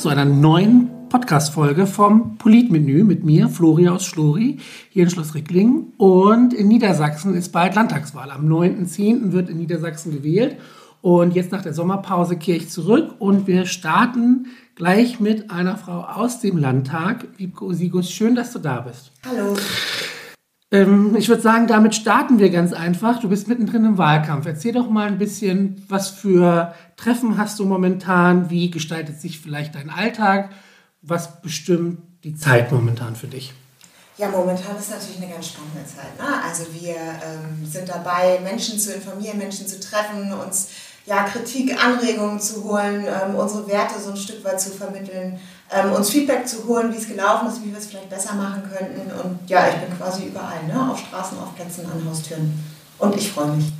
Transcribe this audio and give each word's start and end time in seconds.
zu 0.00 0.08
einer 0.08 0.24
neuen 0.24 0.88
Podcast-Folge 1.10 1.86
vom 1.86 2.38
Politmenü 2.38 3.04
mit 3.04 3.22
mir, 3.22 3.50
Flori 3.50 3.86
aus 3.86 4.06
Schlori, 4.06 4.56
hier 4.88 5.02
in 5.02 5.10
Schloss 5.10 5.34
Ricklingen. 5.34 5.92
Und 5.98 6.54
in 6.54 6.68
Niedersachsen 6.68 7.34
ist 7.34 7.50
bald 7.50 7.74
Landtagswahl. 7.74 8.30
Am 8.30 8.48
9.10. 8.48 9.32
wird 9.32 9.50
in 9.50 9.58
Niedersachsen 9.58 10.12
gewählt. 10.12 10.56
Und 11.02 11.34
jetzt 11.34 11.52
nach 11.52 11.60
der 11.60 11.74
Sommerpause 11.74 12.38
kehre 12.38 12.56
ich 12.56 12.70
zurück 12.70 13.16
und 13.18 13.46
wir 13.46 13.66
starten 13.66 14.46
gleich 14.74 15.20
mit 15.20 15.50
einer 15.50 15.76
Frau 15.76 16.00
aus 16.00 16.40
dem 16.40 16.56
Landtag. 16.56 17.26
Wiebke 17.36 17.74
Sigus, 17.74 18.10
schön, 18.10 18.34
dass 18.34 18.54
du 18.54 18.58
da 18.58 18.80
bist. 18.80 19.12
Hallo. 19.28 19.54
Ähm, 20.72 21.16
ich 21.16 21.28
würde 21.28 21.42
sagen, 21.42 21.66
damit 21.66 21.94
starten 21.94 22.38
wir 22.38 22.50
ganz 22.50 22.72
einfach. 22.72 23.20
Du 23.20 23.28
bist 23.28 23.48
mittendrin 23.48 23.84
im 23.84 23.98
Wahlkampf. 23.98 24.46
Erzähl 24.46 24.72
doch 24.72 24.88
mal 24.88 25.08
ein 25.08 25.18
bisschen, 25.18 25.84
was 25.88 26.10
für 26.10 26.74
Treffen 26.96 27.38
hast 27.38 27.58
du 27.58 27.64
momentan? 27.64 28.50
Wie 28.50 28.70
gestaltet 28.70 29.20
sich 29.20 29.40
vielleicht 29.40 29.74
dein 29.74 29.90
Alltag? 29.90 30.50
Was 31.02 31.40
bestimmt 31.42 31.98
die 32.24 32.36
Zeit 32.36 32.70
momentan 32.70 33.16
für 33.16 33.26
dich? 33.26 33.52
Ja, 34.18 34.28
momentan 34.28 34.76
ist 34.76 34.90
natürlich 34.90 35.16
eine 35.16 35.32
ganz 35.32 35.48
spannende 35.48 35.82
Zeit. 35.86 36.18
Ne? 36.18 36.44
Also 36.44 36.66
wir 36.74 36.94
ähm, 36.94 37.66
sind 37.66 37.88
dabei, 37.88 38.38
Menschen 38.44 38.78
zu 38.78 38.92
informieren, 38.92 39.38
Menschen 39.38 39.66
zu 39.66 39.80
treffen, 39.80 40.30
uns 40.32 40.68
ja, 41.06 41.24
Kritik, 41.24 41.82
Anregungen 41.82 42.38
zu 42.38 42.62
holen, 42.62 43.06
ähm, 43.06 43.34
unsere 43.34 43.66
Werte 43.66 43.98
so 43.98 44.10
ein 44.10 44.16
Stück 44.16 44.44
weit 44.44 44.60
zu 44.60 44.70
vermitteln, 44.70 45.40
ähm, 45.72 45.92
uns 45.92 46.10
Feedback 46.10 46.46
zu 46.46 46.66
holen, 46.66 46.92
wie 46.92 46.96
es 46.96 47.08
gelaufen 47.08 47.48
ist, 47.48 47.64
wie 47.64 47.70
wir 47.70 47.78
es 47.78 47.86
vielleicht 47.86 48.10
besser 48.10 48.34
machen 48.34 48.62
könnten. 48.62 49.10
Und 49.12 49.48
ja, 49.48 49.68
ich 49.68 49.76
bin 49.76 49.96
quasi 49.96 50.24
überall, 50.26 50.64
ne? 50.66 50.90
auf 50.90 50.98
Straßen, 50.98 51.38
auf 51.38 51.54
Plätzen, 51.54 51.86
an 51.86 52.04
Haustüren. 52.08 52.52
Und 52.98 53.16
ich 53.16 53.30
freue 53.30 53.52
mich. 53.52 53.72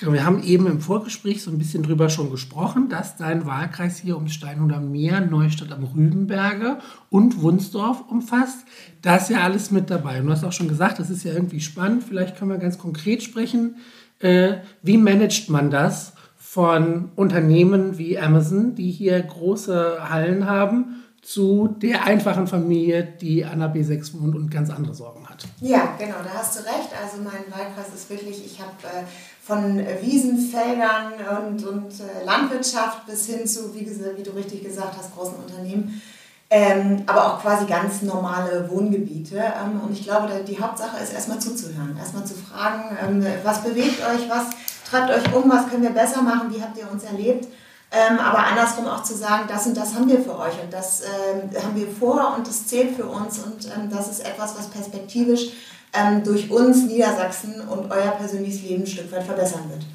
Wir 0.00 0.24
haben 0.24 0.44
eben 0.44 0.68
im 0.68 0.80
Vorgespräch 0.80 1.42
so 1.42 1.50
ein 1.50 1.58
bisschen 1.58 1.82
drüber 1.82 2.08
schon 2.08 2.30
gesprochen, 2.30 2.88
dass 2.88 3.16
dein 3.16 3.46
Wahlkreis 3.46 3.98
hier 3.98 4.16
um 4.16 4.28
Steinhuder 4.28 4.78
Meer, 4.78 5.20
Neustadt 5.20 5.72
am 5.72 5.82
Rübenberge 5.82 6.78
und 7.10 7.42
Wunsdorf 7.42 8.04
umfasst. 8.08 8.64
Da 9.02 9.16
ist 9.16 9.28
ja 9.28 9.40
alles 9.40 9.72
mit 9.72 9.90
dabei. 9.90 10.20
Und 10.20 10.26
du 10.26 10.32
hast 10.32 10.44
auch 10.44 10.52
schon 10.52 10.68
gesagt, 10.68 11.00
das 11.00 11.10
ist 11.10 11.24
ja 11.24 11.32
irgendwie 11.32 11.60
spannend. 11.60 12.04
Vielleicht 12.04 12.36
können 12.36 12.52
wir 12.52 12.58
ganz 12.58 12.78
konkret 12.78 13.24
sprechen. 13.24 13.76
Äh, 14.20 14.58
wie 14.82 14.98
managt 14.98 15.50
man 15.50 15.70
das 15.70 16.12
von 16.50 17.10
Unternehmen 17.14 17.98
wie 17.98 18.18
Amazon, 18.18 18.74
die 18.74 18.90
hier 18.90 19.20
große 19.20 20.08
Hallen 20.08 20.48
haben, 20.48 21.04
zu 21.20 21.68
der 21.68 22.04
einfachen 22.04 22.46
Familie, 22.46 23.06
die 23.20 23.44
an 23.44 23.58
der 23.58 23.68
B6 23.68 24.18
wohnt 24.18 24.34
und 24.34 24.50
ganz 24.50 24.70
andere 24.70 24.94
Sorgen 24.94 25.28
hat. 25.28 25.44
Ja, 25.60 25.94
genau, 25.98 26.16
da 26.24 26.38
hast 26.38 26.58
du 26.58 26.60
recht. 26.60 26.88
Also 27.02 27.18
mein 27.18 27.44
Wahlkreis 27.52 27.94
ist 27.94 28.08
wirklich, 28.08 28.46
ich 28.46 28.58
habe 28.60 28.72
äh, 28.84 29.04
von 29.42 29.78
Wiesen, 30.00 30.38
Feldern 30.38 31.12
und, 31.48 31.66
und 31.66 31.92
äh, 32.00 32.24
Landwirtschaft 32.24 33.04
bis 33.06 33.26
hin 33.26 33.46
zu, 33.46 33.74
wie, 33.74 33.86
wie, 34.16 34.22
du 34.22 34.30
richtig 34.30 34.64
gesagt 34.64 34.96
hast, 34.96 35.14
großen 35.14 35.36
Unternehmen, 35.36 36.00
ähm, 36.48 37.02
aber 37.04 37.26
auch 37.26 37.42
quasi 37.42 37.66
ganz 37.66 38.00
normale 38.00 38.70
Wohngebiete. 38.70 39.36
Ähm, 39.36 39.82
und 39.82 39.92
ich 39.92 40.04
glaube, 40.04 40.30
die 40.48 40.58
Hauptsache 40.58 40.96
ist 41.02 41.12
erstmal 41.12 41.40
zuzuhören, 41.40 41.94
erstmal 41.98 42.24
zu 42.24 42.32
fragen, 42.36 42.96
ähm, 43.06 43.26
was 43.44 43.62
bewegt 43.62 44.00
euch, 44.00 44.30
was 44.30 44.46
treibt 44.90 45.10
euch 45.10 45.34
um, 45.34 45.50
was 45.50 45.68
können 45.68 45.82
wir 45.82 45.90
besser 45.90 46.22
machen, 46.22 46.54
wie 46.54 46.62
habt 46.62 46.76
ihr 46.76 46.90
uns 46.90 47.04
erlebt. 47.04 47.48
Ähm, 47.90 48.18
aber 48.18 48.46
andersrum 48.46 48.86
auch 48.86 49.02
zu 49.02 49.16
sagen, 49.16 49.44
das 49.48 49.66
und 49.66 49.74
das 49.74 49.94
haben 49.94 50.08
wir 50.08 50.20
für 50.20 50.38
euch 50.38 50.62
und 50.62 50.70
das 50.70 51.00
ähm, 51.00 51.50
haben 51.62 51.74
wir 51.74 51.88
vor 51.88 52.34
und 52.36 52.46
das 52.46 52.66
zählt 52.66 52.94
für 52.94 53.06
uns 53.06 53.38
und 53.38 53.64
ähm, 53.66 53.88
das 53.90 54.08
ist 54.08 54.20
etwas, 54.20 54.58
was 54.58 54.68
perspektivisch 54.68 55.52
ähm, 55.94 56.22
durch 56.22 56.50
uns 56.50 56.84
Niedersachsen 56.84 57.62
und 57.62 57.90
euer 57.90 58.10
persönliches 58.10 58.62
Leben 58.62 58.82
ein 58.82 58.86
Stück 58.86 59.10
weit 59.10 59.24
verbessern 59.24 59.70
wird. 59.70 59.86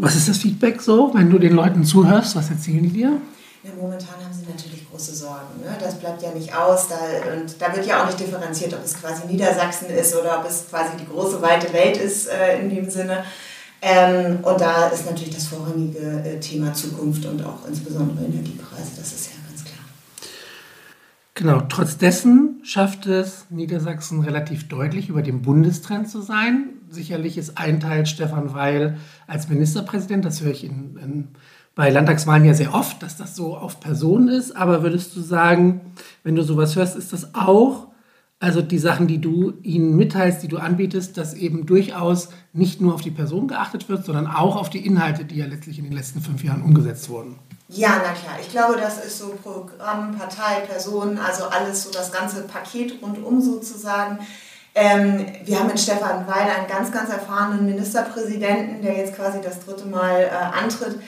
Was 0.00 0.16
ist 0.16 0.28
das 0.28 0.38
Feedback 0.38 0.80
so, 0.80 1.12
wenn 1.12 1.28
du 1.28 1.38
den 1.38 1.52
Leuten 1.52 1.84
zuhörst? 1.84 2.36
Was 2.36 2.48
erzählen 2.48 2.82
die 2.82 2.90
dir? 2.90 3.20
Ja, 3.62 3.70
momentan 3.78 4.16
haben 4.24 4.32
sie 4.32 4.46
natürlich 4.46 4.79
große 5.00 5.16
Sorgen. 5.16 5.60
Ne? 5.62 5.76
Das 5.80 5.94
bleibt 5.98 6.22
ja 6.22 6.30
nicht 6.32 6.54
aus. 6.54 6.88
Da, 6.88 6.96
und 7.32 7.60
da 7.60 7.74
wird 7.74 7.86
ja 7.86 8.02
auch 8.02 8.06
nicht 8.06 8.20
differenziert, 8.20 8.74
ob 8.74 8.84
es 8.84 9.00
quasi 9.00 9.26
Niedersachsen 9.26 9.88
ist 9.88 10.14
oder 10.14 10.40
ob 10.40 10.48
es 10.48 10.66
quasi 10.68 10.96
die 10.98 11.06
große, 11.06 11.40
weite 11.40 11.72
Welt 11.72 11.96
ist 11.96 12.28
äh, 12.28 12.60
in 12.60 12.68
dem 12.68 12.90
Sinne. 12.90 13.24
Ähm, 13.82 14.40
und 14.42 14.60
da 14.60 14.88
ist 14.88 15.06
natürlich 15.06 15.34
das 15.34 15.46
vorrangige 15.46 15.98
äh, 15.98 16.38
Thema 16.38 16.74
Zukunft 16.74 17.24
und 17.24 17.42
auch 17.44 17.66
insbesondere 17.66 18.26
Energiepreise. 18.26 18.90
Das 18.96 19.12
ist 19.12 19.30
ja 19.30 19.36
ganz 19.48 19.64
klar. 19.64 19.78
Genau, 21.34 21.62
trotz 21.66 21.96
dessen 21.96 22.60
schafft 22.62 23.06
es 23.06 23.46
Niedersachsen 23.48 24.20
relativ 24.20 24.68
deutlich 24.68 25.08
über 25.08 25.22
dem 25.22 25.40
Bundestrend 25.40 26.10
zu 26.10 26.20
sein. 26.20 26.74
Sicherlich 26.90 27.38
ist 27.38 27.56
ein 27.56 27.80
Teil 27.80 28.04
Stefan 28.04 28.52
Weil 28.52 28.98
als 29.26 29.48
Ministerpräsident, 29.48 30.26
das 30.26 30.42
höre 30.42 30.50
ich 30.50 30.64
in, 30.64 30.98
in 31.02 31.28
bei 31.80 31.88
Landtagswahlen 31.88 32.44
ja 32.44 32.52
sehr 32.52 32.74
oft, 32.74 33.02
dass 33.02 33.16
das 33.16 33.34
so 33.34 33.56
auf 33.56 33.80
Personen 33.80 34.28
ist. 34.28 34.54
Aber 34.54 34.82
würdest 34.82 35.16
du 35.16 35.22
sagen, 35.22 35.94
wenn 36.22 36.36
du 36.36 36.42
sowas 36.42 36.76
hörst, 36.76 36.94
ist 36.94 37.14
das 37.14 37.34
auch, 37.34 37.86
also 38.38 38.60
die 38.60 38.78
Sachen, 38.78 39.06
die 39.06 39.18
du 39.18 39.54
ihnen 39.62 39.96
mitteilst, 39.96 40.42
die 40.42 40.48
du 40.48 40.58
anbietest, 40.58 41.16
dass 41.16 41.32
eben 41.32 41.64
durchaus 41.64 42.28
nicht 42.52 42.82
nur 42.82 42.92
auf 42.92 43.00
die 43.00 43.10
Person 43.10 43.48
geachtet 43.48 43.88
wird, 43.88 44.04
sondern 44.04 44.26
auch 44.26 44.56
auf 44.56 44.68
die 44.68 44.84
Inhalte, 44.84 45.24
die 45.24 45.36
ja 45.36 45.46
letztlich 45.46 45.78
in 45.78 45.84
den 45.84 45.94
letzten 45.94 46.20
fünf 46.20 46.44
Jahren 46.44 46.60
umgesetzt 46.60 47.08
wurden? 47.08 47.38
Ja, 47.68 47.92
na 47.96 48.12
klar. 48.12 48.36
Ich 48.42 48.50
glaube, 48.50 48.76
das 48.78 49.02
ist 49.02 49.18
so 49.18 49.28
Programm, 49.42 50.14
Partei, 50.18 50.60
Personen, 50.68 51.16
also 51.16 51.44
alles 51.44 51.84
so 51.84 51.90
das 51.90 52.12
ganze 52.12 52.42
Paket 52.42 53.00
rundum 53.00 53.40
sozusagen. 53.40 54.18
Ähm, 54.74 55.24
wir 55.46 55.58
haben 55.58 55.68
mit 55.68 55.80
Stefan 55.80 56.26
Weil 56.26 56.42
einen 56.42 56.68
ganz, 56.68 56.92
ganz 56.92 57.08
erfahrenen 57.08 57.64
Ministerpräsidenten, 57.64 58.82
der 58.82 58.98
jetzt 58.98 59.16
quasi 59.16 59.38
das 59.42 59.64
dritte 59.64 59.86
Mal 59.86 60.24
äh, 60.24 60.58
antritt 60.62 60.98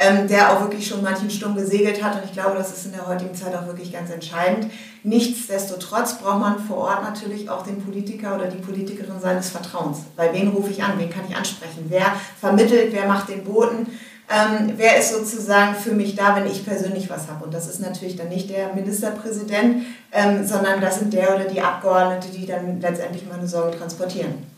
ähm, 0.00 0.26
der 0.26 0.50
auch 0.50 0.62
wirklich 0.62 0.88
schon 0.88 1.02
manchen 1.02 1.30
Sturm 1.30 1.54
gesegelt 1.54 2.02
hat. 2.02 2.16
Und 2.16 2.24
ich 2.24 2.32
glaube, 2.32 2.56
das 2.56 2.72
ist 2.72 2.86
in 2.86 2.92
der 2.92 3.06
heutigen 3.06 3.34
Zeit 3.34 3.54
auch 3.54 3.66
wirklich 3.66 3.92
ganz 3.92 4.10
entscheidend. 4.10 4.72
Nichtsdestotrotz 5.02 6.18
braucht 6.18 6.40
man 6.40 6.58
vor 6.58 6.78
Ort 6.78 7.02
natürlich 7.02 7.50
auch 7.50 7.62
den 7.62 7.84
Politiker 7.84 8.34
oder 8.34 8.46
die 8.46 8.56
Politikerin 8.56 9.20
seines 9.20 9.50
Vertrauens. 9.50 9.98
Bei 10.16 10.32
wen 10.32 10.48
rufe 10.48 10.70
ich 10.70 10.82
an? 10.82 10.92
Wen 10.96 11.10
kann 11.10 11.24
ich 11.28 11.36
ansprechen? 11.36 11.84
Wer 11.88 12.06
vermittelt? 12.40 12.94
Wer 12.94 13.06
macht 13.06 13.28
den 13.28 13.44
Boten? 13.44 13.86
Ähm, 14.32 14.72
wer 14.76 14.96
ist 14.96 15.12
sozusagen 15.12 15.74
für 15.74 15.92
mich 15.92 16.14
da, 16.14 16.34
wenn 16.34 16.46
ich 16.46 16.64
persönlich 16.64 17.10
was 17.10 17.28
habe? 17.28 17.44
Und 17.44 17.52
das 17.52 17.68
ist 17.68 17.80
natürlich 17.80 18.16
dann 18.16 18.30
nicht 18.30 18.48
der 18.48 18.72
Ministerpräsident, 18.72 19.84
ähm, 20.12 20.46
sondern 20.46 20.80
das 20.80 21.00
sind 21.00 21.12
der 21.12 21.34
oder 21.34 21.44
die 21.44 21.60
Abgeordnete, 21.60 22.28
die 22.28 22.46
dann 22.46 22.80
letztendlich 22.80 23.24
meine 23.28 23.46
Sorgen 23.46 23.76
transportieren. 23.76 24.49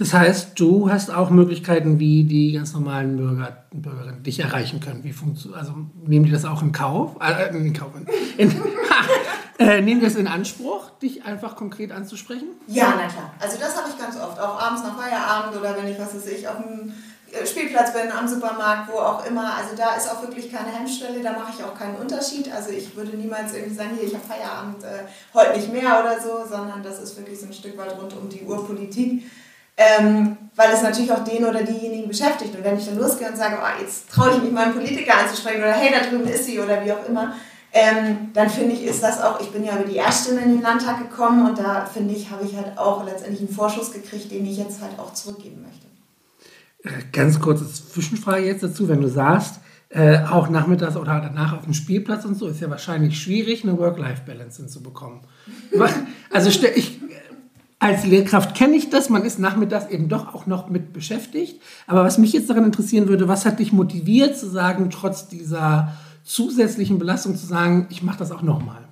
Das 0.00 0.14
heißt, 0.14 0.58
du 0.58 0.90
hast 0.90 1.10
auch 1.10 1.28
Möglichkeiten, 1.28 1.98
wie 1.98 2.24
die 2.24 2.52
ganz 2.52 2.72
normalen 2.72 3.18
Bürger 3.18 3.66
und 3.70 3.82
Bürgerinnen 3.82 4.22
dich 4.22 4.40
erreichen 4.40 4.80
können. 4.80 5.04
Wie 5.04 5.14
also 5.54 5.74
nehmen 6.06 6.24
die 6.24 6.30
das 6.30 6.46
auch 6.46 6.62
in 6.62 6.72
Kauf? 6.72 7.16
Äh, 7.20 7.54
in 7.54 7.74
Kauf 7.74 7.90
in, 8.38 8.50
äh, 9.58 9.82
nehmen 9.82 10.00
die 10.00 10.06
das 10.06 10.16
in 10.16 10.26
Anspruch, 10.26 10.88
dich 11.02 11.26
einfach 11.26 11.54
konkret 11.54 11.92
anzusprechen? 11.92 12.48
Ja, 12.66 12.94
na 12.96 13.08
klar. 13.08 13.34
Also 13.40 13.58
das 13.60 13.76
habe 13.76 13.90
ich 13.90 13.98
ganz 13.98 14.16
oft. 14.16 14.40
Auch 14.40 14.58
abends 14.58 14.82
nach 14.84 14.98
Feierabend 14.98 15.60
oder 15.60 15.76
wenn 15.76 15.92
ich, 15.92 15.98
was 15.98 16.14
weiß 16.14 16.28
ich, 16.28 16.48
auf 16.48 16.56
dem 16.56 16.94
äh, 17.30 17.46
Spielplatz 17.46 17.92
bin, 17.92 18.10
am 18.10 18.26
Supermarkt, 18.26 18.90
wo 18.90 18.96
auch 18.96 19.26
immer. 19.26 19.54
Also 19.54 19.76
da 19.76 19.96
ist 19.96 20.10
auch 20.10 20.22
wirklich 20.22 20.50
keine 20.50 20.68
Hemmschwelle, 20.68 21.22
da 21.22 21.32
mache 21.32 21.52
ich 21.58 21.62
auch 21.62 21.78
keinen 21.78 21.96
Unterschied. 21.96 22.50
Also 22.50 22.70
ich 22.70 22.96
würde 22.96 23.18
niemals 23.18 23.52
irgendwie 23.52 23.74
sagen, 23.74 23.90
hier, 23.98 24.08
ich 24.08 24.14
habe 24.14 24.24
Feierabend, 24.26 24.82
äh, 24.82 25.04
heute 25.34 25.58
nicht 25.58 25.70
mehr 25.70 26.00
oder 26.00 26.18
so, 26.18 26.48
sondern 26.48 26.82
das 26.82 27.00
ist 27.00 27.18
wirklich 27.18 27.38
so 27.38 27.44
ein 27.44 27.52
Stück 27.52 27.76
weit 27.76 27.94
rund 28.00 28.16
um 28.16 28.30
die 28.30 28.44
Uhr 28.44 28.66
Politik 28.66 29.24
ähm, 29.76 30.36
weil 30.56 30.72
es 30.72 30.82
natürlich 30.82 31.12
auch 31.12 31.24
den 31.24 31.44
oder 31.44 31.62
diejenigen 31.62 32.08
beschäftigt. 32.08 32.54
Und 32.54 32.64
wenn 32.64 32.78
ich 32.78 32.86
dann 32.86 32.98
losgehe 32.98 33.28
und 33.28 33.36
sage, 33.36 33.56
oh, 33.60 33.80
jetzt 33.82 34.10
traue 34.10 34.36
ich 34.36 34.42
mich 34.42 34.52
mal 34.52 34.64
einen 34.64 34.74
Politiker 34.74 35.18
anzusprechen 35.18 35.60
oder 35.60 35.72
hey, 35.72 35.92
da 35.92 36.08
drüben 36.08 36.28
ist 36.28 36.44
sie 36.44 36.58
oder 36.58 36.84
wie 36.84 36.92
auch 36.92 37.08
immer, 37.08 37.34
ähm, 37.72 38.30
dann 38.34 38.50
finde 38.50 38.74
ich, 38.74 38.84
ist 38.84 39.02
das 39.02 39.20
auch, 39.20 39.40
ich 39.40 39.50
bin 39.50 39.64
ja 39.64 39.76
über 39.78 39.88
die 39.88 39.96
Erststimme 39.96 40.40
in 40.40 40.54
den 40.54 40.62
Landtag 40.62 40.98
gekommen 40.98 41.48
und 41.48 41.58
da 41.58 41.86
finde 41.86 42.14
ich, 42.14 42.30
habe 42.30 42.44
ich 42.44 42.56
halt 42.56 42.76
auch 42.76 43.04
letztendlich 43.04 43.40
einen 43.40 43.54
Vorschuss 43.54 43.92
gekriegt, 43.92 44.30
den 44.32 44.44
ich 44.44 44.58
jetzt 44.58 44.80
halt 44.82 44.98
auch 44.98 45.14
zurückgeben 45.14 45.62
möchte. 45.62 45.86
Äh, 46.82 47.04
ganz 47.12 47.40
kurze 47.40 47.72
Zwischenfrage 47.72 48.44
jetzt 48.44 48.64
dazu, 48.64 48.88
wenn 48.88 49.00
du 49.00 49.08
sagst, 49.08 49.60
äh, 49.90 50.18
auch 50.24 50.48
nachmittags 50.48 50.96
oder 50.96 51.20
danach 51.20 51.56
auf 51.56 51.64
dem 51.64 51.74
Spielplatz 51.74 52.24
und 52.24 52.36
so, 52.36 52.48
ist 52.48 52.60
ja 52.60 52.70
wahrscheinlich 52.70 53.20
schwierig, 53.20 53.62
eine 53.62 53.78
Work-Life-Balance 53.78 54.62
hinzubekommen. 54.62 55.20
also 56.30 56.48
ich, 56.48 57.00
als 57.80 58.04
Lehrkraft 58.04 58.54
kenne 58.54 58.76
ich 58.76 58.90
das, 58.90 59.08
man 59.08 59.24
ist 59.24 59.38
nachmittags 59.38 59.90
eben 59.90 60.08
doch 60.08 60.34
auch 60.34 60.46
noch 60.46 60.68
mit 60.68 60.92
beschäftigt. 60.92 61.60
Aber 61.86 62.04
was 62.04 62.18
mich 62.18 62.34
jetzt 62.34 62.50
daran 62.50 62.64
interessieren 62.64 63.08
würde, 63.08 63.26
was 63.26 63.46
hat 63.46 63.58
dich 63.58 63.72
motiviert 63.72 64.36
zu 64.36 64.48
sagen, 64.48 64.90
trotz 64.90 65.28
dieser 65.28 65.94
zusätzlichen 66.22 66.98
Belastung 66.98 67.36
zu 67.36 67.46
sagen, 67.46 67.86
ich 67.88 68.02
mache 68.02 68.18
das 68.18 68.32
auch 68.32 68.42
nochmal? 68.42 68.89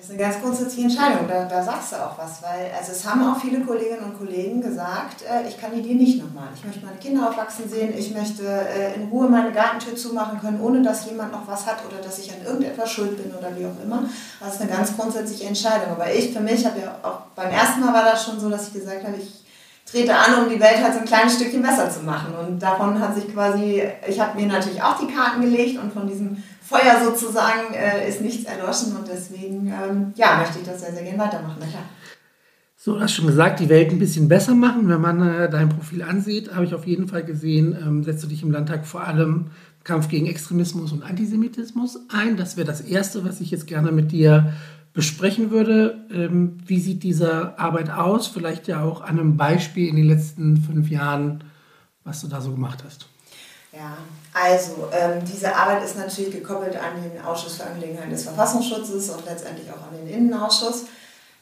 Das 0.00 0.08
ist 0.08 0.14
eine 0.14 0.22
ganz 0.22 0.40
grundsätzliche 0.40 0.88
Entscheidung, 0.88 1.28
da, 1.28 1.44
da 1.44 1.62
sagst 1.62 1.92
du 1.92 1.96
auch 1.96 2.16
was, 2.16 2.42
weil 2.42 2.72
also 2.74 2.92
es 2.92 3.04
haben 3.04 3.22
auch 3.22 3.38
viele 3.38 3.60
Kolleginnen 3.60 4.02
und 4.02 4.16
Kollegen 4.16 4.62
gesagt, 4.62 5.22
äh, 5.28 5.46
ich 5.46 5.60
kandidiere 5.60 5.96
nicht 5.96 6.24
nochmal. 6.24 6.48
Ich 6.54 6.64
möchte 6.64 6.82
meine 6.86 6.96
Kinder 6.96 7.28
aufwachsen 7.28 7.68
sehen, 7.68 7.92
ich 7.94 8.14
möchte 8.14 8.44
äh, 8.44 8.94
in 8.94 9.08
Ruhe 9.10 9.28
meine 9.28 9.52
Gartentür 9.52 9.94
zumachen 9.94 10.40
können, 10.40 10.58
ohne 10.62 10.80
dass 10.80 11.04
jemand 11.04 11.32
noch 11.32 11.46
was 11.46 11.66
hat 11.66 11.84
oder 11.86 12.02
dass 12.02 12.18
ich 12.18 12.32
an 12.32 12.42
irgendetwas 12.46 12.90
schuld 12.90 13.22
bin 13.22 13.30
oder 13.30 13.54
wie 13.54 13.66
auch 13.66 13.84
immer. 13.84 14.04
Das 14.40 14.54
ist 14.54 14.62
eine 14.62 14.70
ganz 14.70 14.96
grundsätzliche 14.96 15.44
Entscheidung. 15.44 15.90
Aber 15.90 16.10
ich 16.10 16.32
für 16.32 16.40
mich 16.40 16.64
habe 16.64 16.80
ja 16.80 16.96
auch 17.02 17.20
beim 17.36 17.50
ersten 17.50 17.80
Mal 17.80 17.92
war 17.92 18.04
das 18.04 18.24
schon 18.24 18.40
so, 18.40 18.48
dass 18.48 18.68
ich 18.68 18.72
gesagt 18.72 19.04
habe, 19.04 19.16
ich 19.18 19.44
trete 19.84 20.14
an, 20.14 20.44
um 20.44 20.48
die 20.48 20.60
Welt 20.60 20.82
halt 20.82 20.94
so 20.94 21.00
ein 21.00 21.04
kleines 21.04 21.34
Stückchen 21.34 21.60
besser 21.60 21.90
zu 21.90 22.00
machen. 22.00 22.34
Und 22.34 22.58
davon 22.58 22.98
hat 22.98 23.14
sich 23.14 23.30
quasi, 23.30 23.82
ich 24.08 24.18
habe 24.18 24.40
mir 24.40 24.46
natürlich 24.46 24.82
auch 24.82 24.98
die 24.98 25.12
Karten 25.12 25.42
gelegt 25.42 25.78
und 25.78 25.92
von 25.92 26.06
diesem 26.06 26.42
Feuer 26.70 27.04
sozusagen 27.04 27.74
äh, 27.74 28.08
ist 28.08 28.20
nichts 28.20 28.44
erloschen 28.44 28.96
und 28.96 29.08
deswegen 29.08 29.66
ähm, 29.66 30.12
ja, 30.14 30.38
möchte 30.38 30.60
ich 30.60 30.64
das 30.64 30.80
sehr, 30.80 30.92
sehr 30.92 31.02
gerne 31.02 31.18
weitermachen. 31.18 31.58
Klar. 31.58 31.82
So, 32.76 32.94
du 32.94 33.00
hast 33.00 33.12
schon 33.12 33.26
gesagt, 33.26 33.58
die 33.58 33.68
Welt 33.68 33.90
ein 33.90 33.98
bisschen 33.98 34.28
besser 34.28 34.54
machen. 34.54 34.88
Wenn 34.88 35.00
man 35.00 35.20
äh, 35.20 35.50
dein 35.50 35.68
Profil 35.68 36.04
ansieht, 36.04 36.54
habe 36.54 36.64
ich 36.64 36.72
auf 36.72 36.86
jeden 36.86 37.08
Fall 37.08 37.24
gesehen, 37.24 37.76
ähm, 37.76 38.04
setzt 38.04 38.22
du 38.22 38.28
dich 38.28 38.44
im 38.44 38.52
Landtag 38.52 38.86
vor 38.86 39.04
allem 39.04 39.46
Kampf 39.82 40.08
gegen 40.08 40.26
Extremismus 40.26 40.92
und 40.92 41.02
Antisemitismus 41.02 41.98
ein. 42.08 42.36
Das 42.36 42.56
wäre 42.56 42.68
das 42.68 42.80
Erste, 42.80 43.24
was 43.24 43.40
ich 43.40 43.50
jetzt 43.50 43.66
gerne 43.66 43.90
mit 43.90 44.12
dir 44.12 44.52
besprechen 44.92 45.50
würde. 45.50 46.04
Ähm, 46.12 46.58
wie 46.64 46.78
sieht 46.78 47.02
diese 47.02 47.58
Arbeit 47.58 47.90
aus? 47.90 48.28
Vielleicht 48.28 48.68
ja 48.68 48.84
auch 48.84 49.00
an 49.00 49.18
einem 49.18 49.36
Beispiel 49.36 49.88
in 49.88 49.96
den 49.96 50.06
letzten 50.06 50.58
fünf 50.58 50.88
Jahren, 50.88 51.42
was 52.04 52.20
du 52.20 52.28
da 52.28 52.40
so 52.40 52.52
gemacht 52.52 52.84
hast. 52.84 53.08
Ja, 53.72 53.98
also 54.32 54.88
ähm, 54.92 55.24
diese 55.24 55.54
Arbeit 55.54 55.84
ist 55.84 55.96
natürlich 55.96 56.32
gekoppelt 56.32 56.76
an 56.76 57.02
den 57.02 57.22
Ausschuss 57.22 57.56
für 57.56 57.64
Angelegenheiten 57.64 58.10
des 58.10 58.24
Verfassungsschutzes 58.24 59.10
und 59.10 59.24
letztendlich 59.24 59.70
auch 59.70 59.86
an 59.86 59.96
den 59.96 60.08
Innenausschuss. 60.08 60.86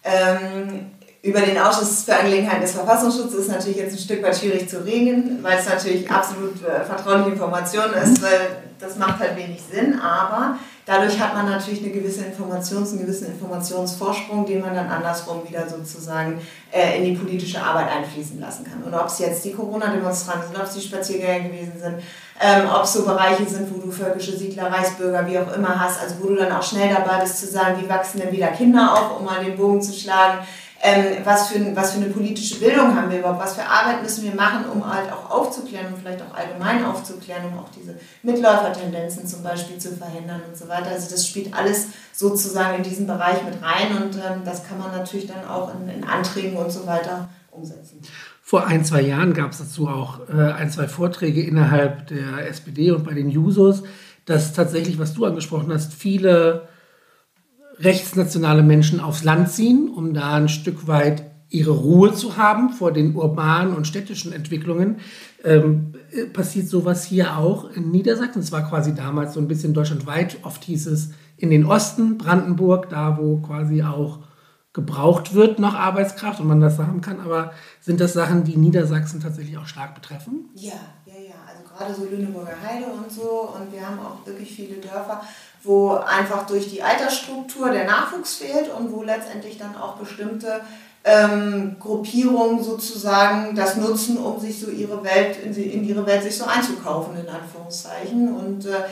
Ähm, 0.04 0.90
über 1.22 1.40
den 1.40 1.58
Ausschuss 1.58 2.04
für 2.04 2.16
Angelegenheiten 2.16 2.62
des 2.62 2.72
Verfassungsschutzes 2.72 3.40
ist 3.40 3.50
natürlich 3.50 3.78
jetzt 3.78 3.92
ein 3.92 3.98
Stück 3.98 4.22
weit 4.22 4.36
schwierig 4.36 4.68
zu 4.68 4.84
reden, 4.84 5.40
weil 5.42 5.58
es 5.58 5.66
natürlich 5.66 6.08
absolut 6.08 6.62
äh, 6.64 6.84
vertrauliche 6.84 7.30
Information 7.30 7.92
ist, 7.92 8.22
weil 8.22 8.62
das 8.78 8.96
macht 8.96 9.18
halt 9.18 9.36
wenig 9.36 9.60
Sinn, 9.60 9.98
aber 9.98 10.56
dadurch 10.86 11.18
hat 11.18 11.34
man 11.34 11.46
natürlich 11.46 11.82
eine 11.82 11.90
gewisse 11.90 12.24
Informations-, 12.24 12.90
einen 12.90 13.00
gewissen 13.00 13.26
Informationsvorsprung, 13.26 14.46
den 14.46 14.60
man 14.60 14.74
dann 14.74 14.88
andersrum 14.88 15.42
wieder 15.48 15.68
sozusagen 15.68 16.40
äh, 16.70 16.98
in 16.98 17.04
die 17.04 17.20
politische 17.20 17.60
Arbeit 17.60 17.88
einfließen 17.90 18.38
lassen 18.38 18.64
kann. 18.64 18.84
Und 18.84 18.94
ob 18.94 19.08
es 19.08 19.18
jetzt 19.18 19.44
die 19.44 19.52
Corona-Demonstranten 19.52 20.46
sind, 20.46 20.56
ob 20.56 20.66
es 20.66 20.74
die 20.74 20.80
Spaziergänger 20.80 21.48
gewesen 21.48 21.80
sind, 21.80 21.94
ähm, 22.40 22.68
ob 22.72 22.84
es 22.84 22.92
so 22.92 23.04
Bereiche 23.04 23.44
sind, 23.44 23.74
wo 23.74 23.80
du 23.80 23.90
völkische 23.90 24.36
Siedler, 24.36 24.70
Reichsbürger, 24.70 25.26
wie 25.26 25.40
auch 25.40 25.52
immer 25.52 25.80
hast, 25.80 26.00
also 26.00 26.14
wo 26.20 26.28
du 26.28 26.36
dann 26.36 26.52
auch 26.52 26.62
schnell 26.62 26.94
dabei 26.94 27.20
bist 27.20 27.40
zu 27.40 27.48
sagen, 27.48 27.82
wie 27.82 27.88
wachsen 27.88 28.20
denn 28.20 28.30
wieder 28.30 28.48
Kinder 28.48 28.92
auf, 28.92 29.18
um 29.18 29.24
mal 29.24 29.44
den 29.44 29.56
Bogen 29.56 29.82
zu 29.82 29.92
schlagen 29.92 30.38
ähm, 30.80 31.24
was, 31.24 31.48
für, 31.48 31.74
was 31.74 31.92
für 31.92 32.00
eine 32.00 32.10
politische 32.10 32.60
Bildung 32.60 32.94
haben 32.94 33.10
wir 33.10 33.18
überhaupt, 33.18 33.40
was 33.40 33.56
für 33.56 33.64
Arbeit 33.64 34.00
müssen 34.02 34.22
wir 34.24 34.34
machen, 34.34 34.64
um 34.72 34.86
halt 34.86 35.10
auch 35.12 35.28
aufzuklären 35.28 35.92
und 35.92 35.98
vielleicht 35.98 36.22
auch 36.22 36.36
allgemein 36.36 36.84
aufzuklären, 36.84 37.46
um 37.50 37.58
auch 37.58 37.68
diese 37.76 37.96
Mitläufertendenzen 38.22 39.26
zum 39.26 39.42
Beispiel 39.42 39.78
zu 39.78 39.96
verhindern 39.96 40.42
und 40.48 40.56
so 40.56 40.68
weiter. 40.68 40.90
Also 40.90 41.10
das 41.10 41.26
spielt 41.26 41.52
alles 41.52 41.88
sozusagen 42.12 42.76
in 42.76 42.84
diesen 42.84 43.08
Bereich 43.08 43.42
mit 43.44 43.60
rein 43.60 44.02
und 44.02 44.14
ähm, 44.16 44.42
das 44.44 44.66
kann 44.68 44.78
man 44.78 44.92
natürlich 44.92 45.26
dann 45.26 45.44
auch 45.48 45.72
in, 45.74 45.88
in 45.88 46.04
Anträgen 46.04 46.56
und 46.56 46.70
so 46.70 46.86
weiter 46.86 47.28
umsetzen. 47.50 48.00
Vor 48.40 48.66
ein, 48.66 48.84
zwei 48.84 49.00
Jahren 49.00 49.34
gab 49.34 49.50
es 49.50 49.58
dazu 49.58 49.88
auch 49.88 50.20
äh, 50.28 50.52
ein, 50.52 50.70
zwei 50.70 50.86
Vorträge 50.86 51.42
innerhalb 51.42 52.06
der 52.06 52.48
SPD 52.48 52.92
und 52.92 53.04
bei 53.04 53.14
den 53.14 53.30
Jusos, 53.30 53.82
dass 54.26 54.52
tatsächlich, 54.52 54.98
was 54.98 55.12
du 55.12 55.24
angesprochen 55.24 55.72
hast, 55.72 55.92
viele 55.92 56.67
rechtsnationale 57.80 58.62
Menschen 58.62 59.00
aufs 59.00 59.24
Land 59.24 59.50
ziehen, 59.50 59.88
um 59.88 60.14
da 60.14 60.34
ein 60.34 60.48
Stück 60.48 60.86
weit 60.86 61.24
ihre 61.50 61.70
Ruhe 61.70 62.12
zu 62.12 62.36
haben 62.36 62.70
vor 62.70 62.92
den 62.92 63.14
urbanen 63.14 63.74
und 63.74 63.86
städtischen 63.86 64.32
Entwicklungen. 64.32 64.96
Ähm, 65.44 65.94
passiert 66.32 66.68
sowas 66.68 67.04
hier 67.04 67.36
auch 67.38 67.70
in 67.70 67.90
Niedersachsen? 67.90 68.42
Es 68.42 68.52
war 68.52 68.68
quasi 68.68 68.94
damals 68.94 69.34
so 69.34 69.40
ein 69.40 69.48
bisschen 69.48 69.74
deutschlandweit. 69.74 70.38
Oft 70.42 70.64
hieß 70.64 70.86
es 70.88 71.10
in 71.36 71.50
den 71.50 71.64
Osten, 71.64 72.18
Brandenburg, 72.18 72.90
da 72.90 73.18
wo 73.18 73.38
quasi 73.38 73.82
auch 73.82 74.20
gebraucht 74.74 75.34
wird 75.34 75.58
noch 75.58 75.74
Arbeitskraft 75.74 76.40
und 76.40 76.46
man 76.46 76.60
das 76.60 76.76
sagen 76.76 77.00
kann. 77.00 77.20
Aber 77.20 77.52
sind 77.80 78.00
das 78.00 78.12
Sachen, 78.12 78.44
die 78.44 78.56
Niedersachsen 78.56 79.20
tatsächlich 79.20 79.56
auch 79.56 79.66
stark 79.66 79.94
betreffen? 79.94 80.50
Ja, 80.54 80.72
ja, 81.06 81.14
ja. 81.14 81.34
Also 81.48 81.62
gerade 81.64 81.94
so 81.94 82.04
Lüneburger 82.04 82.54
Heide 82.62 82.86
und 82.86 83.10
so. 83.10 83.54
Und 83.56 83.72
wir 83.72 83.86
haben 83.86 83.98
auch 83.98 84.26
wirklich 84.26 84.50
viele 84.50 84.76
Dörfer 84.76 85.22
wo 85.62 85.90
einfach 85.92 86.46
durch 86.46 86.70
die 86.70 86.82
Altersstruktur 86.82 87.70
der 87.70 87.84
Nachwuchs 87.84 88.36
fehlt 88.36 88.70
und 88.70 88.92
wo 88.92 89.02
letztendlich 89.02 89.58
dann 89.58 89.76
auch 89.76 89.96
bestimmte 89.96 90.60
ähm, 91.04 91.76
Gruppierungen 91.80 92.62
sozusagen 92.62 93.54
das 93.54 93.76
nutzen, 93.76 94.18
um 94.18 94.38
sich 94.38 94.60
so 94.60 94.70
ihre 94.70 95.02
Welt, 95.04 95.38
in, 95.42 95.54
in 95.54 95.84
ihre 95.84 96.06
Welt 96.06 96.22
sich 96.22 96.36
so 96.36 96.44
einzukaufen, 96.44 97.16
in 97.16 97.28
Anführungszeichen. 97.28 98.34
Und 98.34 98.66
äh, 98.66 98.84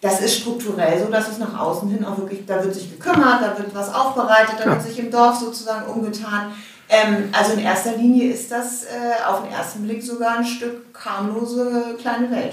das 0.00 0.20
ist 0.20 0.36
strukturell 0.40 1.02
so, 1.02 1.10
dass 1.10 1.28
es 1.28 1.38
nach 1.38 1.58
außen 1.58 1.88
hin 1.88 2.04
auch 2.04 2.18
wirklich, 2.18 2.44
da 2.46 2.62
wird 2.62 2.74
sich 2.74 2.90
gekümmert, 2.90 3.42
da 3.42 3.58
wird 3.58 3.74
was 3.74 3.92
aufbereitet, 3.92 4.56
da 4.58 4.66
wird 4.66 4.82
sich 4.82 4.98
im 4.98 5.10
Dorf 5.10 5.36
sozusagen 5.36 5.90
umgetan. 5.90 6.52
Ähm, 6.88 7.30
also 7.32 7.54
in 7.54 7.60
erster 7.60 7.96
Linie 7.96 8.30
ist 8.30 8.52
das 8.52 8.84
äh, 8.84 9.24
auf 9.26 9.42
den 9.42 9.52
ersten 9.52 9.84
Blick 9.84 10.02
sogar 10.02 10.38
ein 10.38 10.44
Stück 10.44 10.84
harmlose 11.04 11.96
kleine 12.00 12.30
Welt. 12.30 12.52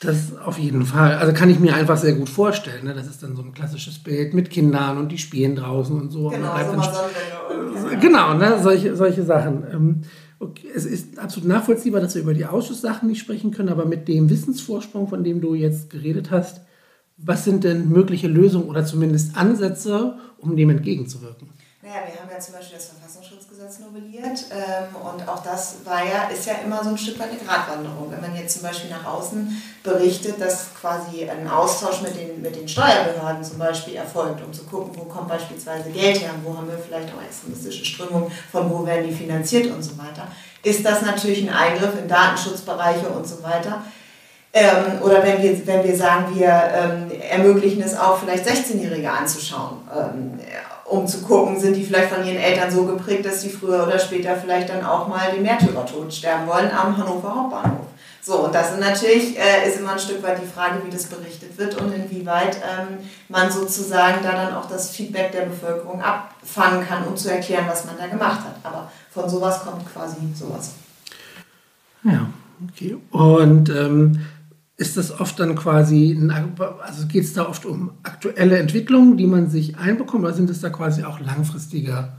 Das 0.00 0.36
auf 0.36 0.58
jeden 0.58 0.84
Fall. 0.84 1.14
Also 1.16 1.32
kann 1.32 1.48
ich 1.48 1.58
mir 1.58 1.74
einfach 1.74 1.96
sehr 1.96 2.12
gut 2.12 2.28
vorstellen. 2.28 2.84
Ne? 2.84 2.92
Das 2.92 3.06
ist 3.06 3.22
dann 3.22 3.34
so 3.34 3.42
ein 3.42 3.54
klassisches 3.54 3.98
Bild 3.98 4.34
mit 4.34 4.50
Kindern 4.50 4.98
und 4.98 5.10
die 5.10 5.16
spielen 5.16 5.56
draußen 5.56 5.98
und 5.98 6.10
so. 6.10 6.28
Genau, 6.28 6.52
und 6.70 6.84
so 6.84 7.88
und, 7.88 8.00
genau 8.00 8.34
ne? 8.34 8.58
solche, 8.62 8.94
solche 8.94 9.22
Sachen. 9.22 9.64
Ähm, 9.72 10.02
okay. 10.38 10.68
Es 10.74 10.84
ist 10.84 11.18
absolut 11.18 11.48
nachvollziehbar, 11.48 12.02
dass 12.02 12.14
wir 12.14 12.20
über 12.20 12.34
die 12.34 12.44
Ausschusssachen 12.44 13.08
nicht 13.08 13.20
sprechen 13.20 13.52
können, 13.52 13.70
aber 13.70 13.86
mit 13.86 14.06
dem 14.06 14.28
Wissensvorsprung, 14.28 15.08
von 15.08 15.24
dem 15.24 15.40
du 15.40 15.54
jetzt 15.54 15.88
geredet 15.88 16.30
hast, 16.30 16.60
was 17.16 17.44
sind 17.44 17.64
denn 17.64 17.88
mögliche 17.88 18.28
Lösungen 18.28 18.68
oder 18.68 18.84
zumindest 18.84 19.34
Ansätze, 19.38 20.18
um 20.36 20.56
dem 20.56 20.68
entgegenzuwirken? 20.68 21.48
Naja, 21.80 22.02
wir 22.12 22.20
haben 22.20 22.30
ja 22.30 22.38
zum 22.38 22.52
Beispiel 22.52 22.76
das 22.76 22.90
Verfassungsschutzgesetz 23.66 23.78
novelliert 23.80 24.44
ähm, 24.50 24.96
und 24.96 25.28
auch 25.28 25.42
das 25.42 25.76
war 25.84 26.04
ja, 26.04 26.28
ist 26.32 26.46
ja 26.46 26.54
immer 26.64 26.82
so 26.82 26.90
ein 26.90 26.98
Stück 26.98 27.18
weit 27.18 27.30
eine 27.30 27.38
Gratwanderung. 27.38 28.10
Wenn 28.10 28.20
man 28.20 28.36
jetzt 28.36 28.54
zum 28.54 28.62
Beispiel 28.62 28.90
nach 28.90 29.04
außen 29.04 29.62
berichtet, 29.82 30.40
dass 30.40 30.68
quasi 30.80 31.28
ein 31.28 31.48
Austausch 31.48 32.02
mit 32.02 32.16
den, 32.16 32.40
mit 32.42 32.56
den 32.56 32.68
Steuerbehörden 32.68 33.42
zum 33.42 33.58
Beispiel 33.58 33.96
erfolgt, 33.96 34.42
um 34.44 34.52
zu 34.52 34.64
gucken, 34.64 34.92
wo 34.96 35.04
kommt 35.04 35.28
beispielsweise 35.28 35.90
Geld 35.90 36.20
her, 36.20 36.30
wo 36.44 36.56
haben 36.56 36.68
wir 36.68 36.78
vielleicht 36.78 37.08
auch 37.14 37.22
extremistische 37.22 37.84
Strömungen, 37.84 38.30
von 38.50 38.70
wo 38.70 38.86
werden 38.86 39.06
die 39.06 39.14
finanziert 39.14 39.72
und 39.72 39.82
so 39.82 39.98
weiter, 39.98 40.28
ist 40.62 40.84
das 40.84 41.02
natürlich 41.02 41.48
ein 41.48 41.54
Eingriff 41.54 41.98
in 41.98 42.08
Datenschutzbereiche 42.08 43.08
und 43.08 43.26
so 43.26 43.42
weiter. 43.42 43.82
Ähm, 44.52 45.02
oder 45.02 45.22
wenn 45.22 45.42
wir, 45.42 45.66
wenn 45.66 45.84
wir 45.84 45.94
sagen, 45.94 46.34
wir 46.34 46.48
ähm, 46.48 47.10
ermöglichen 47.30 47.82
es 47.82 47.96
auch 47.96 48.18
vielleicht 48.18 48.48
16-Jährige 48.48 49.10
anzuschauen. 49.10 49.82
Ähm, 49.94 50.40
um 50.88 51.06
zu 51.06 51.22
gucken, 51.22 51.58
sind 51.58 51.74
die 51.74 51.84
vielleicht 51.84 52.12
von 52.12 52.24
ihren 52.24 52.38
Eltern 52.38 52.70
so 52.70 52.84
geprägt, 52.84 53.26
dass 53.26 53.42
sie 53.42 53.50
früher 53.50 53.86
oder 53.86 53.98
später 53.98 54.36
vielleicht 54.36 54.68
dann 54.68 54.84
auch 54.84 55.08
mal 55.08 55.32
den 55.32 55.42
Märtyrertod 55.42 56.12
sterben 56.12 56.46
wollen 56.46 56.70
am 56.70 56.96
Hannover 56.96 57.34
Hauptbahnhof. 57.34 57.86
So, 58.22 58.44
und 58.46 58.54
das 58.54 58.72
ist 58.72 58.80
natürlich 58.80 59.38
äh, 59.38 59.68
ist 59.68 59.78
immer 59.78 59.92
ein 59.92 59.98
Stück 60.00 60.20
weit 60.22 60.40
die 60.42 60.46
Frage, 60.46 60.82
wie 60.84 60.90
das 60.90 61.06
berichtet 61.06 61.56
wird 61.58 61.80
und 61.80 61.92
inwieweit 61.92 62.56
ähm, 62.56 62.98
man 63.28 63.50
sozusagen 63.52 64.20
da 64.22 64.32
dann 64.32 64.54
auch 64.54 64.68
das 64.68 64.90
Feedback 64.90 65.30
der 65.30 65.42
Bevölkerung 65.42 66.02
abfangen 66.02 66.84
kann, 66.84 67.04
um 67.04 67.16
zu 67.16 67.30
erklären, 67.30 67.66
was 67.68 67.84
man 67.84 67.96
da 67.96 68.08
gemacht 68.08 68.40
hat. 68.40 68.56
Aber 68.64 68.90
von 69.12 69.28
sowas 69.28 69.64
kommt 69.64 69.92
quasi 69.92 70.16
sowas. 70.34 70.72
Ja, 72.02 72.26
okay. 72.68 72.96
Und 73.12 73.68
ähm, 73.70 74.26
ist 74.76 74.96
das 74.96 75.20
oft 75.20 75.40
dann 75.40 75.54
quasi, 75.54 76.18
also 76.82 77.06
geht 77.06 77.24
es 77.24 77.32
da 77.32 77.48
oft 77.48 77.64
um 77.64 77.92
aktuelle 78.02 78.58
Entwicklungen, 78.58 79.16
die 79.16 79.26
man 79.26 79.48
sich 79.48 79.78
einbekommt, 79.78 80.24
oder 80.24 80.34
sind 80.34 80.50
es 80.50 80.60
da 80.60 80.68
quasi 80.68 81.02
auch 81.04 81.18
langfristige 81.18 82.12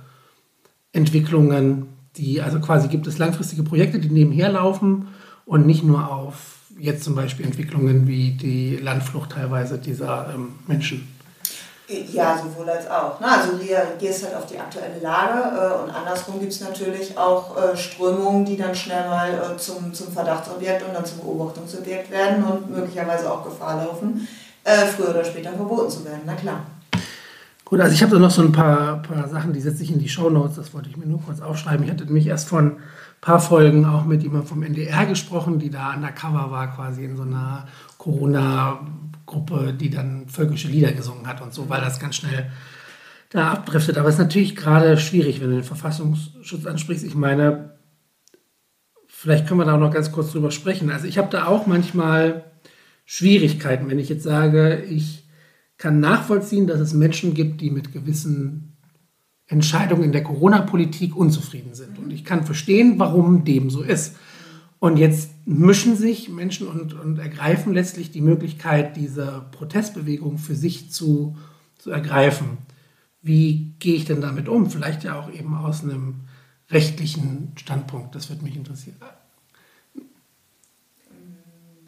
Entwicklungen, 0.91 1.87
die, 2.15 2.41
also 2.41 2.59
quasi 2.59 2.87
gibt 2.87 3.05
es 3.05 3.19
langfristige 3.19 3.63
Projekte, 3.63 3.99
die 3.99 4.09
nebenher 4.09 4.49
laufen 4.49 5.09
und 5.45 5.67
nicht 5.67 5.83
nur 5.83 6.11
auf 6.11 6.57
jetzt 6.79 7.03
zum 7.03 7.15
Beispiel 7.15 7.45
Entwicklungen 7.45 8.07
wie 8.07 8.31
die 8.31 8.77
Landflucht 8.77 9.31
teilweise 9.31 9.77
dieser 9.77 10.33
ähm, 10.33 10.49
Menschen? 10.67 11.07
Ja, 11.87 12.37
sowohl 12.37 12.69
als 12.69 12.89
auch. 12.89 13.19
Ne? 13.21 13.27
Also 13.31 13.53
du 13.53 13.63
reagierst 13.63 14.25
halt 14.25 14.35
auf 14.35 14.45
die 14.45 14.59
aktuelle 14.59 14.99
Lage 15.01 15.39
äh, 15.39 15.83
und 15.83 15.89
andersrum 15.89 16.39
gibt 16.39 16.51
es 16.51 16.59
natürlich 16.59 17.17
auch 17.17 17.55
äh, 17.55 17.77
Strömungen, 17.77 18.43
die 18.43 18.57
dann 18.57 18.75
schnell 18.75 19.07
mal 19.07 19.29
äh, 19.29 19.57
zum, 19.57 19.93
zum 19.93 20.11
Verdachtsobjekt 20.11 20.85
und 20.85 20.93
dann 20.93 21.05
zum 21.05 21.19
Beobachtungsobjekt 21.19 22.11
werden 22.11 22.43
und 22.43 22.69
möglicherweise 22.69 23.31
auch 23.31 23.43
Gefahr 23.43 23.85
laufen, 23.85 24.27
früher 24.97 25.11
oder 25.11 25.23
später 25.23 25.53
verboten 25.53 25.89
zu 25.89 26.03
werden. 26.03 26.23
Na 26.25 26.33
klar. 26.33 26.59
Gut, 27.63 27.79
also 27.79 27.93
ich 27.93 28.01
habe 28.01 28.13
da 28.13 28.19
noch 28.19 28.31
so 28.31 28.41
ein 28.41 28.51
paar, 28.51 29.01
paar 29.01 29.29
Sachen, 29.29 29.53
die 29.53 29.61
setze 29.61 29.83
ich 29.83 29.91
in 29.91 29.99
die 29.99 30.09
Show 30.09 30.29
Notes, 30.29 30.57
das 30.57 30.73
wollte 30.73 30.89
ich 30.89 30.97
mir 30.97 31.05
nur 31.05 31.21
kurz 31.21 31.39
aufschreiben. 31.39 31.85
Ich 31.85 31.91
hatte 31.91 32.03
nämlich 32.03 32.27
erst 32.27 32.49
von 32.49 32.71
ein 32.71 32.81
paar 33.21 33.39
Folgen 33.39 33.85
auch 33.85 34.03
mit 34.03 34.23
jemandem 34.23 34.47
vom 34.47 34.63
NDR 34.63 35.05
gesprochen, 35.05 35.57
die 35.59 35.69
da 35.69 35.93
undercover 35.93 36.51
war, 36.51 36.67
quasi 36.67 37.05
in 37.05 37.15
so 37.15 37.23
einer 37.23 37.65
Corona- 37.97 38.79
Gruppe, 39.27 39.75
die 39.79 39.91
dann 39.91 40.27
völkische 40.27 40.69
Lieder 40.69 40.91
gesungen 40.93 41.27
hat 41.27 41.41
und 41.41 41.53
so, 41.53 41.69
weil 41.69 41.81
das 41.81 41.99
ganz 41.99 42.15
schnell 42.15 42.49
da 43.29 43.51
abdriftet. 43.51 43.97
Aber 43.97 44.07
es 44.07 44.15
ist 44.15 44.21
natürlich 44.21 44.55
gerade 44.55 44.97
schwierig, 44.97 45.39
wenn 45.39 45.49
du 45.49 45.57
den 45.57 45.63
Verfassungsschutz 45.63 46.65
ansprichst. 46.65 47.05
Ich 47.05 47.13
meine, 47.13 47.77
vielleicht 49.07 49.45
können 49.45 49.59
wir 49.59 49.65
da 49.65 49.75
auch 49.75 49.79
noch 49.79 49.93
ganz 49.93 50.11
kurz 50.11 50.31
drüber 50.31 50.49
sprechen. 50.49 50.89
Also 50.89 51.05
ich 51.05 51.19
habe 51.19 51.29
da 51.29 51.45
auch 51.45 51.67
manchmal 51.67 52.45
Schwierigkeiten, 53.05 53.89
wenn 53.89 53.99
ich 53.99 54.09
jetzt 54.09 54.23
sage, 54.23 54.83
ich 54.89 55.27
kann 55.77 55.99
nachvollziehen, 55.99 56.65
dass 56.65 56.79
es 56.79 56.93
Menschen 56.93 57.33
gibt, 57.33 57.61
die 57.61 57.69
mit 57.69 57.93
gewissen 57.93 58.77
Entscheidungen 59.45 60.03
in 60.03 60.11
der 60.11 60.23
Corona-Politik 60.23 61.15
unzufrieden 61.15 61.73
sind. 61.73 61.99
Und 61.99 62.11
ich 62.11 62.25
kann 62.25 62.45
verstehen, 62.45 62.97
warum 62.97 63.45
dem 63.45 63.69
so 63.69 63.81
ist. 63.81 64.15
Und 64.79 64.97
jetzt 64.97 65.31
mischen 65.47 65.95
sich 65.95 66.27
Menschen 66.27 66.67
und, 66.67 66.93
und 66.93 67.19
ergreifen 67.19 67.73
letztlich 67.73 68.11
die 68.11 68.19
Möglichkeit, 68.19 68.97
diese 68.97 69.45
Protestbewegung 69.51 70.37
für 70.39 70.55
sich 70.55 70.91
zu, 70.91 71.37
zu 71.77 71.89
ergreifen. 71.89 72.57
Wie 73.21 73.73
gehe 73.79 73.95
ich 73.95 74.03
denn 74.03 74.19
damit 74.19 74.49
um? 74.49 74.69
Vielleicht 74.69 75.05
ja 75.05 75.17
auch 75.17 75.31
eben 75.31 75.55
aus 75.55 75.83
einem 75.83 76.15
rechtlichen 76.69 77.53
Standpunkt. 77.55 78.13
Das 78.13 78.29
würde 78.29 78.43
mich 78.43 78.57
interessieren. 78.57 78.97
Wie 79.93 80.01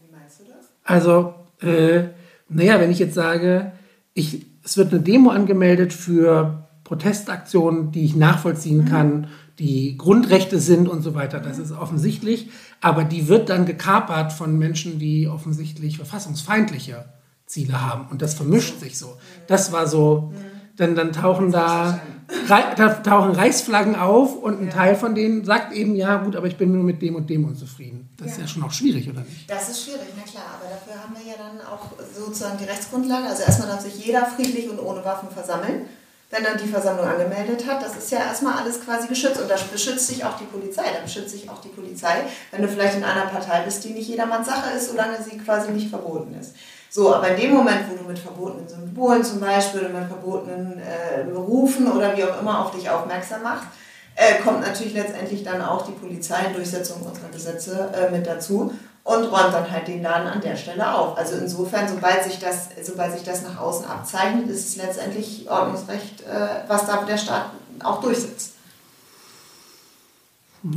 meinst 0.09 0.39
du 0.39 0.45
das? 0.45 0.69
Also, 0.85 1.35
äh, 1.59 2.05
naja, 2.47 2.79
wenn 2.79 2.91
ich 2.91 2.99
jetzt 2.99 3.13
sage, 3.13 3.73
ich, 4.13 4.45
es 4.63 4.77
wird 4.77 4.93
eine 4.93 5.01
Demo 5.01 5.31
angemeldet 5.31 5.91
für 5.91 6.69
Protestaktionen, 6.85 7.91
die 7.91 8.05
ich 8.05 8.15
nachvollziehen 8.15 8.85
mhm. 8.85 8.85
kann, 8.85 9.27
die 9.59 9.97
Grundrechte 9.97 10.59
sind 10.59 10.87
und 10.87 11.01
so 11.01 11.15
weiter, 11.15 11.39
das 11.39 11.59
ist 11.59 11.71
offensichtlich, 11.71 12.49
aber 12.79 13.03
die 13.03 13.27
wird 13.27 13.49
dann 13.49 13.65
gekapert 13.65 14.31
von 14.31 14.57
Menschen, 14.57 14.99
die 14.99 15.27
offensichtlich 15.27 15.97
verfassungsfeindliche 15.97 17.05
Ziele 17.45 17.81
haben 17.81 18.07
und 18.09 18.21
das 18.21 18.33
vermischt 18.33 18.79
sich 18.79 18.97
so. 18.97 19.17
Das 19.47 19.73
war 19.73 19.85
so, 19.85 20.31
denn 20.77 20.95
dann 20.95 21.11
tauchen 21.11 21.51
da, 21.51 21.99
da 22.47 22.89
tauchen 22.93 23.31
Reichsflaggen 23.31 23.95
auf 23.95 24.35
und 24.35 24.61
ein. 24.61 24.69
Teil 24.69 24.95
von 24.95 25.13
denen 25.13 25.43
sagt 25.43 25.73
eben, 25.73 25.93
ja 25.95 26.17
gut, 26.17 26.37
aber 26.37 26.47
ich 26.47 26.55
bin 26.55 26.71
nur 26.71 26.83
mit 26.83 27.01
dem 27.01 27.15
und 27.15 27.29
dem 27.29 27.43
unzufrieden. 27.43 28.09
Das 28.15 28.27
ja. 28.27 28.33
ist 28.33 28.41
ja 28.41 28.47
schon 28.47 28.63
auch 28.63 28.71
schwierig, 28.71 29.09
oder 29.09 29.21
nicht? 29.21 29.49
Das 29.49 29.67
ist 29.67 29.83
schwierig, 29.83 30.07
na 30.15 30.23
klar, 30.23 30.45
aber 30.57 30.69
dafür 30.69 31.03
haben 31.03 31.15
wir 31.15 31.29
ja 31.29 31.37
dann 31.37 31.59
auch 31.67 31.91
sozusagen 32.15 32.57
die 32.59 32.65
Rechtsgrundlage. 32.65 33.27
Also 33.27 33.43
erstmal 33.43 33.67
darf 33.67 33.81
sich 33.81 34.05
jeder 34.05 34.25
friedlich 34.25 34.69
und 34.69 34.79
ohne 34.79 35.03
Waffen 35.03 35.29
versammeln 35.29 35.81
wenn 36.31 36.43
dann 36.43 36.57
die 36.57 36.67
Versammlung 36.67 37.07
angemeldet 37.07 37.65
hat, 37.65 37.83
das 37.83 37.95
ist 37.97 38.11
ja 38.11 38.19
erstmal 38.19 38.59
alles 38.59 38.83
quasi 38.83 39.07
geschützt. 39.07 39.41
Und 39.41 39.49
da 39.49 39.55
beschützt 39.71 40.07
sich 40.07 40.23
auch 40.23 40.37
die 40.37 40.45
Polizei. 40.45 40.83
Da 40.93 41.01
beschützt 41.01 41.31
sich 41.31 41.49
auch 41.49 41.59
die 41.59 41.69
Polizei, 41.69 42.23
wenn 42.51 42.61
du 42.61 42.67
vielleicht 42.67 42.97
in 42.97 43.03
einer 43.03 43.25
Partei 43.25 43.61
bist, 43.61 43.83
die 43.83 43.89
nicht 43.89 44.07
jedermanns 44.07 44.47
Sache 44.47 44.75
ist, 44.77 44.89
solange 44.89 45.17
sie 45.23 45.37
quasi 45.39 45.71
nicht 45.71 45.89
verboten 45.89 46.35
ist. 46.39 46.53
So, 46.91 47.13
aber 47.13 47.29
in 47.29 47.39
dem 47.39 47.53
Moment, 47.53 47.81
wo 47.89 47.95
du 47.95 48.07
mit 48.07 48.17
verbotenen 48.17 48.67
Symbolen 48.67 49.23
zum 49.23 49.39
Beispiel 49.39 49.81
oder 49.81 49.89
mit 49.89 50.07
verbotenen 50.07 50.79
äh, 50.79 51.23
Berufen 51.23 51.91
oder 51.91 52.15
wie 52.15 52.23
auch 52.23 52.39
immer 52.41 52.65
auf 52.65 52.71
dich 52.71 52.89
aufmerksam 52.89 53.43
machst, 53.43 53.67
äh, 54.15 54.41
kommt 54.43 54.61
natürlich 54.61 54.93
letztendlich 54.93 55.43
dann 55.43 55.61
auch 55.61 55.85
die 55.85 55.93
Polizei 55.93 56.45
in 56.47 56.53
Durchsetzung 56.53 57.01
unserer 57.03 57.29
Gesetze 57.29 57.89
äh, 57.93 58.11
mit 58.11 58.27
dazu 58.27 58.73
und 59.03 59.23
räumt 59.23 59.53
dann 59.53 59.71
halt 59.71 59.87
den 59.87 60.03
Laden 60.03 60.27
an 60.27 60.41
der 60.41 60.55
Stelle 60.55 60.93
auf. 60.93 61.17
Also 61.17 61.35
insofern, 61.37 61.87
sobald 61.87 62.23
sich 62.23 62.39
das, 62.39 62.69
sobald 62.83 63.13
sich 63.13 63.23
das 63.23 63.43
nach 63.43 63.59
außen 63.59 63.85
abzeichnet, 63.85 64.49
ist 64.49 64.69
es 64.69 64.75
letztendlich 64.75 65.49
Ordnungsrecht, 65.49 66.21
äh, 66.21 66.67
was 66.67 66.85
da 66.85 67.03
der 67.03 67.17
Staat 67.17 67.51
auch 67.83 68.01
durchsetzt. 68.01 68.53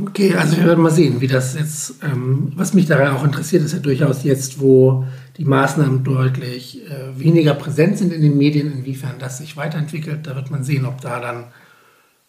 Okay, 0.01 0.33
also 0.35 0.55
wir 0.55 0.65
werden 0.65 0.81
mal 0.81 0.91
sehen, 0.91 1.19
wie 1.19 1.27
das 1.27 1.55
jetzt, 1.55 1.95
ähm, 2.03 2.53
was 2.55 2.73
mich 2.73 2.85
daran 2.85 3.17
auch 3.17 3.23
interessiert, 3.25 3.63
ist 3.63 3.73
ja 3.73 3.79
durchaus 3.79 4.23
jetzt, 4.23 4.61
wo 4.61 5.05
die 5.37 5.43
Maßnahmen 5.43 6.05
deutlich 6.05 6.89
äh, 6.89 7.19
weniger 7.19 7.53
präsent 7.53 7.97
sind 7.97 8.13
in 8.13 8.21
den 8.21 8.37
Medien, 8.37 8.71
inwiefern 8.71 9.15
das 9.19 9.39
sich 9.39 9.57
weiterentwickelt. 9.57 10.25
Da 10.25 10.37
wird 10.37 10.51
man 10.51 10.63
sehen, 10.63 10.85
ob 10.85 11.01
da 11.01 11.19
dann 11.19 11.47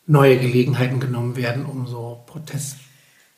neue 0.07 0.37
Gelegenheiten 0.39 0.99
genommen 0.99 1.37
werden, 1.37 1.65
um 1.65 1.87
so 1.87 2.25
Protest 2.27 2.77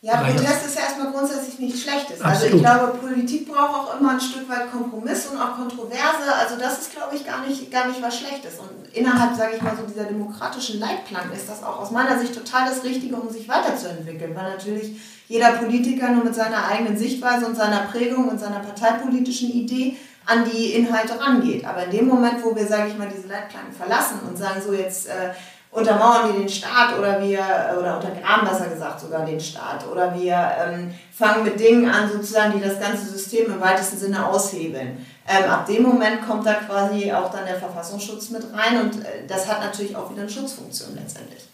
ja, 0.07 0.19
Protest 0.19 0.67
ist 0.67 0.77
ja 0.77 0.83
erstmal 0.83 1.11
grundsätzlich 1.11 1.59
nichts 1.59 1.83
Schlechtes. 1.83 2.21
Also 2.21 2.47
ich 2.47 2.63
glaube, 2.63 2.97
Politik 2.99 3.49
braucht 3.49 3.75
auch 3.75 4.01
immer 4.01 4.13
ein 4.13 4.21
Stück 4.21 4.49
weit 4.49 4.71
Kompromiss 4.71 5.27
und 5.27 5.37
auch 5.37 5.57
Kontroverse. 5.57 6.33
Also 6.41 6.57
das 6.61 6.79
ist, 6.79 6.95
glaube 6.95 7.17
ich, 7.17 7.27
gar 7.27 7.45
nicht, 7.45 7.73
gar 7.73 7.89
nicht 7.89 8.01
was 8.01 8.17
Schlechtes. 8.17 8.55
Und 8.61 8.95
innerhalb, 8.95 9.37
sage 9.37 9.57
ich 9.57 9.63
mal, 9.63 9.75
so 9.77 9.83
dieser 9.83 10.05
demokratischen 10.05 10.79
Leitplanken 10.79 11.33
ist 11.33 11.49
das 11.49 11.65
auch 11.65 11.81
aus 11.81 11.91
meiner 11.91 12.21
Sicht 12.21 12.35
total 12.35 12.69
das 12.69 12.85
Richtige, 12.85 13.17
um 13.17 13.29
sich 13.29 13.49
weiterzuentwickeln. 13.49 14.37
Weil 14.37 14.53
natürlich 14.53 14.97
jeder 15.27 15.51
Politiker 15.55 16.11
nur 16.11 16.23
mit 16.23 16.37
seiner 16.37 16.69
eigenen 16.69 16.97
Sichtweise 16.97 17.45
und 17.47 17.57
seiner 17.57 17.81
Prägung 17.81 18.29
und 18.29 18.39
seiner 18.39 18.61
parteipolitischen 18.61 19.51
Idee 19.51 19.97
an 20.25 20.45
die 20.45 20.75
Inhalte 20.75 21.21
rangeht. 21.21 21.65
Aber 21.65 21.83
in 21.83 21.91
dem 21.91 22.07
Moment, 22.07 22.45
wo 22.45 22.55
wir, 22.55 22.69
sage 22.69 22.91
ich 22.91 22.97
mal, 22.97 23.09
diese 23.09 23.27
Leitplanken 23.27 23.75
verlassen 23.75 24.21
und 24.29 24.39
sagen, 24.39 24.63
so 24.65 24.73
jetzt... 24.73 25.09
Äh, 25.09 25.33
untermauern 25.76 26.33
wir 26.33 26.40
den 26.40 26.49
Staat 26.49 26.99
oder 26.99 27.21
wir, 27.21 27.38
oder 27.78 27.97
untergraben 27.97 28.49
besser 28.49 28.68
gesagt 28.68 28.99
sogar 28.99 29.26
den 29.26 29.38
Staat 29.38 29.87
oder 29.87 30.14
wir 30.18 30.35
ähm, 30.35 30.90
fangen 31.12 31.45
mit 31.45 31.61
Dingen 31.61 31.88
an, 31.88 32.11
sozusagen, 32.11 32.54
die 32.59 32.66
das 32.66 32.80
ganze 32.80 33.04
System 33.04 33.52
im 33.52 33.61
weitesten 33.61 33.99
Sinne 33.99 34.26
aushebeln. 34.26 34.97
Ähm, 35.28 35.50
ab 35.50 35.66
dem 35.66 35.83
Moment 35.83 36.26
kommt 36.26 36.47
da 36.47 36.54
quasi 36.54 37.12
auch 37.12 37.30
dann 37.30 37.45
der 37.45 37.56
Verfassungsschutz 37.56 38.30
mit 38.30 38.42
rein 38.54 38.80
und 38.80 39.04
äh, 39.04 39.26
das 39.28 39.50
hat 39.50 39.61
natürlich 39.61 39.95
auch 39.95 40.11
wieder 40.11 40.23
eine 40.23 40.30
Schutzfunktion 40.30 40.95
letztendlich. 40.95 41.47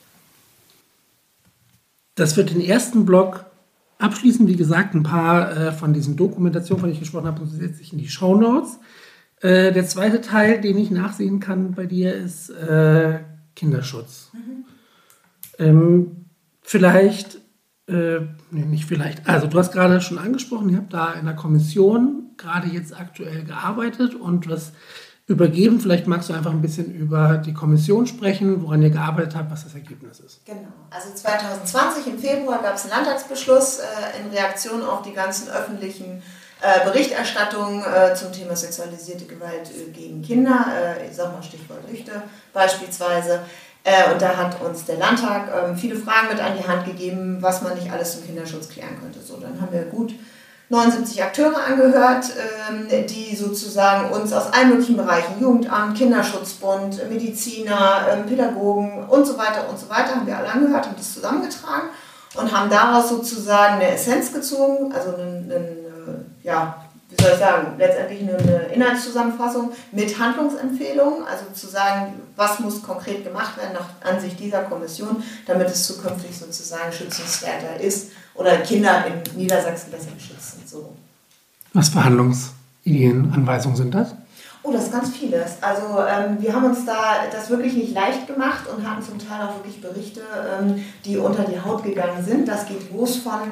Das 2.15 2.37
wird 2.37 2.51
den 2.51 2.61
ersten 2.61 3.05
Block 3.05 3.47
abschließen. 3.99 4.47
Wie 4.47 4.57
gesagt, 4.57 4.95
ein 4.95 5.03
paar 5.03 5.51
äh, 5.51 5.73
von 5.73 5.93
diesen 5.93 6.17
Dokumentationen, 6.17 6.81
von 6.81 6.89
denen 6.89 6.95
ich 6.95 7.01
gesprochen 7.01 7.27
habe, 7.27 7.45
setze 7.47 7.83
ich 7.83 7.93
in 7.93 7.99
die 7.99 8.09
Show 8.09 8.37
Notes. 8.37 8.79
Äh, 9.41 9.73
der 9.73 9.87
zweite 9.89 10.21
Teil, 10.21 10.61
den 10.61 10.79
ich 10.79 10.93
nachsehen 10.93 11.41
kann 11.41 11.75
bei 11.75 11.87
dir, 11.87 12.15
ist 12.15 12.51
äh, 12.51 13.19
Kinderschutz. 13.55 14.31
Mhm. 14.33 14.65
Ähm, 15.59 16.27
vielleicht, 16.63 17.37
äh, 17.87 18.21
nee, 18.51 18.65
nicht 18.65 18.87
vielleicht, 18.87 19.29
also 19.29 19.47
du 19.47 19.59
hast 19.59 19.73
gerade 19.73 20.01
schon 20.01 20.19
angesprochen, 20.19 20.71
ihr 20.71 20.79
habt 20.79 20.93
da 20.93 21.13
in 21.13 21.27
der 21.27 21.37
Kommission 21.37 22.31
gerade 22.37 22.69
jetzt 22.69 22.99
aktuell 22.99 23.45
gearbeitet 23.45 24.15
und 24.15 24.49
was 24.49 24.73
übergeben. 25.27 25.81
Vielleicht 25.81 26.07
magst 26.07 26.29
du 26.29 26.35
einfach 26.35 26.51
ein 26.51 26.63
bisschen 26.63 26.93
über 26.95 27.39
die 27.39 27.55
Kommission 27.55 28.07
sprechen, 28.07 28.63
woran 28.63 28.83
ihr 28.83 28.91
gearbeitet 28.91 29.37
habt, 29.37 29.51
was 29.51 29.65
das 29.65 29.75
Ergebnis 29.75 30.21
ist. 30.21 30.45
Genau. 30.45 30.69
Also 30.91 31.15
2020 31.15 32.07
im 32.09 32.19
Februar 32.19 32.61
gab 32.63 32.75
es 32.75 32.83
einen 32.83 32.91
Landtagsbeschluss 32.91 33.79
äh, 33.79 34.21
in 34.21 34.31
Reaktion 34.31 34.83
auf 34.83 35.03
die 35.03 35.13
ganzen 35.13 35.49
öffentlichen 35.49 36.23
Berichterstattung 36.85 37.85
äh, 37.85 38.15
zum 38.15 38.33
Thema 38.33 38.55
sexualisierte 38.55 39.25
Gewalt 39.25 39.69
äh, 39.71 39.91
gegen 39.91 40.23
Kinder, 40.23 40.67
äh, 40.99 41.09
ich 41.09 41.17
sag 41.17 41.33
mal 41.33 41.43
Stichwort 41.43 41.81
Lüchte 41.91 42.23
beispielsweise. 42.53 43.41
Äh, 43.85 44.13
und 44.13 44.23
da 44.23 44.37
hat 44.37 44.61
uns 44.61 44.85
der 44.85 44.97
Landtag 44.97 45.51
ähm, 45.53 45.77
viele 45.77 45.97
Fragen 45.97 46.29
mit 46.29 46.41
an 46.41 46.57
die 46.57 46.67
Hand 46.67 46.87
gegeben, 46.87 47.39
was 47.41 47.63
man 47.63 47.75
nicht 47.75 47.91
alles 47.91 48.13
zum 48.13 48.25
Kinderschutz 48.25 48.69
klären 48.69 48.97
könnte. 49.01 49.21
So, 49.21 49.39
dann 49.39 49.61
haben 49.61 49.73
wir 49.73 49.83
gut 49.87 50.15
79 50.69 51.23
Akteure 51.23 51.65
angehört, 51.65 52.27
ähm, 52.71 53.07
die 53.07 53.35
sozusagen 53.35 54.11
uns 54.11 54.33
aus 54.33 54.53
allen 54.53 54.71
möglichen 54.71 54.97
Bereichen, 54.97 55.41
Jugendamt, 55.41 55.99
Kinderschutzbund, 55.99 57.11
Mediziner, 57.11 58.07
ähm, 58.11 58.27
Pädagogen 58.27 59.05
und 59.09 59.27
so 59.27 59.37
weiter 59.37 59.69
und 59.69 59.79
so 59.79 59.91
weiter, 59.91 60.15
haben 60.15 60.27
wir 60.27 60.39
alle 60.39 60.51
angehört, 60.51 60.87
haben 60.87 60.97
das 60.97 61.13
zusammengetragen 61.13 61.89
und 62.37 62.57
haben 62.57 62.71
daraus 62.71 63.09
sozusagen 63.09 63.75
eine 63.75 63.91
Essenz 63.91 64.33
gezogen, 64.33 64.95
also 64.95 65.15
einen 65.15 65.82
ja, 66.43 66.83
wie 67.09 67.23
soll 67.23 67.33
ich 67.33 67.39
sagen, 67.39 67.75
letztendlich 67.79 68.23
eine 68.23 68.73
Inhaltszusammenfassung 68.75 69.73
mit 69.93 70.19
Handlungsempfehlungen, 70.19 71.25
also 71.25 71.45
zu 71.53 71.67
sagen, 71.67 72.15
was 72.37 72.59
muss 72.61 72.83
konkret 72.83 73.25
gemacht 73.25 73.57
werden 73.59 73.75
nach 73.75 74.11
Ansicht 74.11 74.41
dieser 74.41 74.63
Kommission, 74.63 75.23
damit 75.47 75.69
es 75.69 75.87
zukünftig 75.87 76.39
sozusagen 76.39 76.93
schützenswerter 76.93 77.79
ist 77.81 78.13
oder 78.35 78.59
Kinder 78.59 79.05
in 79.07 79.37
Niedersachsen 79.37 79.91
besser 79.91 80.11
geschützt 80.15 80.53
sind. 80.53 80.69
So. 80.69 80.95
Was 81.75 81.91
für 81.91 82.03
Handlungsideen, 82.03 83.33
Anweisungen 83.35 83.77
sind 83.77 83.95
das? 83.95 84.15
Oh, 84.65 84.71
das 84.71 84.85
ist 84.85 84.93
ganz 84.93 85.11
vieles. 85.11 85.57
Also 85.61 85.99
ähm, 86.09 86.37
wir 86.41 86.55
haben 86.55 86.67
uns 86.67 86.85
da 86.87 87.25
das 87.33 87.51
wirklich 87.51 87.75
nicht 87.75 87.95
leicht 87.95 88.29
gemacht 88.29 88.65
und 88.69 88.89
hatten 88.89 89.03
zum 89.03 89.19
Teil 89.19 89.43
auch 89.43 89.57
wirklich 89.57 89.81
Berichte, 89.83 90.21
ähm, 90.61 90.85
die 91.05 91.17
unter 91.19 91.43
die 91.43 91.61
Haut 91.61 91.83
gegangen 91.83 92.25
sind. 92.25 92.47
Das 92.47 92.67
geht 92.67 92.93
los 92.93 93.17
von 93.17 93.51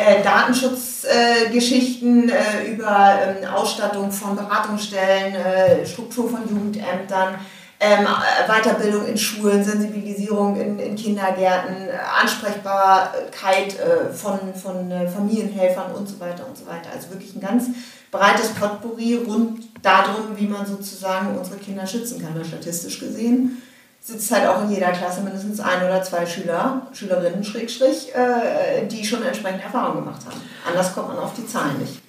äh, 0.00 0.22
Datenschutzgeschichten 0.22 2.28
äh, 2.28 2.34
äh, 2.34 2.72
über 2.72 3.18
ähm, 3.22 3.48
Ausstattung 3.48 4.10
von 4.10 4.34
Beratungsstellen, 4.36 5.34
äh, 5.34 5.86
Struktur 5.86 6.28
von 6.30 6.48
Jugendämtern, 6.48 7.34
ähm, 7.78 8.06
Weiterbildung 8.46 9.06
in 9.06 9.16
Schulen, 9.16 9.62
Sensibilisierung 9.64 10.60
in, 10.60 10.78
in 10.78 10.96
Kindergärten, 10.96 11.88
Ansprechbarkeit 12.20 13.78
äh, 13.78 14.12
von, 14.12 14.52
von 14.54 14.92
Familienhelfern 15.12 15.92
und 15.92 16.06
so 16.08 16.20
weiter 16.20 16.46
und 16.46 16.58
so 16.58 16.66
weiter. 16.66 16.90
Also 16.94 17.10
wirklich 17.10 17.34
ein 17.36 17.40
ganz 17.40 17.68
breites 18.10 18.50
Potpourri 18.50 19.24
rund 19.26 19.62
darum, 19.82 20.36
wie 20.36 20.46
man 20.46 20.66
sozusagen 20.66 21.38
unsere 21.38 21.56
Kinder 21.56 21.86
schützen 21.86 22.20
kann, 22.20 22.44
statistisch 22.44 23.00
gesehen 23.00 23.62
sitzt 24.00 24.32
halt 24.32 24.48
auch 24.48 24.64
in 24.64 24.70
jeder 24.70 24.92
Klasse 24.92 25.22
mindestens 25.22 25.60
ein 25.60 25.82
oder 25.84 26.02
zwei 26.02 26.26
Schüler, 26.26 26.88
Schülerinnen, 26.92 27.44
Schrägstrich, 27.44 28.14
äh, 28.14 28.86
die 28.86 29.04
schon 29.04 29.22
entsprechende 29.22 29.64
Erfahrungen 29.64 30.04
gemacht 30.04 30.24
haben. 30.26 30.40
Anders 30.66 30.94
kommt 30.94 31.08
man 31.08 31.18
auf 31.18 31.34
die 31.34 31.46
Zahlen 31.46 31.78
nicht. 31.78 32.00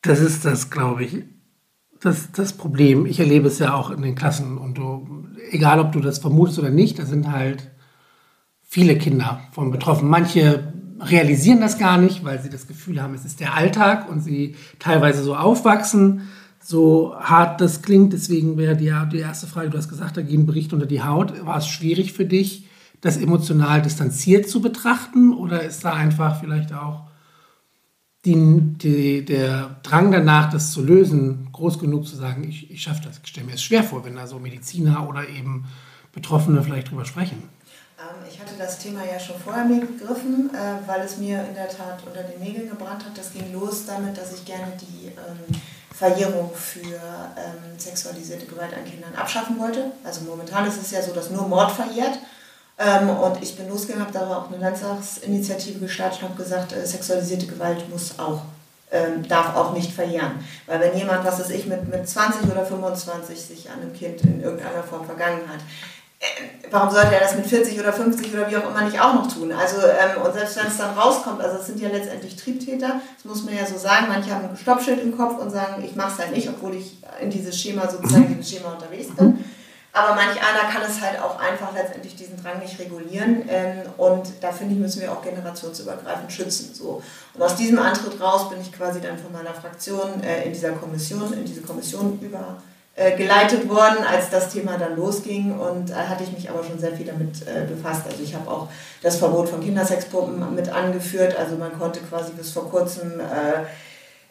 Das 0.00 0.20
ist 0.20 0.44
das, 0.44 0.70
glaube 0.70 1.04
ich, 1.04 1.24
das, 2.00 2.32
das 2.32 2.54
Problem. 2.54 3.06
Ich 3.06 3.20
erlebe 3.20 3.46
es 3.48 3.58
ja 3.58 3.74
auch 3.74 3.90
in 3.90 4.02
den 4.02 4.16
Klassen 4.16 4.58
und 4.58 4.78
du, 4.78 5.28
egal 5.50 5.78
ob 5.78 5.92
du 5.92 6.00
das 6.00 6.18
vermutest 6.18 6.58
oder 6.58 6.70
nicht, 6.70 6.98
da 6.98 7.04
sind 7.06 7.30
halt 7.30 7.70
viele 8.62 8.96
Kinder 8.96 9.40
von 9.52 9.70
betroffen. 9.70 10.08
Manche 10.08 10.72
realisieren 11.00 11.60
das 11.60 11.78
gar 11.78 11.98
nicht, 11.98 12.24
weil 12.24 12.40
sie 12.40 12.50
das 12.50 12.66
Gefühl 12.66 13.02
haben, 13.02 13.14
es 13.14 13.24
ist 13.24 13.40
der 13.40 13.54
Alltag 13.54 14.08
und 14.08 14.20
sie 14.20 14.56
teilweise 14.78 15.22
so 15.22 15.36
aufwachsen 15.36 16.28
So 16.62 17.16
hart 17.18 17.60
das 17.60 17.82
klingt, 17.82 18.12
deswegen 18.12 18.56
wäre 18.56 18.76
die, 18.76 18.94
die 19.10 19.18
erste 19.18 19.46
Frage, 19.48 19.70
du 19.70 19.78
hast 19.78 19.88
gesagt, 19.88 20.16
da 20.16 20.22
gehen 20.22 20.46
Berichte 20.46 20.76
unter 20.76 20.86
die 20.86 21.02
Haut. 21.02 21.44
War 21.44 21.58
es 21.58 21.66
schwierig 21.66 22.12
für 22.12 22.24
dich, 22.24 22.68
das 23.00 23.16
emotional 23.16 23.82
distanziert 23.82 24.48
zu 24.48 24.60
betrachten 24.60 25.34
oder 25.34 25.62
ist 25.62 25.84
da 25.84 25.92
einfach 25.92 26.40
vielleicht 26.40 26.72
auch 26.72 27.02
die, 28.24 28.60
die, 28.76 29.24
der 29.24 29.76
Drang 29.82 30.12
danach, 30.12 30.50
das 30.50 30.70
zu 30.70 30.84
lösen, 30.84 31.48
groß 31.50 31.80
genug 31.80 32.06
zu 32.06 32.14
sagen, 32.14 32.44
ich, 32.48 32.70
ich 32.70 32.82
schaffe 32.82 33.02
das. 33.04 33.20
Ich 33.22 33.30
stelle 33.30 33.46
mir 33.46 33.54
es 33.54 33.62
schwer 33.62 33.82
vor, 33.82 34.04
wenn 34.04 34.14
da 34.14 34.28
so 34.28 34.38
Mediziner 34.38 35.08
oder 35.08 35.28
eben 35.28 35.66
Betroffene 36.12 36.62
vielleicht 36.62 36.92
drüber 36.92 37.04
sprechen. 37.04 37.42
Ähm, 37.98 38.24
ich 38.30 38.38
hatte 38.40 38.52
das 38.56 38.78
Thema 38.78 39.00
ja 39.04 39.18
schon 39.18 39.40
vorher 39.42 39.64
mir 39.64 39.80
gegriffen, 39.80 40.50
äh, 40.54 40.86
weil 40.86 41.00
es 41.00 41.18
mir 41.18 41.44
in 41.48 41.54
der 41.54 41.68
Tat 41.68 42.04
unter 42.06 42.22
den 42.22 42.40
Nägeln 42.40 42.68
gebrannt 42.68 43.04
hat. 43.04 43.18
Das 43.18 43.32
ging 43.32 43.52
los 43.52 43.86
damit, 43.86 44.16
dass 44.16 44.32
ich 44.32 44.44
gerne 44.44 44.72
die 44.80 45.08
ähm, 45.08 45.60
Verjährung 45.94 46.50
für 46.54 46.80
ähm, 46.80 47.78
sexualisierte 47.78 48.46
Gewalt 48.46 48.72
an 48.74 48.84
Kindern 48.84 49.14
abschaffen 49.14 49.58
wollte. 49.58 49.92
Also 50.04 50.22
momentan 50.22 50.66
ist 50.66 50.80
es 50.80 50.90
ja 50.90 51.02
so, 51.02 51.12
dass 51.12 51.30
nur 51.30 51.46
Mord 51.46 51.70
verjährt. 51.70 52.18
Ähm, 52.78 53.10
und 53.10 53.42
ich 53.42 53.56
bin 53.56 53.68
losgegangen, 53.68 54.06
habe 54.06 54.12
da 54.12 54.36
auch 54.36 54.48
eine 54.48 54.58
Landtagsinitiative 54.58 55.78
gestartet 55.78 56.22
und 56.22 56.30
habe 56.30 56.42
gesagt, 56.42 56.72
äh, 56.72 56.86
sexualisierte 56.86 57.46
Gewalt 57.46 57.88
muss 57.90 58.18
auch, 58.18 58.42
ähm, 58.90 59.26
darf 59.28 59.54
auch 59.54 59.72
nicht 59.72 59.92
verjähren. 59.92 60.44
Weil 60.66 60.80
wenn 60.80 60.96
jemand, 60.96 61.24
was 61.24 61.38
weiß 61.38 61.50
ich, 61.50 61.66
mit, 61.66 61.88
mit 61.88 62.08
20 62.08 62.50
oder 62.50 62.64
25 62.64 63.40
sich 63.40 63.70
an 63.70 63.80
einem 63.80 63.92
Kind 63.92 64.22
in 64.22 64.42
irgendeiner 64.42 64.82
Form 64.82 65.04
vergangen 65.04 65.42
hat, 65.48 65.60
warum 66.70 66.90
sollte 66.90 67.14
er 67.14 67.20
das 67.20 67.36
mit 67.36 67.46
40 67.46 67.78
oder 67.78 67.92
50 67.92 68.32
oder 68.32 68.50
wie 68.50 68.56
auch 68.56 68.70
immer 68.70 68.82
nicht 68.82 69.00
auch 69.00 69.14
noch 69.14 69.32
tun? 69.32 69.52
Also, 69.52 69.78
ähm, 69.78 70.22
und 70.22 70.32
selbst 70.32 70.56
wenn 70.56 70.66
es 70.66 70.78
dann 70.78 70.96
rauskommt, 70.96 71.40
also 71.40 71.58
es 71.58 71.66
sind 71.66 71.80
ja 71.80 71.88
letztendlich 71.88 72.36
Triebtäter, 72.36 73.00
das 73.16 73.24
muss 73.24 73.44
man 73.44 73.56
ja 73.56 73.66
so 73.66 73.76
sagen, 73.76 74.06
manche 74.08 74.34
haben 74.34 74.48
ein 74.48 74.56
Stoppschild 74.56 75.02
im 75.02 75.16
Kopf 75.16 75.38
und 75.38 75.50
sagen, 75.50 75.82
ich 75.84 75.96
mache 75.96 76.12
es 76.12 76.18
halt 76.18 76.32
nicht, 76.34 76.48
obwohl 76.48 76.74
ich 76.74 76.98
in 77.20 77.30
dieses 77.30 77.60
Schema 77.60 77.88
sozusagen, 77.88 78.28
dieses 78.28 78.50
Schema 78.50 78.72
unterwegs 78.72 79.14
bin. 79.14 79.44
Aber 79.94 80.14
manch 80.14 80.40
einer 80.40 80.72
kann 80.72 80.82
es 80.88 81.02
halt 81.02 81.20
auch 81.20 81.38
einfach 81.38 81.74
letztendlich 81.74 82.16
diesen 82.16 82.42
Drang 82.42 82.60
nicht 82.60 82.78
regulieren. 82.78 83.42
Ähm, 83.46 83.82
und 83.98 84.26
da 84.40 84.50
finde 84.50 84.72
ich, 84.72 84.80
müssen 84.80 85.02
wir 85.02 85.12
auch 85.12 85.20
generationsübergreifend 85.22 86.32
schützen. 86.32 86.72
So. 86.72 87.02
Und 87.34 87.42
aus 87.42 87.56
diesem 87.56 87.78
Antritt 87.78 88.18
raus 88.18 88.48
bin 88.48 88.58
ich 88.62 88.72
quasi 88.72 89.02
dann 89.02 89.18
von 89.18 89.32
meiner 89.32 89.52
Fraktion 89.52 90.22
äh, 90.22 90.44
in 90.44 90.52
dieser 90.54 90.72
Kommission, 90.72 91.34
in 91.34 91.44
diese 91.44 91.60
Kommission 91.60 92.18
übergeleitet 92.22 92.71
äh, 92.94 93.68
worden, 93.68 94.04
als 94.08 94.30
das 94.30 94.50
Thema 94.50 94.76
dann 94.78 94.96
losging. 94.96 95.58
Und 95.58 95.90
äh, 95.90 95.94
hatte 95.94 96.24
ich 96.24 96.32
mich 96.32 96.50
aber 96.50 96.62
schon 96.64 96.78
sehr 96.78 96.92
viel 96.92 97.06
damit 97.06 97.42
äh, 97.42 97.66
befasst. 97.66 98.02
Also 98.06 98.22
ich 98.22 98.34
habe 98.34 98.50
auch 98.50 98.68
das 99.02 99.16
Verbot 99.16 99.48
von 99.48 99.60
Kindersexpuppen 99.60 100.54
mit 100.54 100.68
angeführt. 100.68 101.36
Also 101.38 101.56
man 101.56 101.78
konnte 101.78 102.00
quasi 102.00 102.32
bis 102.32 102.50
vor 102.50 102.70
kurzem 102.70 103.20
äh, 103.20 103.64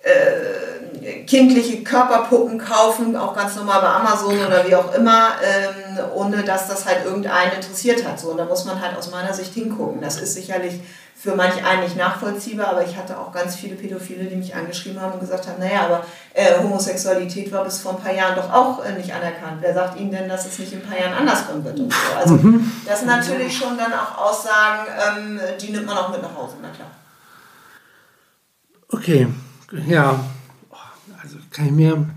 äh, 0.04 1.24
kindliche 1.26 1.84
Körperpuppen 1.84 2.58
kaufen, 2.58 3.16
auch 3.16 3.36
ganz 3.36 3.56
normal 3.56 3.82
bei 3.82 3.88
Amazon 3.88 4.34
oder 4.46 4.68
wie 4.68 4.76
auch 4.76 4.94
immer, 4.96 5.30
ähm, 5.44 6.00
ohne 6.16 6.44
dass 6.44 6.68
das 6.68 6.86
halt 6.86 7.06
irgendeinen 7.06 7.54
interessiert 7.54 8.06
hat. 8.06 8.20
So, 8.20 8.30
und 8.32 8.38
da 8.38 8.46
muss 8.46 8.66
man 8.66 8.82
halt 8.82 8.98
aus 8.98 9.12
meiner 9.12 9.34
Sicht 9.34 9.54
hingucken. 9.54 10.02
Das 10.02 10.20
ist 10.20 10.34
sicherlich 10.34 10.80
für 11.22 11.36
manch 11.36 11.64
einen 11.64 11.84
nicht 11.84 11.98
nachvollziehbar, 11.98 12.70
aber 12.70 12.84
ich 12.84 12.98
hatte 12.98 13.16
auch 13.16 13.32
ganz 13.32 13.56
viele 13.56 13.76
Pädophile, 13.76 14.24
die 14.24 14.36
mich 14.36 14.56
angeschrieben 14.56 15.00
haben 15.00 15.14
und 15.14 15.20
gesagt 15.20 15.48
haben, 15.48 15.60
naja, 15.60 15.86
aber 15.86 16.04
äh, 16.34 16.58
Homosexualität 16.64 17.52
war 17.52 17.64
bis 17.64 17.78
vor 17.78 17.96
ein 17.96 18.02
paar 18.02 18.14
Jahren 18.14 18.36
doch 18.36 18.52
auch 18.52 18.84
äh, 18.84 18.98
nicht 18.98 19.14
anerkannt. 19.14 19.58
Wer 19.60 19.72
sagt 19.72 20.00
Ihnen 20.00 20.10
denn, 20.10 20.28
dass 20.28 20.48
es 20.48 20.58
nicht 20.58 20.74
in 20.74 20.82
ein 20.82 20.88
paar 20.88 21.00
Jahren 21.00 21.14
anderskommen 21.14 21.64
wird? 21.64 21.80
Und 21.80 21.94
so. 21.94 22.18
Also 22.18 22.36
mhm. 22.38 22.72
das 22.88 23.00
sind 23.00 23.08
natürlich 23.08 23.56
schon 23.56 23.78
dann 23.78 23.94
auch 23.94 24.18
Aussagen, 24.18 24.88
ähm, 24.98 25.40
die 25.62 25.72
nimmt 25.72 25.86
man 25.86 25.96
auch 25.96 26.12
mit 26.12 26.24
nach 26.24 26.36
Hause, 26.36 26.56
na 26.60 26.70
klar. 26.70 26.90
Okay, 28.90 29.28
ja, 29.86 30.20
also 31.22 31.38
kann 31.52 31.68
ich 31.68 31.72
mir, 31.72 32.10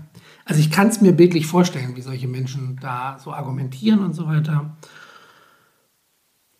also 0.45 0.59
ich 0.59 0.71
kann 0.71 0.87
es 0.87 0.99
mir 0.99 1.11
bildlich 1.11 1.45
vorstellen, 1.45 1.95
wie 1.95 2.01
solche 2.01 2.27
Menschen 2.27 2.79
da 2.81 3.19
so 3.23 3.31
argumentieren 3.31 4.03
und 4.03 4.13
so 4.13 4.27
weiter. 4.27 4.75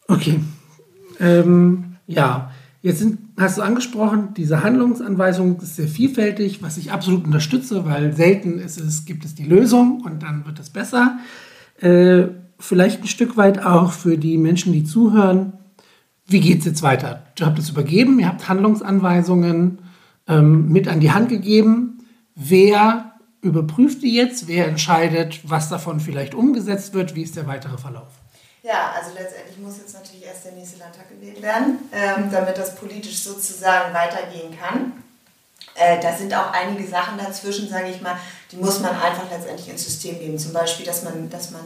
Okay, 0.07 0.41
ähm, 1.19 1.94
ja, 2.07 2.51
jetzt 2.81 2.99
sind, 2.99 3.19
hast 3.37 3.57
du 3.57 3.61
angesprochen, 3.61 4.33
diese 4.35 4.63
Handlungsanweisung 4.63 5.59
ist 5.59 5.75
sehr 5.75 5.87
vielfältig, 5.87 6.61
was 6.61 6.77
ich 6.77 6.91
absolut 6.91 7.25
unterstütze, 7.25 7.85
weil 7.85 8.13
selten 8.13 8.59
ist 8.59 8.79
es, 8.79 9.05
gibt 9.05 9.25
es 9.25 9.35
die 9.35 9.45
Lösung 9.45 10.01
und 10.01 10.23
dann 10.23 10.45
wird 10.45 10.59
es 10.59 10.69
besser. 10.69 11.17
Äh, 11.79 12.27
vielleicht 12.59 13.01
ein 13.01 13.07
Stück 13.07 13.37
weit 13.37 13.65
auch 13.65 13.91
für 13.91 14.17
die 14.17 14.37
Menschen, 14.37 14.71
die 14.73 14.83
zuhören. 14.83 15.53
Wie 16.27 16.39
geht 16.39 16.59
es 16.59 16.65
jetzt 16.65 16.83
weiter? 16.83 17.23
Ihr 17.39 17.45
habt 17.45 17.59
es 17.59 17.69
übergeben, 17.69 18.19
ihr 18.19 18.27
habt 18.27 18.47
Handlungsanweisungen 18.47 19.79
ähm, 20.27 20.71
mit 20.71 20.87
an 20.87 20.99
die 20.99 21.11
Hand 21.11 21.29
gegeben. 21.29 21.99
Wer 22.35 23.13
überprüft 23.41 24.01
die 24.01 24.13
jetzt? 24.13 24.47
Wer 24.47 24.67
entscheidet, 24.67 25.41
was 25.43 25.69
davon 25.69 25.99
vielleicht 25.99 26.33
umgesetzt 26.33 26.93
wird? 26.93 27.15
Wie 27.15 27.21
ist 27.21 27.35
der 27.35 27.47
weitere 27.47 27.77
Verlauf? 27.77 28.13
Ja, 28.65 28.93
also 28.97 29.11
letztendlich 29.13 29.59
muss 29.59 29.77
jetzt 29.77 29.93
natürlich 29.93 30.25
erst 30.25 30.45
der 30.45 30.53
nächste 30.53 30.79
Landtag 30.79 31.07
gewählt 31.07 31.39
werden, 31.39 31.87
ähm, 31.91 32.31
damit 32.31 32.57
das 32.57 32.73
politisch 32.73 33.19
sozusagen 33.19 33.93
weitergehen 33.93 34.57
kann. 34.59 35.03
Äh, 35.75 36.01
da 36.01 36.11
sind 36.11 36.33
auch 36.33 36.51
einige 36.51 36.87
Sachen 36.87 37.19
dazwischen, 37.19 37.69
sage 37.69 37.89
ich 37.89 38.01
mal, 38.01 38.17
die 38.51 38.57
muss 38.57 38.79
man 38.79 38.99
einfach 38.99 39.29
letztendlich 39.29 39.69
ins 39.69 39.83
System 39.83 40.17
geben. 40.17 40.39
Zum 40.39 40.51
Beispiel, 40.51 40.83
dass 40.83 41.03
man, 41.03 41.29
dass 41.29 41.51
man 41.51 41.61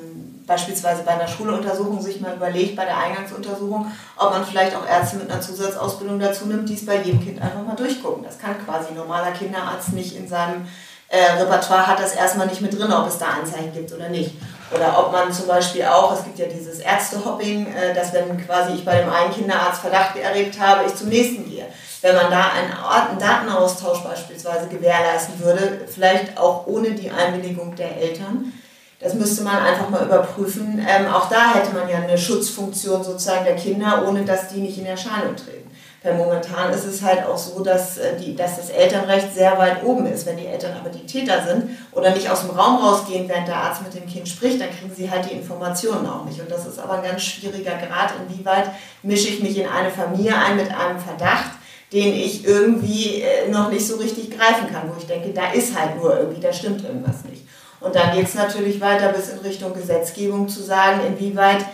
beispielsweise 0.45 1.03
bei 1.03 1.12
einer 1.12 1.27
Schuluntersuchung 1.29 2.01
sich 2.01 2.19
mal 2.19 2.35
überlegt, 2.35 2.75
bei 2.75 2.83
der 2.83 2.97
Eingangsuntersuchung, 2.97 3.89
ob 4.17 4.31
man 4.31 4.45
vielleicht 4.45 4.75
auch 4.75 4.85
Ärzte 4.85 5.15
mit 5.15 5.31
einer 5.31 5.39
Zusatzausbildung 5.39 6.19
dazu 6.19 6.47
nimmt, 6.47 6.67
die 6.67 6.73
es 6.73 6.85
bei 6.85 7.01
jedem 7.01 7.23
Kind 7.23 7.41
einfach 7.41 7.63
mal 7.63 7.77
durchgucken. 7.77 8.25
Das 8.25 8.38
kann 8.38 8.62
quasi 8.65 8.89
ein 8.89 8.95
normaler 8.95 9.31
Kinderarzt 9.31 9.93
nicht 9.93 10.17
in 10.17 10.27
seinem 10.27 10.67
äh, 11.09 11.31
Repertoire 11.31 11.88
hat 11.88 11.99
das 11.99 12.13
erstmal 12.13 12.47
nicht 12.47 12.62
mit 12.62 12.77
drin, 12.77 12.91
ob 12.91 13.07
es 13.07 13.17
da 13.17 13.29
Anzeichen 13.29 13.73
gibt 13.73 13.91
oder 13.91 14.09
nicht. 14.09 14.35
Oder 14.73 14.99
ob 14.99 15.12
man 15.12 15.32
zum 15.32 15.47
Beispiel 15.47 15.86
auch, 15.86 16.13
es 16.13 16.23
gibt 16.23 16.39
ja 16.39 16.45
dieses 16.45 16.79
Ärztehopping, 16.79 17.73
äh, 17.73 17.93
dass 17.93 18.13
wenn 18.13 18.38
quasi 18.45 18.73
ich 18.73 18.86
bei 18.86 18.97
dem 18.97 19.10
einen 19.10 19.34
Kinderarzt 19.34 19.82
Verdacht 19.82 20.15
erregt 20.15 20.60
habe, 20.60 20.86
ich 20.86 20.95
zum 20.95 21.10
nächsten 21.10 21.49
gehe 21.49 21.65
wenn 22.01 22.15
man 22.15 22.32
da 22.32 22.51
einen, 22.51 22.71
einen 22.71 23.19
Datenaustausch 23.19 24.03
beispielsweise 24.03 24.67
gewährleisten 24.67 25.39
würde, 25.39 25.82
vielleicht 25.88 26.38
auch 26.38 26.65
ohne 26.67 26.91
die 26.91 27.12
Einwilligung 27.12 27.75
der 27.75 27.97
Eltern. 27.97 28.53
Das 28.99 29.13
müsste 29.13 29.43
man 29.43 29.58
einfach 29.58 29.89
mal 29.89 30.05
überprüfen. 30.05 30.86
Ähm, 30.88 31.08
auch 31.08 31.29
da 31.29 31.53
hätte 31.53 31.73
man 31.73 31.89
ja 31.89 31.97
eine 31.97 32.17
Schutzfunktion 32.17 33.03
sozusagen 33.03 33.45
der 33.45 33.55
Kinder, 33.55 34.05
ohne 34.08 34.23
dass 34.23 34.49
die 34.49 34.60
nicht 34.60 34.77
in 34.77 34.86
Erscheinung 34.86 35.36
treten. 35.36 35.68
Weil 36.01 36.15
momentan 36.15 36.71
ist 36.71 36.85
es 36.85 37.01
halt 37.01 37.25
auch 37.25 37.38
so, 37.38 37.62
dass, 37.62 37.97
äh, 37.97 38.17
die, 38.17 38.35
dass 38.35 38.55
das 38.55 38.69
Elternrecht 38.69 39.33
sehr 39.33 39.57
weit 39.57 39.83
oben 39.83 40.05
ist. 40.05 40.25
Wenn 40.25 40.38
die 40.38 40.45
Eltern 40.45 40.77
aber 40.79 40.89
die 40.89 41.05
Täter 41.05 41.45
sind 41.45 41.71
oder 41.91 42.12
nicht 42.12 42.29
aus 42.29 42.41
dem 42.41 42.51
Raum 42.51 42.77
rausgehen, 42.77 43.27
während 43.27 43.47
der 43.47 43.57
Arzt 43.57 43.81
mit 43.81 43.93
dem 43.93 44.07
Kind 44.07 44.27
spricht, 44.27 44.62
dann 44.62 44.69
kriegen 44.69 44.93
sie 44.95 45.12
halt 45.12 45.29
die 45.29 45.35
Informationen 45.35 46.07
auch 46.07 46.23
nicht. 46.23 46.39
Und 46.39 46.49
das 46.49 46.65
ist 46.65 46.79
aber 46.79 46.93
ein 46.93 47.03
ganz 47.03 47.21
schwieriger 47.23 47.73
Grad, 47.77 48.13
inwieweit 48.27 48.71
mische 49.03 49.27
ich 49.27 49.43
mich 49.43 49.57
in 49.57 49.67
eine 49.67 49.91
Familie 49.91 50.35
ein 50.35 50.55
mit 50.55 50.69
einem 50.69 50.99
Verdacht 50.99 51.51
den 51.91 52.13
ich 52.13 52.45
irgendwie 52.45 53.21
äh, 53.21 53.49
noch 53.49 53.71
nicht 53.71 53.85
so 53.88 53.95
richtig 53.97 54.29
greifen 54.29 54.71
kann, 54.71 54.89
wo 54.89 54.99
ich 54.99 55.07
denke, 55.07 55.29
da 55.29 55.51
ist 55.51 55.77
halt 55.77 55.95
nur 55.97 56.17
irgendwie, 56.17 56.39
da 56.39 56.53
stimmt 56.53 56.83
irgendwas 56.83 57.23
nicht. 57.23 57.43
Und 57.79 57.95
dann 57.95 58.15
geht 58.15 58.27
es 58.27 58.35
natürlich 58.35 58.79
weiter 58.79 59.09
bis 59.09 59.29
in 59.29 59.39
Richtung 59.39 59.73
Gesetzgebung 59.73 60.47
zu 60.47 60.62
sagen, 60.62 60.99
inwieweit 61.07 61.65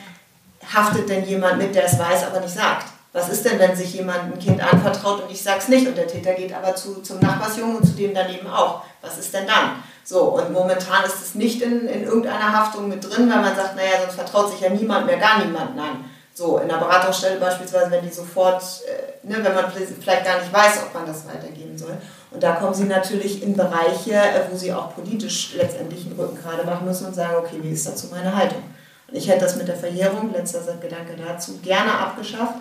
haftet 0.74 1.10
denn 1.10 1.26
jemand 1.28 1.58
mit, 1.58 1.76
der 1.76 1.86
es 1.86 2.00
weiß, 2.00 2.28
aber 2.28 2.40
nicht 2.40 2.54
sagt. 2.54 2.88
Was 3.16 3.30
ist 3.30 3.46
denn, 3.46 3.58
wenn 3.60 3.74
sich 3.74 3.94
jemand 3.94 4.24
ein 4.24 4.40
Kind 4.40 4.62
anvertraut 4.62 5.24
und 5.24 5.32
ich 5.32 5.42
sag's 5.42 5.70
nicht 5.70 5.88
und 5.88 5.98
der 5.98 6.06
Täter 6.06 6.34
geht 6.34 6.54
aber 6.54 6.76
zu, 6.76 7.02
zum 7.02 7.22
Nachbarsjungen 7.22 7.78
und 7.78 7.86
zu 7.86 7.94
dem 7.94 8.14
daneben 8.14 8.46
auch? 8.46 8.82
Was 9.02 9.18
ist 9.18 9.34
denn 9.34 9.48
dann? 9.48 9.82
So, 10.04 10.38
und 10.38 10.52
momentan 10.52 11.06
ist 11.06 11.22
es 11.22 11.34
nicht 11.34 11.62
in, 11.62 11.88
in 11.88 12.04
irgendeiner 12.04 12.52
Haftung 12.52 12.90
mit 12.90 13.02
drin, 13.02 13.32
weil 13.32 13.42
man 13.42 13.56
sagt, 13.56 13.78
naja, 13.78 14.02
sonst 14.02 14.16
vertraut 14.16 14.52
sich 14.52 14.60
ja 14.60 14.70
niemand 14.70 15.06
mehr, 15.06 15.16
gar 15.16 15.40
niemand. 15.40 15.78
Nein. 15.78 16.04
So, 16.34 16.58
in 16.58 16.68
der 16.68 16.76
Beratungsstelle 16.76 17.40
beispielsweise, 17.40 17.90
wenn 17.90 18.06
die 18.06 18.14
sofort, 18.14 18.62
äh, 18.86 19.26
ne, 19.26 19.38
wenn 19.42 19.56
man 19.56 19.72
vielleicht 19.72 20.26
gar 20.26 20.42
nicht 20.42 20.52
weiß, 20.52 20.82
ob 20.86 20.94
man 20.94 21.06
das 21.06 21.26
weitergeben 21.26 21.78
soll. 21.78 21.96
Und 22.32 22.44
da 22.44 22.56
kommen 22.56 22.74
sie 22.74 22.84
natürlich 22.84 23.42
in 23.42 23.56
Bereiche, 23.56 24.12
äh, 24.12 24.42
wo 24.52 24.58
sie 24.58 24.74
auch 24.74 24.94
politisch 24.94 25.54
letztendlich 25.56 26.06
einen 26.06 26.20
Rücken 26.20 26.38
gerade 26.38 26.66
machen 26.66 26.86
müssen 26.86 27.08
und 27.08 27.16
sagen, 27.16 27.36
okay, 27.38 27.60
wie 27.62 27.72
ist 27.72 27.88
dazu 27.88 28.08
meine 28.12 28.36
Haltung? 28.36 28.62
Und 29.08 29.16
ich 29.16 29.30
hätte 29.30 29.46
das 29.46 29.56
mit 29.56 29.70
der 29.70 29.78
Verjährung, 29.78 30.34
letzter 30.34 30.60
Gedanke 30.82 31.16
dazu, 31.16 31.60
gerne 31.64 31.94
abgeschafft, 31.98 32.56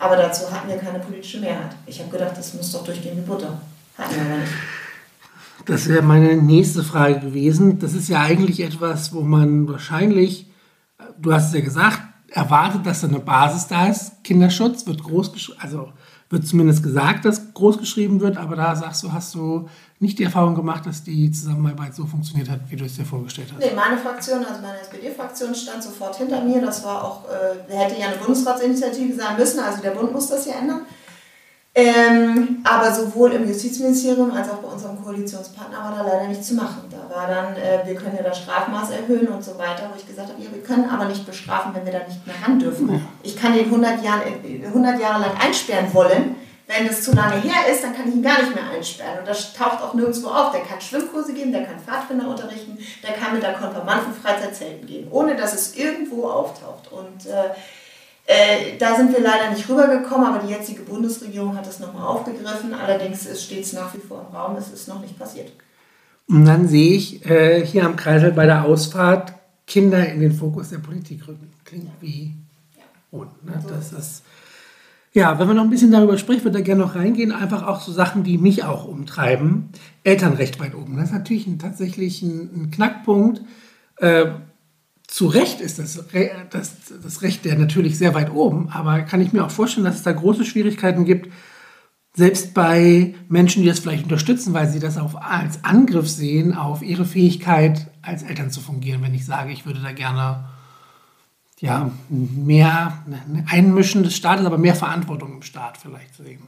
aber 0.00 0.16
dazu 0.16 0.50
hatten 0.50 0.68
wir 0.68 0.78
keine 0.78 0.98
politische 0.98 1.40
Mehrheit. 1.40 1.76
Ich 1.86 2.00
habe 2.00 2.10
gedacht, 2.10 2.36
das 2.36 2.54
muss 2.54 2.72
doch 2.72 2.82
durchgehen 2.82 3.16
wie 3.16 3.20
Butter. 3.20 3.60
Hatten 3.96 4.14
wir 4.14 4.22
aber 4.22 4.38
nicht. 4.38 4.52
Das 5.66 5.88
wäre 5.88 6.02
meine 6.02 6.36
nächste 6.36 6.82
Frage 6.82 7.20
gewesen. 7.20 7.78
Das 7.78 7.92
ist 7.92 8.08
ja 8.08 8.20
eigentlich 8.20 8.60
etwas, 8.60 9.12
wo 9.12 9.20
man 9.20 9.68
wahrscheinlich, 9.68 10.50
du 11.18 11.32
hast 11.32 11.48
es 11.48 11.54
ja 11.54 11.60
gesagt, 11.60 12.00
erwartet, 12.30 12.86
dass 12.86 13.02
da 13.02 13.08
eine 13.08 13.20
Basis 13.20 13.66
da 13.66 13.88
ist. 13.88 14.24
Kinderschutz 14.24 14.86
wird 14.86 15.02
groß 15.02 15.52
also 15.60 15.92
wird 16.30 16.46
zumindest 16.46 16.82
gesagt, 16.82 17.24
dass 17.24 17.52
groß 17.52 17.78
geschrieben 17.78 18.20
wird, 18.20 18.36
aber 18.36 18.56
da 18.56 18.74
sagst 18.76 19.02
du, 19.02 19.12
hast 19.12 19.34
du 19.34 19.68
nicht 20.00 20.18
die 20.18 20.24
Erfahrung 20.24 20.54
gemacht, 20.54 20.86
dass 20.86 21.04
die 21.04 21.30
Zusammenarbeit 21.30 21.94
so 21.94 22.06
funktioniert 22.06 22.48
hat, 22.48 22.60
wie 22.70 22.76
du 22.76 22.86
es 22.86 22.96
dir 22.96 23.04
vorgestellt 23.04 23.48
hast? 23.52 23.60
Nee, 23.60 23.72
meine 23.76 23.98
Fraktion, 23.98 24.42
also 24.44 24.62
meine 24.62 24.80
SPD-Fraktion 24.80 25.54
stand 25.54 25.82
sofort 25.82 26.16
hinter 26.16 26.40
mir. 26.40 26.62
Das 26.62 26.82
war 26.84 27.04
auch, 27.04 27.24
äh, 27.28 27.72
hätte 27.72 28.00
ja 28.00 28.06
eine 28.06 28.16
Bundesratsinitiative 28.16 29.14
sein 29.14 29.36
müssen, 29.36 29.60
also 29.60 29.82
der 29.82 29.90
Bund 29.90 30.10
muss 30.12 30.28
das 30.28 30.46
ja 30.46 30.54
ändern. 30.54 30.80
Ähm, 31.72 32.62
aber 32.64 32.92
sowohl 32.92 33.32
im 33.32 33.46
Justizministerium 33.46 34.32
als 34.32 34.50
auch 34.50 34.56
bei 34.56 34.68
unserem 34.68 35.00
Koalitionspartner 35.04 35.78
war 35.78 35.94
da 35.94 36.02
leider 36.02 36.28
nichts 36.28 36.48
zu 36.48 36.54
machen. 36.54 36.82
Da 36.90 37.14
war 37.14 37.28
dann, 37.28 37.54
äh, 37.54 37.86
wir 37.86 37.94
können 37.94 38.16
ja 38.16 38.22
das 38.22 38.38
Strafmaß 38.38 38.90
erhöhen 38.90 39.28
und 39.28 39.44
so 39.44 39.56
weiter, 39.56 39.88
wo 39.92 39.96
ich 39.96 40.06
gesagt 40.06 40.30
habe, 40.30 40.42
ja, 40.42 40.50
wir 40.50 40.62
können 40.62 40.90
aber 40.90 41.04
nicht 41.04 41.24
bestrafen, 41.26 41.72
wenn 41.74 41.84
wir 41.84 41.92
da 41.92 42.00
nicht 42.08 42.26
mehr 42.26 42.34
ran 42.42 42.58
dürfen. 42.58 43.06
Ich 43.22 43.36
kann 43.36 43.52
den 43.52 43.66
100, 43.66 44.02
Jahren, 44.02 44.22
100 44.64 45.00
Jahre 45.00 45.20
lang 45.20 45.36
einsperren 45.38 45.92
wollen. 45.94 46.34
Wenn 46.70 46.86
es 46.86 47.02
zu 47.02 47.12
lange 47.12 47.40
her 47.40 47.72
ist, 47.72 47.82
dann 47.82 47.96
kann 47.96 48.08
ich 48.08 48.14
ihn 48.14 48.22
gar 48.22 48.40
nicht 48.40 48.54
mehr 48.54 48.70
einsperren. 48.70 49.18
Und 49.18 49.28
das 49.28 49.52
taucht 49.54 49.82
auch 49.82 49.92
nirgendwo 49.94 50.28
auf. 50.28 50.52
Der 50.52 50.60
kann 50.60 50.80
Schwimmkurse 50.80 51.34
geben, 51.34 51.50
der 51.50 51.64
kann 51.64 51.80
Pfadfinder 51.80 52.28
unterrichten, 52.28 52.78
der 53.02 53.14
kann 53.14 53.34
mit 53.34 53.42
der 53.42 53.54
Konfirmanden 53.54 54.14
Freizeitzelten 54.14 54.86
gehen, 54.86 55.08
ohne 55.10 55.34
dass 55.34 55.52
es 55.52 55.74
irgendwo 55.74 56.28
auftaucht. 56.28 56.92
Und 56.92 57.26
äh, 57.26 57.50
äh, 58.26 58.78
da 58.78 58.94
sind 58.94 59.12
wir 59.12 59.20
leider 59.20 59.50
nicht 59.50 59.68
rübergekommen, 59.68 60.28
aber 60.28 60.46
die 60.46 60.52
jetzige 60.52 60.82
Bundesregierung 60.82 61.56
hat 61.56 61.66
das 61.66 61.80
nochmal 61.80 62.06
aufgegriffen. 62.06 62.72
Allerdings 62.72 63.26
steht 63.42 63.64
es 63.64 63.72
nach 63.72 63.92
wie 63.92 63.98
vor 63.98 64.24
im 64.28 64.36
Raum, 64.36 64.54
es 64.54 64.70
ist 64.70 64.86
noch 64.86 65.00
nicht 65.00 65.18
passiert. 65.18 65.50
Und 66.28 66.44
dann 66.44 66.68
sehe 66.68 66.94
ich 66.94 67.26
äh, 67.26 67.66
hier 67.66 67.84
am 67.84 67.96
Kreisel 67.96 68.30
bei 68.30 68.46
der 68.46 68.64
Ausfahrt 68.64 69.32
Kinder 69.66 70.06
in 70.06 70.20
den 70.20 70.32
Fokus 70.32 70.70
der 70.70 70.78
Politik 70.78 71.26
rücken. 71.26 71.52
Klingt 71.64 71.86
ja. 71.86 71.90
wie 72.00 72.34
ja. 72.76 72.84
und. 73.10 73.44
Ne? 73.44 73.60
So 73.60 73.70
das 73.70 73.92
ist, 73.92 74.22
ja, 75.12 75.38
wenn 75.38 75.48
wir 75.48 75.54
noch 75.54 75.64
ein 75.64 75.70
bisschen 75.70 75.90
darüber 75.90 76.18
sprechen, 76.18 76.44
würde 76.44 76.60
ich 76.60 76.64
gerne 76.64 76.82
noch 76.82 76.94
reingehen. 76.94 77.32
Einfach 77.32 77.66
auch 77.66 77.80
so 77.80 77.90
Sachen, 77.92 78.22
die 78.22 78.38
mich 78.38 78.64
auch 78.64 78.84
umtreiben. 78.84 79.70
Elternrecht 80.04 80.60
weit 80.60 80.74
oben. 80.74 80.96
Das 80.96 81.06
ist 81.06 81.14
natürlich 81.14 81.46
ein, 81.46 81.58
tatsächlich 81.58 82.22
ein, 82.22 82.50
ein 82.54 82.70
Knackpunkt. 82.70 83.42
Äh, 83.96 84.26
zu 85.10 85.26
Recht 85.26 85.60
ist 85.60 85.80
das, 85.80 86.04
das, 86.50 86.76
das 87.02 87.22
Recht 87.22 87.44
der 87.44 87.58
natürlich 87.58 87.98
sehr 87.98 88.14
weit 88.14 88.32
oben, 88.32 88.68
aber 88.68 89.00
kann 89.00 89.20
ich 89.20 89.32
mir 89.32 89.44
auch 89.44 89.50
vorstellen, 89.50 89.84
dass 89.84 89.96
es 89.96 90.02
da 90.04 90.12
große 90.12 90.44
Schwierigkeiten 90.44 91.04
gibt, 91.04 91.32
selbst 92.14 92.54
bei 92.54 93.14
Menschen, 93.28 93.62
die 93.62 93.68
das 93.68 93.80
vielleicht 93.80 94.04
unterstützen, 94.04 94.52
weil 94.52 94.68
sie 94.68 94.78
das 94.78 94.98
auch 94.98 95.16
als 95.16 95.64
Angriff 95.64 96.08
sehen 96.08 96.54
auf 96.54 96.82
ihre 96.82 97.04
Fähigkeit, 97.04 97.88
als 98.02 98.22
Eltern 98.22 98.52
zu 98.52 98.60
fungieren. 98.60 99.02
Wenn 99.02 99.14
ich 99.14 99.26
sage, 99.26 99.52
ich 99.52 99.66
würde 99.66 99.80
da 99.80 99.90
gerne 99.90 100.44
ja, 101.60 101.90
mehr 102.08 103.04
Einmischen 103.48 104.02
des 104.02 104.16
Staates, 104.16 104.46
aber 104.46 104.58
mehr 104.58 104.74
Verantwortung 104.74 105.34
im 105.34 105.42
Staat 105.42 105.76
vielleicht 105.76 106.16
sehen 106.16 106.42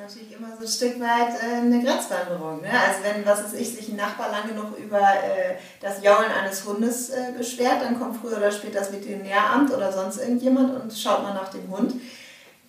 natürlich 0.00 0.32
immer 0.32 0.48
so 0.56 0.64
ein 0.64 0.68
Stück 0.68 1.00
weit 1.00 1.34
äh, 1.42 1.60
eine 1.60 1.82
Grenzwanderung. 1.82 2.60
Ne? 2.62 2.70
Also 2.70 3.00
wenn, 3.04 3.24
was 3.26 3.44
weiß 3.44 3.54
ich, 3.54 3.74
sich 3.74 3.88
ein 3.88 3.96
Nachbar 3.96 4.30
lange 4.30 4.54
genug 4.54 4.78
über 4.78 4.98
äh, 4.98 5.56
das 5.80 6.02
Jaulen 6.02 6.30
eines 6.30 6.64
Hundes 6.64 7.10
äh, 7.10 7.32
beschwert, 7.36 7.82
dann 7.82 7.98
kommt 7.98 8.16
früher 8.16 8.38
oder 8.38 8.50
später 8.50 8.80
das 8.80 8.92
Veterinäramt 8.92 9.72
oder 9.72 9.92
sonst 9.92 10.18
irgendjemand 10.18 10.80
und 10.80 10.92
schaut 10.92 11.22
mal 11.22 11.34
nach 11.34 11.48
dem 11.48 11.68
Hund, 11.70 11.94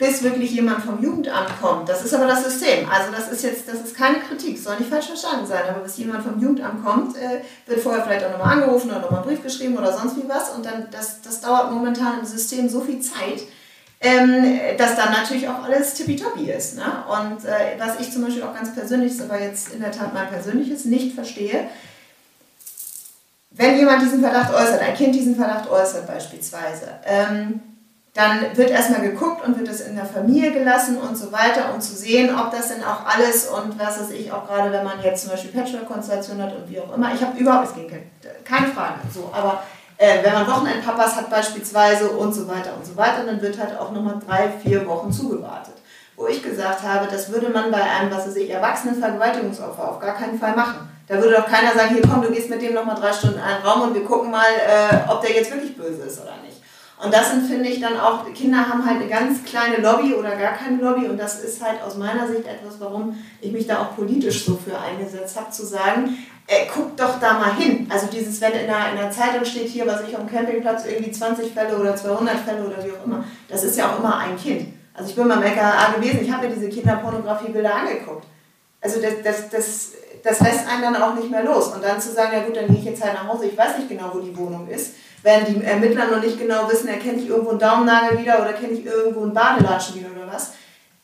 bis 0.01 0.23
wirklich 0.23 0.51
jemand 0.53 0.83
vom 0.83 0.99
Jugendamt 0.99 1.61
kommt. 1.61 1.87
Das 1.87 2.03
ist 2.03 2.11
aber 2.15 2.25
das 2.25 2.43
System. 2.43 2.89
Also 2.89 3.11
das 3.11 3.31
ist 3.31 3.43
jetzt, 3.43 3.67
das 3.67 3.81
ist 3.81 3.95
keine 3.95 4.17
Kritik, 4.17 4.57
soll 4.57 4.77
nicht 4.77 4.89
falsch 4.89 5.05
verstanden 5.05 5.45
sein, 5.45 5.61
aber 5.69 5.81
bis 5.81 5.95
jemand 5.97 6.23
vom 6.23 6.41
Jugendamt 6.41 6.83
kommt, 6.83 7.15
äh, 7.17 7.41
wird 7.67 7.81
vorher 7.81 8.03
vielleicht 8.03 8.25
auch 8.25 8.31
nochmal 8.31 8.55
angerufen 8.55 8.89
oder 8.89 9.01
nochmal 9.01 9.19
einen 9.19 9.29
Brief 9.29 9.43
geschrieben 9.43 9.77
oder 9.77 9.93
sonst 9.93 10.17
wie 10.17 10.27
was 10.27 10.49
und 10.55 10.65
dann, 10.65 10.87
das, 10.89 11.21
das 11.21 11.39
dauert 11.41 11.71
momentan 11.71 12.17
im 12.19 12.25
System 12.25 12.67
so 12.67 12.81
viel 12.81 12.99
Zeit, 12.99 13.43
ähm, 13.99 14.59
dass 14.75 14.95
dann 14.95 15.11
natürlich 15.11 15.47
auch 15.47 15.63
alles 15.63 15.93
tippitoppi 15.93 16.49
ist. 16.49 16.77
Ne? 16.77 17.03
Und 17.07 17.45
äh, 17.45 17.77
was 17.77 17.99
ich 17.99 18.11
zum 18.11 18.23
Beispiel 18.23 18.41
auch 18.41 18.55
ganz 18.55 18.73
persönlich, 18.73 19.13
aber 19.21 19.39
jetzt 19.39 19.71
in 19.71 19.81
der 19.81 19.91
Tat 19.91 20.15
mein 20.15 20.29
persönliches, 20.29 20.85
nicht 20.85 21.13
verstehe, 21.13 21.69
wenn 23.51 23.77
jemand 23.77 24.01
diesen 24.01 24.21
Verdacht 24.21 24.51
äußert, 24.51 24.81
ein 24.81 24.95
Kind 24.95 25.13
diesen 25.13 25.35
Verdacht 25.35 25.69
äußert 25.69 26.07
beispielsweise, 26.07 26.87
ähm, 27.05 27.61
dann 28.13 28.45
wird 28.55 28.69
erstmal 28.69 29.01
geguckt 29.01 29.45
und 29.45 29.57
wird 29.57 29.69
es 29.69 29.81
in 29.81 29.95
der 29.95 30.05
Familie 30.05 30.51
gelassen 30.51 30.97
und 30.97 31.17
so 31.17 31.31
weiter, 31.31 31.73
um 31.73 31.79
zu 31.79 31.95
sehen, 31.95 32.29
ob 32.37 32.51
das 32.51 32.67
denn 32.67 32.83
auch 32.83 33.05
alles 33.05 33.47
und 33.47 33.79
was 33.79 34.01
weiß 34.01 34.11
ich, 34.11 34.31
auch 34.31 34.45
gerade 34.45 34.71
wenn 34.71 34.83
man 34.83 35.01
jetzt 35.01 35.21
zum 35.21 35.31
Beispiel 35.31 35.51
Patchwork-Konstellation 35.51 36.41
hat 36.41 36.53
und 36.53 36.69
wie 36.69 36.81
auch 36.81 36.93
immer. 36.93 37.13
Ich 37.13 37.21
habe 37.21 37.37
überhaupt 37.37 37.75
nichts 37.75 37.75
gegen 37.75 38.11
keine 38.43 38.67
Frage, 38.67 38.95
so, 39.13 39.29
aber 39.31 39.63
äh, 39.97 40.23
wenn 40.23 40.33
man 40.33 40.47
Wochenendpapas 40.47 41.15
hat 41.15 41.29
beispielsweise 41.29 42.09
und 42.09 42.33
so 42.33 42.47
weiter 42.47 42.73
und 42.75 42.85
so 42.85 42.97
weiter, 42.97 43.23
dann 43.25 43.41
wird 43.41 43.57
halt 43.57 43.79
auch 43.79 43.91
nochmal 43.91 44.15
drei, 44.27 44.49
vier 44.61 44.85
Wochen 44.87 45.11
zugewartet. 45.11 45.75
Wo 46.17 46.27
ich 46.27 46.43
gesagt 46.43 46.83
habe, 46.83 47.07
das 47.09 47.31
würde 47.31 47.49
man 47.49 47.71
bei 47.71 47.81
einem, 47.81 48.11
was 48.11 48.27
weiß 48.27 48.35
ich, 48.35 48.49
erwachsenen 48.49 48.99
Vergewaltigungsopfer 48.99 49.89
auf 49.89 49.99
gar 49.99 50.15
keinen 50.15 50.37
Fall 50.37 50.55
machen. 50.55 50.89
Da 51.07 51.15
würde 51.15 51.35
doch 51.35 51.45
keiner 51.45 51.73
sagen, 51.73 51.93
hier 51.93 52.01
komm, 52.01 52.21
du 52.21 52.31
gehst 52.31 52.49
mit 52.49 52.61
dem 52.61 52.73
nochmal 52.73 52.95
drei 52.95 53.13
Stunden 53.13 53.37
in 53.37 53.43
einen 53.43 53.63
Raum 53.63 53.81
und 53.83 53.93
wir 53.93 54.03
gucken 54.03 54.31
mal, 54.31 54.43
äh, 54.43 55.09
ob 55.09 55.21
der 55.21 55.35
jetzt 55.35 55.51
wirklich 55.51 55.77
böse 55.77 56.03
ist 56.03 56.21
oder 56.21 56.33
nicht. 56.40 56.40
Und 57.03 57.11
das 57.11 57.31
sind, 57.31 57.47
finde 57.47 57.67
ich, 57.67 57.81
dann 57.81 57.99
auch, 57.99 58.31
Kinder 58.31 58.59
haben 58.59 58.85
halt 58.85 59.01
eine 59.01 59.09
ganz 59.09 59.43
kleine 59.43 59.77
Lobby 59.77 60.13
oder 60.13 60.35
gar 60.35 60.53
keine 60.53 60.77
Lobby 60.77 61.07
und 61.07 61.17
das 61.17 61.43
ist 61.43 61.63
halt 61.63 61.81
aus 61.81 61.97
meiner 61.97 62.27
Sicht 62.27 62.45
etwas, 62.45 62.79
warum 62.79 63.15
ich 63.41 63.51
mich 63.51 63.65
da 63.65 63.81
auch 63.81 63.95
politisch 63.95 64.45
so 64.45 64.55
für 64.55 64.77
eingesetzt 64.77 65.35
habe, 65.35 65.49
zu 65.49 65.65
sagen, 65.65 66.15
äh, 66.45 66.67
guck 66.71 66.95
doch 66.97 67.19
da 67.19 67.39
mal 67.39 67.55
hin. 67.55 67.87
Also 67.89 68.05
dieses, 68.05 68.39
wenn 68.39 68.51
in 68.51 68.67
der, 68.67 68.91
in 68.91 68.97
der 68.97 69.09
Zeitung 69.09 69.43
steht 69.45 69.69
hier, 69.69 69.87
was 69.87 70.01
ich 70.07 70.15
am 70.15 70.29
Campingplatz, 70.29 70.85
irgendwie 70.85 71.11
20 71.11 71.51
Fälle 71.51 71.75
oder 71.75 71.95
200 71.95 72.37
Fälle 72.37 72.63
oder 72.63 72.85
wie 72.85 72.91
auch 72.91 73.05
immer, 73.05 73.23
das 73.47 73.63
ist 73.63 73.77
ja 73.77 73.91
auch 73.91 73.99
immer 73.99 74.17
ein 74.17 74.37
Kind. 74.37 74.67
Also 74.93 75.09
ich 75.09 75.15
bin 75.15 75.27
beim 75.27 75.41
LKA 75.41 75.93
gewesen, 75.95 76.19
ich 76.21 76.31
habe 76.31 76.47
mir 76.47 76.53
diese 76.53 76.69
Kinderpornografie-Bilder 76.69 77.73
angeguckt. 77.73 78.27
Also 78.79 79.01
das, 79.01 79.13
das, 79.23 79.49
das, 79.49 79.91
das 80.23 80.39
lässt 80.41 80.67
einen 80.67 80.93
dann 80.93 81.01
auch 81.01 81.15
nicht 81.15 81.31
mehr 81.31 81.43
los. 81.43 81.69
Und 81.69 81.83
dann 81.83 81.99
zu 81.99 82.11
sagen, 82.11 82.33
ja 82.33 82.43
gut, 82.43 82.55
dann 82.55 82.67
gehe 82.67 82.77
ich 82.77 82.85
jetzt 82.85 83.03
halt 83.03 83.13
nach 83.15 83.27
Hause, 83.27 83.45
ich 83.45 83.57
weiß 83.57 83.77
nicht 83.77 83.89
genau, 83.89 84.11
wo 84.13 84.19
die 84.19 84.37
Wohnung 84.37 84.67
ist. 84.67 84.93
Wenn 85.23 85.45
die 85.45 85.63
Ermittler 85.63 86.07
noch 86.07 86.21
nicht 86.21 86.39
genau 86.39 86.69
wissen, 86.69 86.87
erkenne 86.87 87.19
ich 87.19 87.27
irgendwo 87.27 87.51
einen 87.51 87.59
Daumennagel 87.59 88.19
wieder 88.19 88.41
oder 88.41 88.53
kenne 88.53 88.73
ich 88.73 88.85
irgendwo 88.85 89.23
einen 89.23 89.33
Badelatschen 89.33 89.95
wieder 89.95 90.09
oder 90.15 90.31
was. 90.33 90.53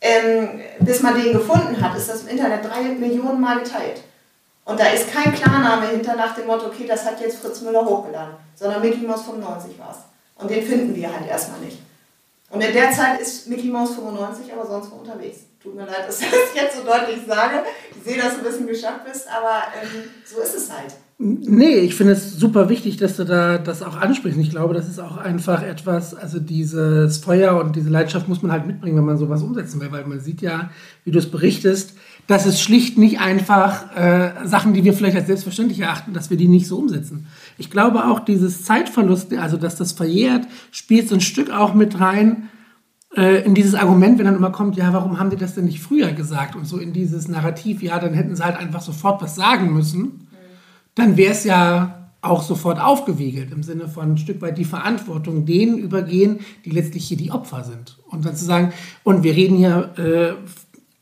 Ähm, 0.00 0.60
bis 0.80 1.02
man 1.02 1.20
den 1.20 1.32
gefunden 1.32 1.80
hat, 1.80 1.96
ist 1.96 2.08
das 2.08 2.22
im 2.22 2.28
Internet 2.28 2.64
drei 2.64 2.82
Millionen 2.82 3.40
Mal 3.40 3.60
geteilt. 3.60 4.02
Und 4.64 4.78
da 4.78 4.86
ist 4.88 5.10
kein 5.10 5.34
Klarname 5.34 5.88
hinter 5.88 6.14
nach 6.14 6.34
dem 6.34 6.46
Motto, 6.46 6.66
okay, 6.66 6.86
das 6.86 7.04
hat 7.04 7.20
jetzt 7.20 7.38
Fritz 7.38 7.62
Müller 7.62 7.84
hochgeladen, 7.84 8.34
sondern 8.54 8.82
Mickey 8.82 9.06
Mouse 9.06 9.22
95 9.22 9.78
war 9.78 9.90
es. 9.90 10.42
Und 10.42 10.50
den 10.50 10.64
finden 10.64 10.94
wir 10.94 11.12
halt 11.12 11.26
erstmal 11.26 11.60
nicht. 11.60 11.78
Und 12.50 12.60
in 12.60 12.72
der 12.72 12.90
Zeit 12.92 13.20
ist 13.20 13.48
Mickey 13.48 13.68
Mouse 13.68 13.94
95 13.94 14.52
aber 14.52 14.66
sonst 14.66 14.90
wo 14.90 14.96
unterwegs. 14.96 15.38
Tut 15.62 15.74
mir 15.74 15.84
leid, 15.84 16.06
dass 16.06 16.20
ich 16.20 16.30
das 16.30 16.54
jetzt 16.54 16.76
so 16.76 16.84
deutlich 16.84 17.20
sage. 17.26 17.64
Ich 17.96 18.02
sehe, 18.04 18.22
dass 18.22 18.34
du 18.34 18.38
ein 18.38 18.44
bisschen 18.44 18.66
geschafft 18.66 19.04
bist, 19.04 19.26
aber 19.28 19.64
ähm, 19.82 20.04
so 20.24 20.40
ist 20.40 20.54
es 20.54 20.70
halt. 20.72 20.92
Nee, 21.20 21.78
ich 21.78 21.96
finde 21.96 22.12
es 22.12 22.38
super 22.38 22.68
wichtig, 22.68 22.96
dass 22.96 23.16
du 23.16 23.24
da 23.24 23.58
das 23.58 23.82
auch 23.82 23.96
ansprichst. 23.96 24.38
Ich 24.38 24.50
glaube, 24.50 24.72
das 24.72 24.88
ist 24.88 25.00
auch 25.00 25.16
einfach 25.16 25.64
etwas, 25.64 26.14
also 26.14 26.38
dieses 26.38 27.18
Feuer 27.18 27.60
und 27.60 27.74
diese 27.74 27.90
Leidenschaft 27.90 28.28
muss 28.28 28.40
man 28.40 28.52
halt 28.52 28.68
mitbringen, 28.68 28.96
wenn 28.96 29.04
man 29.04 29.18
sowas 29.18 29.42
umsetzen 29.42 29.80
will, 29.80 29.90
weil 29.90 30.06
man 30.06 30.20
sieht 30.20 30.42
ja, 30.42 30.70
wie 31.04 31.10
du 31.10 31.18
es 31.18 31.28
berichtest, 31.28 31.94
dass 32.28 32.46
es 32.46 32.60
schlicht 32.60 32.98
nicht 32.98 33.18
einfach 33.18 33.96
äh, 33.96 34.46
Sachen, 34.46 34.74
die 34.74 34.84
wir 34.84 34.92
vielleicht 34.92 35.16
als 35.16 35.26
selbstverständlich 35.26 35.80
erachten, 35.80 36.12
dass 36.12 36.30
wir 36.30 36.36
die 36.36 36.46
nicht 36.46 36.68
so 36.68 36.78
umsetzen. 36.78 37.26
Ich 37.56 37.68
glaube 37.68 38.06
auch, 38.06 38.20
dieses 38.20 38.62
Zeitverlust, 38.62 39.34
also 39.34 39.56
dass 39.56 39.74
das 39.74 39.90
verjährt, 39.90 40.46
spielt 40.70 41.08
so 41.08 41.16
ein 41.16 41.20
Stück 41.20 41.50
auch 41.50 41.74
mit 41.74 41.98
rein 41.98 42.48
äh, 43.16 43.44
in 43.44 43.56
dieses 43.56 43.74
Argument, 43.74 44.18
wenn 44.18 44.26
dann 44.26 44.36
immer 44.36 44.52
kommt, 44.52 44.76
ja, 44.76 44.92
warum 44.92 45.18
haben 45.18 45.30
die 45.30 45.36
das 45.36 45.56
denn 45.56 45.64
nicht 45.64 45.80
früher 45.80 46.12
gesagt? 46.12 46.54
Und 46.54 46.64
so 46.68 46.78
in 46.78 46.92
dieses 46.92 47.26
Narrativ, 47.26 47.82
ja, 47.82 47.98
dann 47.98 48.14
hätten 48.14 48.36
sie 48.36 48.44
halt 48.44 48.56
einfach 48.56 48.82
sofort 48.82 49.20
was 49.20 49.34
sagen 49.34 49.74
müssen. 49.74 50.27
Dann 50.98 51.16
wäre 51.16 51.30
es 51.30 51.44
ja 51.44 52.10
auch 52.22 52.42
sofort 52.42 52.80
aufgewiegelt 52.80 53.52
im 53.52 53.62
Sinne 53.62 53.86
von 53.86 54.14
ein 54.14 54.18
Stück 54.18 54.42
weit 54.42 54.58
die 54.58 54.64
Verantwortung 54.64 55.46
denen 55.46 55.78
übergehen, 55.78 56.40
die 56.64 56.70
letztlich 56.70 57.06
hier 57.06 57.16
die 57.16 57.30
Opfer 57.30 57.62
sind. 57.62 57.96
Und 58.10 58.24
dann 58.24 58.34
zu 58.34 58.44
sagen, 58.44 58.72
und 59.04 59.22
wir 59.22 59.32
reden 59.32 59.58
hier 59.58 59.94
äh, 59.96 60.50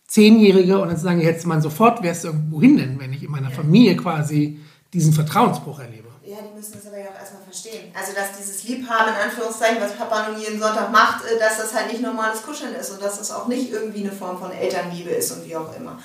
Zehnjährige 0.06 0.78
und 0.78 0.88
dann 0.88 0.98
sagen, 0.98 1.22
jetzt 1.22 1.46
man 1.46 1.62
sofort, 1.62 2.02
wärst 2.02 2.24
du 2.24 2.28
irgendwo 2.28 2.60
hin 2.60 2.76
denn, 2.76 3.00
wenn 3.00 3.14
ich 3.14 3.22
in 3.22 3.30
meiner 3.30 3.50
Familie 3.50 3.96
quasi 3.96 4.60
diesen 4.92 5.14
Vertrauensbruch 5.14 5.80
erlebe. 5.80 6.08
Ja, 6.22 6.36
die 6.42 6.54
müssen 6.54 6.74
das 6.74 6.86
aber 6.88 6.98
ja 6.98 7.06
auch 7.06 7.18
erstmal 7.18 7.42
verstehen. 7.44 7.90
Also, 7.98 8.12
dass 8.12 8.36
dieses 8.36 8.64
Liebhaben, 8.64 9.14
in 9.14 9.30
Anführungszeichen, 9.30 9.80
was 9.80 9.96
Papa 9.96 10.28
nun 10.28 10.38
jeden 10.38 10.60
Sonntag 10.60 10.92
macht, 10.92 11.24
äh, 11.24 11.38
dass 11.38 11.56
das 11.56 11.74
halt 11.74 11.90
nicht 11.90 12.02
normales 12.02 12.42
Kuscheln 12.42 12.74
ist 12.74 12.90
und 12.90 13.00
dass 13.00 13.16
das 13.16 13.30
auch 13.30 13.48
nicht 13.48 13.72
irgendwie 13.72 14.00
eine 14.00 14.12
Form 14.12 14.38
von 14.38 14.52
Elternliebe 14.52 15.08
ist 15.08 15.32
und 15.32 15.48
wie 15.48 15.56
auch 15.56 15.74
immer. 15.74 15.98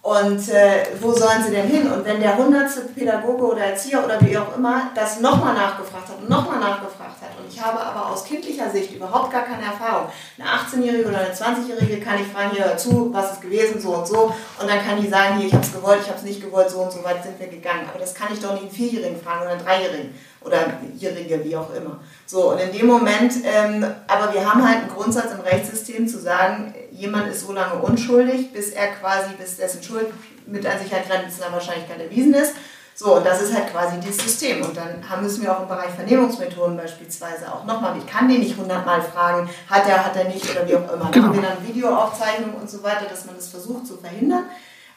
Und 0.00 0.48
äh, 0.48 0.86
wo 1.00 1.12
sollen 1.12 1.42
sie 1.44 1.50
denn 1.50 1.66
hin? 1.66 1.90
Und 1.90 2.04
wenn 2.04 2.20
der 2.20 2.36
hundertste 2.36 2.82
Pädagoge 2.82 3.44
oder 3.44 3.60
Erzieher 3.60 4.02
oder 4.04 4.20
wie 4.20 4.38
auch 4.38 4.56
immer 4.56 4.90
das 4.94 5.20
nochmal 5.20 5.54
nachgefragt 5.54 6.08
hat 6.08 6.18
und 6.18 6.30
nochmal 6.30 6.60
nachgefragt 6.60 7.20
hat, 7.20 7.36
und 7.38 7.52
ich 7.52 7.60
habe 7.60 7.80
aber 7.80 8.10
aus 8.10 8.24
kindlicher 8.24 8.70
Sicht 8.70 8.94
überhaupt 8.94 9.32
gar 9.32 9.42
keine 9.42 9.64
Erfahrung. 9.64 10.08
Eine 10.38 10.48
18-Jährige 10.48 11.08
oder 11.08 11.18
eine 11.18 11.34
20-Jährige 11.34 12.00
kann 12.00 12.20
ich 12.20 12.28
fragen, 12.28 12.52
hier 12.52 12.76
zu, 12.76 13.12
was 13.12 13.32
ist 13.32 13.40
gewesen, 13.42 13.80
so 13.80 13.96
und 13.96 14.06
so. 14.06 14.32
Und 14.60 14.70
dann 14.70 14.78
kann 14.86 15.00
die 15.00 15.08
sagen, 15.08 15.38
hier, 15.38 15.48
ich 15.48 15.52
habe 15.52 15.64
es 15.64 15.72
gewollt, 15.72 16.00
ich 16.02 16.08
habe 16.08 16.18
es 16.18 16.24
nicht 16.24 16.40
gewollt, 16.40 16.70
so 16.70 16.78
und 16.78 16.92
so 16.92 17.02
weit 17.02 17.22
sind 17.22 17.38
wir 17.38 17.48
gegangen. 17.48 17.86
Aber 17.90 17.98
das 17.98 18.14
kann 18.14 18.28
ich 18.32 18.40
doch 18.40 18.52
nicht 18.52 18.62
einen 18.62 18.72
Vierjährigen 18.72 19.20
fragen 19.20 19.42
oder 19.42 19.50
einen 19.50 19.64
Dreijährigen 19.64 20.14
oder 20.40 20.58
Jährige, 20.96 21.44
wie 21.44 21.56
auch 21.56 21.74
immer. 21.74 21.98
So, 22.24 22.52
und 22.52 22.58
in 22.58 22.72
dem 22.72 22.86
Moment, 22.86 23.32
ähm, 23.44 23.84
aber 24.06 24.32
wir 24.32 24.48
haben 24.48 24.66
halt 24.66 24.82
einen 24.82 24.88
Grundsatz 24.88 25.32
im 25.32 25.40
Rechtssystem 25.40 26.06
zu 26.06 26.18
sagen, 26.18 26.74
jemand 26.98 27.28
ist 27.28 27.46
so 27.46 27.52
lange 27.52 27.80
unschuldig, 27.80 28.52
bis 28.52 28.70
er 28.70 28.88
quasi, 28.88 29.34
bis 29.38 29.56
dessen 29.56 29.82
Schuld 29.82 30.08
mit 30.46 30.66
an 30.66 30.78
Sicherheit 30.78 31.08
grenzender 31.08 31.52
Wahrscheinlichkeit 31.52 32.00
erwiesen 32.00 32.34
ist. 32.34 32.54
So, 32.94 33.14
und 33.14 33.24
das 33.24 33.40
ist 33.40 33.54
halt 33.54 33.70
quasi 33.70 34.00
dieses 34.00 34.18
System. 34.18 34.64
Und 34.64 34.76
dann 34.76 35.22
müssen 35.22 35.42
wir 35.42 35.56
auch 35.56 35.62
im 35.62 35.68
Bereich 35.68 35.90
Vernehmungsmethoden 35.90 36.76
beispielsweise 36.76 37.52
auch 37.52 37.64
nochmal, 37.64 37.96
ich 37.96 38.06
kann 38.06 38.28
den 38.28 38.40
nicht 38.40 38.56
hundertmal 38.56 39.00
fragen, 39.00 39.48
hat 39.70 39.88
er, 39.88 40.04
hat 40.04 40.16
er 40.16 40.24
nicht 40.24 40.50
oder 40.50 40.66
wie 40.66 40.74
auch 40.74 40.92
immer. 40.92 41.08
Genau. 41.10 41.10
Dann 41.12 41.24
haben 41.26 41.34
wir 41.34 41.42
dann 41.42 41.68
Videoaufzeichnungen 41.68 42.56
und 42.56 42.68
so 42.68 42.82
weiter, 42.82 43.06
dass 43.08 43.24
man 43.24 43.36
das 43.36 43.48
versucht 43.48 43.86
zu 43.86 43.96
verhindern. 43.98 44.46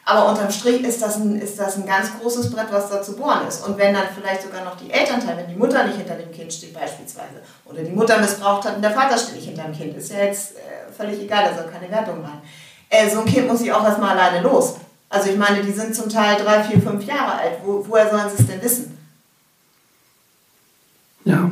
Aber 0.04 0.30
unterm 0.30 0.50
Strich 0.50 0.82
ist 0.82 1.00
das, 1.00 1.16
ein, 1.18 1.40
ist 1.40 1.56
das 1.60 1.76
ein 1.76 1.86
ganz 1.86 2.08
großes 2.18 2.50
Brett, 2.50 2.72
was 2.72 2.90
da 2.90 3.00
zu 3.02 3.14
bohren 3.14 3.46
ist. 3.46 3.64
Und 3.64 3.78
wenn 3.78 3.94
dann 3.94 4.08
vielleicht 4.12 4.42
sogar 4.42 4.64
noch 4.64 4.76
die 4.76 4.90
Elternteile, 4.90 5.42
wenn 5.42 5.48
die 5.48 5.54
Mutter 5.54 5.84
nicht 5.84 5.96
hinter 5.96 6.16
dem 6.16 6.32
Kind 6.32 6.52
steht 6.52 6.74
beispielsweise, 6.74 7.40
oder 7.66 7.82
die 7.84 7.92
Mutter 7.92 8.18
missbraucht 8.18 8.64
hat 8.64 8.74
und 8.74 8.82
der 8.82 8.90
Vater 8.90 9.16
steht 9.16 9.36
nicht 9.36 9.46
hinter 9.46 9.62
dem 9.62 9.72
Kind, 9.72 9.96
ist 9.96 10.10
ja 10.10 10.24
jetzt 10.24 10.56
äh, 10.56 10.71
völlig 10.96 11.20
egal, 11.20 11.44
da 11.48 11.62
soll 11.62 11.70
keine 11.70 11.90
Wertung 11.90 12.22
rein. 12.22 12.40
Äh, 12.88 13.08
so 13.08 13.20
ein 13.20 13.26
Kind 13.26 13.48
muss 13.48 13.60
sich 13.60 13.72
auch 13.72 13.84
erstmal 13.84 14.16
alleine 14.16 14.42
los. 14.42 14.76
Also 15.08 15.30
ich 15.30 15.38
meine, 15.38 15.62
die 15.62 15.72
sind 15.72 15.94
zum 15.94 16.08
Teil 16.08 16.36
drei, 16.42 16.62
vier, 16.62 16.80
fünf 16.80 17.04
Jahre 17.04 17.38
alt. 17.38 17.58
Wo, 17.64 17.84
woher 17.88 18.10
sollen 18.10 18.30
sie 18.34 18.42
es 18.42 18.48
denn 18.48 18.62
wissen? 18.62 18.98
Ja. 21.24 21.50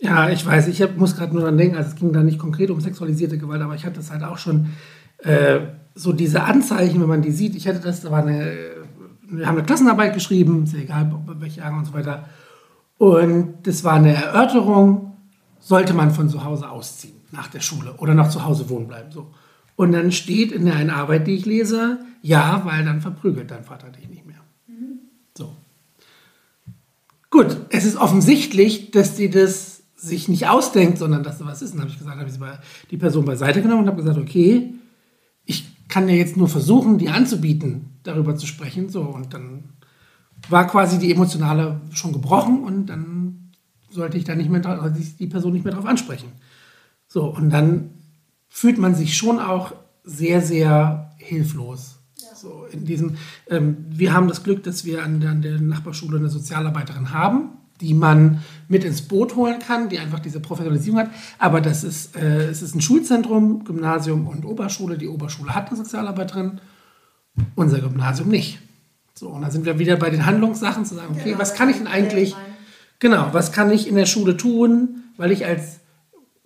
Ja, 0.00 0.28
ich 0.28 0.46
weiß, 0.46 0.68
ich 0.68 0.80
hab, 0.80 0.96
muss 0.96 1.16
gerade 1.16 1.32
nur 1.32 1.42
daran 1.42 1.58
denken, 1.58 1.76
also 1.76 1.90
es 1.90 1.96
ging 1.96 2.12
da 2.12 2.22
nicht 2.22 2.38
konkret 2.38 2.70
um 2.70 2.80
sexualisierte 2.80 3.36
Gewalt, 3.36 3.62
aber 3.62 3.74
ich 3.74 3.84
hatte 3.84 3.98
es 3.98 4.12
halt 4.12 4.22
auch 4.22 4.38
schon 4.38 4.72
äh, 5.24 5.58
so 5.96 6.12
diese 6.12 6.44
Anzeichen, 6.44 7.00
wenn 7.00 7.08
man 7.08 7.22
die 7.22 7.32
sieht. 7.32 7.56
Ich 7.56 7.66
hatte 7.66 7.80
das, 7.80 8.02
da 8.02 8.12
war 8.12 8.22
eine, 8.22 8.56
wir 9.22 9.46
haben 9.46 9.56
eine 9.56 9.66
Klassenarbeit 9.66 10.14
geschrieben, 10.14 10.62
ist 10.62 10.72
ja 10.72 10.78
egal, 10.78 11.12
welche 11.40 11.60
Jahre 11.60 11.74
und 11.74 11.84
so 11.84 11.94
weiter. 11.94 12.28
Und 12.96 13.54
das 13.64 13.82
war 13.82 13.94
eine 13.94 14.14
Erörterung, 14.14 15.16
sollte 15.58 15.94
man 15.94 16.12
von 16.12 16.28
zu 16.28 16.44
Hause 16.44 16.70
ausziehen 16.70 17.17
nach 17.30 17.48
der 17.48 17.60
Schule 17.60 17.94
oder 17.98 18.14
noch 18.14 18.30
zu 18.30 18.44
Hause 18.44 18.68
wohnen 18.68 18.88
bleiben. 18.88 19.10
So. 19.12 19.32
Und 19.76 19.92
dann 19.92 20.12
steht 20.12 20.52
in 20.52 20.64
der 20.64 20.76
einen 20.76 20.90
Arbeit, 20.90 21.26
die 21.26 21.34
ich 21.34 21.46
lese, 21.46 21.98
ja, 22.22 22.62
weil 22.64 22.84
dann 22.84 23.00
verprügelt 23.00 23.50
dein 23.50 23.64
Vater 23.64 23.90
dich 23.90 24.08
nicht 24.08 24.26
mehr. 24.26 24.40
Mhm. 24.66 24.98
So. 25.36 25.54
Gut, 27.30 27.56
es 27.70 27.84
ist 27.84 27.96
offensichtlich, 27.96 28.90
dass 28.90 29.16
sie 29.16 29.30
das 29.30 29.82
sich 29.94 30.28
nicht 30.28 30.48
ausdenkt, 30.48 30.98
sondern 30.98 31.22
dass 31.22 31.38
da 31.38 31.46
was 31.46 31.60
ist. 31.60 31.74
Und 31.74 31.80
habe 31.80 31.90
ich 31.90 31.98
gesagt, 31.98 32.18
habe 32.18 32.28
ich 32.28 32.88
die 32.90 32.96
Person 32.96 33.24
beiseite 33.24 33.62
genommen 33.62 33.82
und 33.82 33.88
habe 33.88 34.02
gesagt, 34.02 34.18
okay, 34.18 34.74
ich 35.44 35.88
kann 35.88 36.08
ja 36.08 36.14
jetzt 36.14 36.36
nur 36.36 36.48
versuchen, 36.48 36.98
die 36.98 37.08
anzubieten, 37.08 37.98
darüber 38.04 38.36
zu 38.36 38.46
sprechen. 38.46 38.88
So, 38.88 39.02
und 39.02 39.34
dann 39.34 39.64
war 40.48 40.66
quasi 40.66 40.98
die 40.98 41.12
emotionale 41.12 41.80
schon 41.92 42.12
gebrochen 42.12 42.62
und 42.62 42.86
dann 42.86 43.52
sollte 43.90 44.18
ich 44.18 44.24
da 44.24 44.34
nicht 44.34 44.50
mehr, 44.50 44.90
die 45.18 45.26
Person 45.26 45.52
nicht 45.52 45.64
mehr 45.64 45.72
darauf 45.72 45.88
ansprechen. 45.88 46.32
So, 47.08 47.24
und 47.24 47.50
dann 47.50 47.90
fühlt 48.48 48.78
man 48.78 48.94
sich 48.94 49.16
schon 49.16 49.40
auch 49.40 49.72
sehr, 50.04 50.40
sehr 50.42 51.12
hilflos. 51.16 51.96
So 52.34 52.66
in 52.70 52.84
diesem, 52.84 53.16
ähm, 53.48 53.78
wir 53.88 54.12
haben 54.12 54.28
das 54.28 54.44
Glück, 54.44 54.62
dass 54.62 54.84
wir 54.84 55.02
an 55.02 55.20
der, 55.20 55.30
an 55.30 55.42
der 55.42 55.60
Nachbarschule 55.60 56.18
eine 56.18 56.28
Sozialarbeiterin 56.28 57.12
haben, 57.12 57.50
die 57.80 57.94
man 57.94 58.42
mit 58.68 58.84
ins 58.84 59.02
Boot 59.02 59.34
holen 59.36 59.58
kann, 59.58 59.88
die 59.88 59.98
einfach 59.98 60.20
diese 60.20 60.38
Professionalisierung 60.38 61.00
hat. 61.00 61.10
Aber 61.38 61.60
das 61.60 61.82
ist, 61.82 62.16
äh, 62.16 62.46
es 62.46 62.62
ist 62.62 62.74
ein 62.74 62.80
Schulzentrum, 62.80 63.64
Gymnasium 63.64 64.26
und 64.26 64.44
Oberschule. 64.44 64.98
Die 64.98 65.08
Oberschule 65.08 65.54
hat 65.54 65.68
eine 65.68 65.76
Sozialarbeiterin, 65.76 66.60
unser 67.56 67.80
Gymnasium 67.80 68.28
nicht. 68.28 68.60
So, 69.14 69.28
und 69.30 69.42
dann 69.42 69.50
sind 69.50 69.64
wir 69.64 69.78
wieder 69.80 69.96
bei 69.96 70.10
den 70.10 70.26
Handlungssachen 70.26 70.84
zu 70.84 70.94
sagen, 70.94 71.14
okay, 71.16 71.30
genau, 71.30 71.38
was 71.40 71.54
kann 71.54 71.68
ich 71.68 71.76
denn 71.78 71.88
eigentlich, 71.88 72.36
genau, 73.00 73.30
was 73.32 73.50
kann 73.50 73.70
ich 73.72 73.88
in 73.88 73.96
der 73.96 74.06
Schule 74.06 74.36
tun, 74.36 75.02
weil 75.16 75.32
ich 75.32 75.44
als 75.44 75.77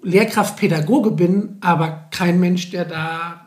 Lehrkraft 0.02 0.56
Pädagoge 0.56 1.12
bin, 1.12 1.58
aber 1.60 2.08
kein 2.10 2.40
Mensch, 2.40 2.70
der 2.70 2.84
da 2.84 3.41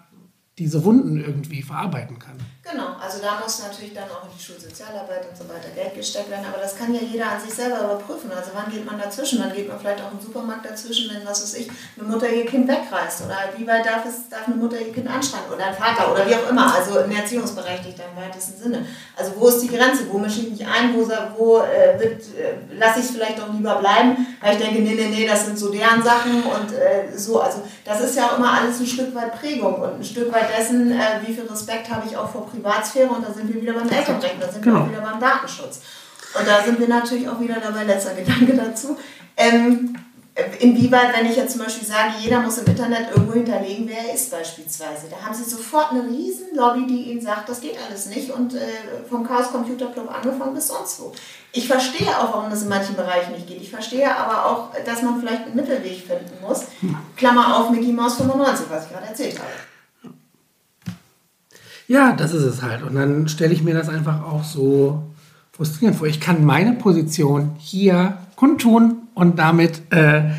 diese 0.58 0.84
Wunden 0.86 1.24
irgendwie 1.24 1.62
verarbeiten 1.62 2.18
kann. 2.18 2.38
Genau, 2.64 2.96
also 3.00 3.22
da 3.22 3.40
muss 3.40 3.62
natürlich 3.62 3.94
dann 3.94 4.10
auch 4.10 4.24
in 4.24 4.32
die 4.36 4.42
Schulsozialarbeit 4.42 5.30
und 5.30 5.38
so 5.38 5.44
weiter 5.44 5.70
Geld 5.76 5.94
gesteckt 5.94 6.32
werden, 6.32 6.46
aber 6.48 6.60
das 6.60 6.76
kann 6.76 6.96
ja 6.96 7.02
jeder 7.02 7.30
an 7.30 7.40
sich 7.40 7.54
selber 7.54 7.78
überprüfen. 7.84 8.32
Also 8.32 8.52
wann 8.56 8.72
geht 8.72 8.84
man 8.84 8.98
dazwischen? 8.98 9.40
Wann 9.40 9.54
geht 9.54 9.68
man 9.68 9.78
vielleicht 9.80 10.02
auch 10.02 10.12
im 10.12 10.20
Supermarkt 10.20 10.66
dazwischen, 10.66 11.14
wenn, 11.14 11.24
was 11.28 11.44
weiß 11.44 11.54
ich, 11.62 11.70
eine 11.70 12.08
Mutter 12.08 12.28
ihr 12.28 12.46
Kind 12.46 12.68
wegreißt? 12.68 13.22
Oder 13.26 13.38
wie 13.56 13.68
weit 13.68 13.86
darf, 13.86 14.06
es, 14.08 14.30
darf 14.30 14.48
eine 14.48 14.56
Mutter 14.56 14.80
ihr 14.80 14.92
Kind 14.92 15.08
anschreien? 15.08 15.44
Oder 15.54 15.68
ein 15.68 15.76
Vater 15.76 16.12
oder 16.12 16.28
wie 16.28 16.34
auch 16.34 16.50
immer, 16.50 16.74
also 16.74 17.00
ein 17.00 17.12
Erziehungsberechtigter 17.12 18.04
im 18.10 18.24
weitesten 18.24 18.64
Sinne. 18.64 18.86
Also 19.16 19.34
wo 19.38 19.48
ist 19.48 19.60
die 19.62 19.68
Grenze? 19.68 20.08
Wo 20.10 20.18
mische 20.18 20.40
ich 20.40 20.50
mich 20.50 20.66
ein? 20.66 20.96
Wo, 20.96 21.08
wo 21.38 21.60
äh, 21.60 22.02
äh, 22.02 22.18
lasse 22.72 23.00
ich 23.00 23.06
es 23.06 23.12
vielleicht 23.12 23.40
auch 23.42 23.54
lieber 23.54 23.76
bleiben? 23.76 24.26
Weil 24.42 24.54
ich 24.54 24.64
denke, 24.64 24.82
nee, 24.82 24.96
nee, 24.96 25.10
nee, 25.10 25.28
das 25.28 25.46
sind 25.46 25.60
so 25.60 25.70
deren 25.70 26.02
Sachen 26.02 26.42
und 26.42 26.72
äh, 26.72 27.16
so. 27.16 27.42
Also 27.42 27.62
das 27.84 28.02
ist 28.02 28.16
ja 28.16 28.30
auch 28.30 28.40
immer 28.40 28.54
alles 28.54 28.80
ein 28.80 28.88
Stück 28.88 29.14
weit 29.14 29.40
Prägung 29.40 29.76
und 29.76 30.00
ein 30.00 30.04
Stück 30.04 30.34
weit 30.34 30.45
dessen, 30.48 30.92
äh, 30.92 31.20
wie 31.26 31.34
viel 31.34 31.46
Respekt 31.46 31.90
habe 31.90 32.08
ich 32.08 32.16
auch 32.16 32.30
vor 32.30 32.50
Privatsphäre 32.50 33.10
und 33.10 33.26
da 33.28 33.34
sind 33.34 33.54
wir 33.54 33.62
wieder 33.62 33.74
beim 33.74 33.90
Elternrecht, 33.90 34.36
da 34.40 34.52
sind 34.52 34.62
genau. 34.62 34.78
wir 34.78 34.84
auch 34.84 34.90
wieder 34.90 35.02
beim 35.02 35.20
Datenschutz. 35.20 35.82
Und 36.38 36.48
da 36.48 36.64
sind 36.64 36.80
wir 36.80 36.88
natürlich 36.88 37.28
auch 37.30 37.40
wieder 37.40 37.56
dabei, 37.60 37.84
letzter 37.84 38.14
Gedanke 38.16 38.54
dazu. 38.56 38.98
Ähm, 39.38 39.96
inwieweit, 40.60 41.16
wenn 41.16 41.26
ich 41.28 41.38
jetzt 41.38 41.54
zum 41.54 41.64
Beispiel 41.64 41.88
sage, 41.88 42.14
jeder 42.20 42.42
muss 42.42 42.58
im 42.58 42.66
Internet 42.66 43.12
irgendwo 43.12 43.34
hinterlegen, 43.34 43.88
wer 43.88 44.10
er 44.10 44.14
ist 44.14 44.32
beispielsweise, 44.32 45.08
da 45.10 45.26
haben 45.26 45.34
sie 45.34 45.50
sofort 45.50 45.92
eine 45.92 46.04
riesen 46.04 46.56
Lobby, 46.56 46.86
die 46.86 47.12
ihnen 47.12 47.22
sagt, 47.22 47.48
das 47.48 47.62
geht 47.62 47.78
alles 47.88 48.08
nicht 48.08 48.32
und 48.32 48.54
äh, 48.54 48.68
vom 49.10 49.26
Chaos 49.26 49.52
Computer 49.52 49.88
Club 49.88 50.14
angefangen 50.14 50.54
bis 50.54 50.68
sonst 50.68 51.00
wo. 51.00 51.14
Ich 51.54 51.68
verstehe 51.68 52.10
auch, 52.20 52.34
warum 52.34 52.50
das 52.50 52.64
in 52.64 52.70
manchen 52.70 52.96
Bereichen 52.96 53.32
nicht 53.32 53.48
geht. 53.48 53.62
Ich 53.62 53.70
verstehe 53.70 54.14
aber 54.14 54.46
auch, 54.46 54.70
dass 54.84 55.02
man 55.02 55.22
vielleicht 55.22 55.44
einen 55.44 55.56
Mittelweg 55.56 56.06
finden 56.06 56.42
muss. 56.42 56.66
Klammer 57.16 57.58
auf 57.58 57.70
Mickey 57.70 57.94
Mouse 57.94 58.16
95, 58.16 58.66
was 58.70 58.86
ich 58.86 58.92
gerade 58.92 59.08
erzählt 59.08 59.40
habe. 59.40 59.48
Ja, 61.88 62.14
das 62.14 62.34
ist 62.34 62.44
es 62.44 62.62
halt. 62.62 62.84
Und 62.84 62.96
dann 62.96 63.28
stelle 63.28 63.54
ich 63.54 63.64
mir 63.64 63.74
das 63.74 63.90
einfach 63.90 64.24
auch 64.24 64.44
so 64.44 65.04
frustrierend 65.52 65.98
vor. 65.98 66.08
Ich 66.08 66.20
kann 66.20 66.44
meine 66.44 66.74
Position 66.74 67.52
hier 67.58 68.18
kundtun 68.36 68.98
und 69.14 69.40
damit 69.40 69.82
äh, 69.92 70.32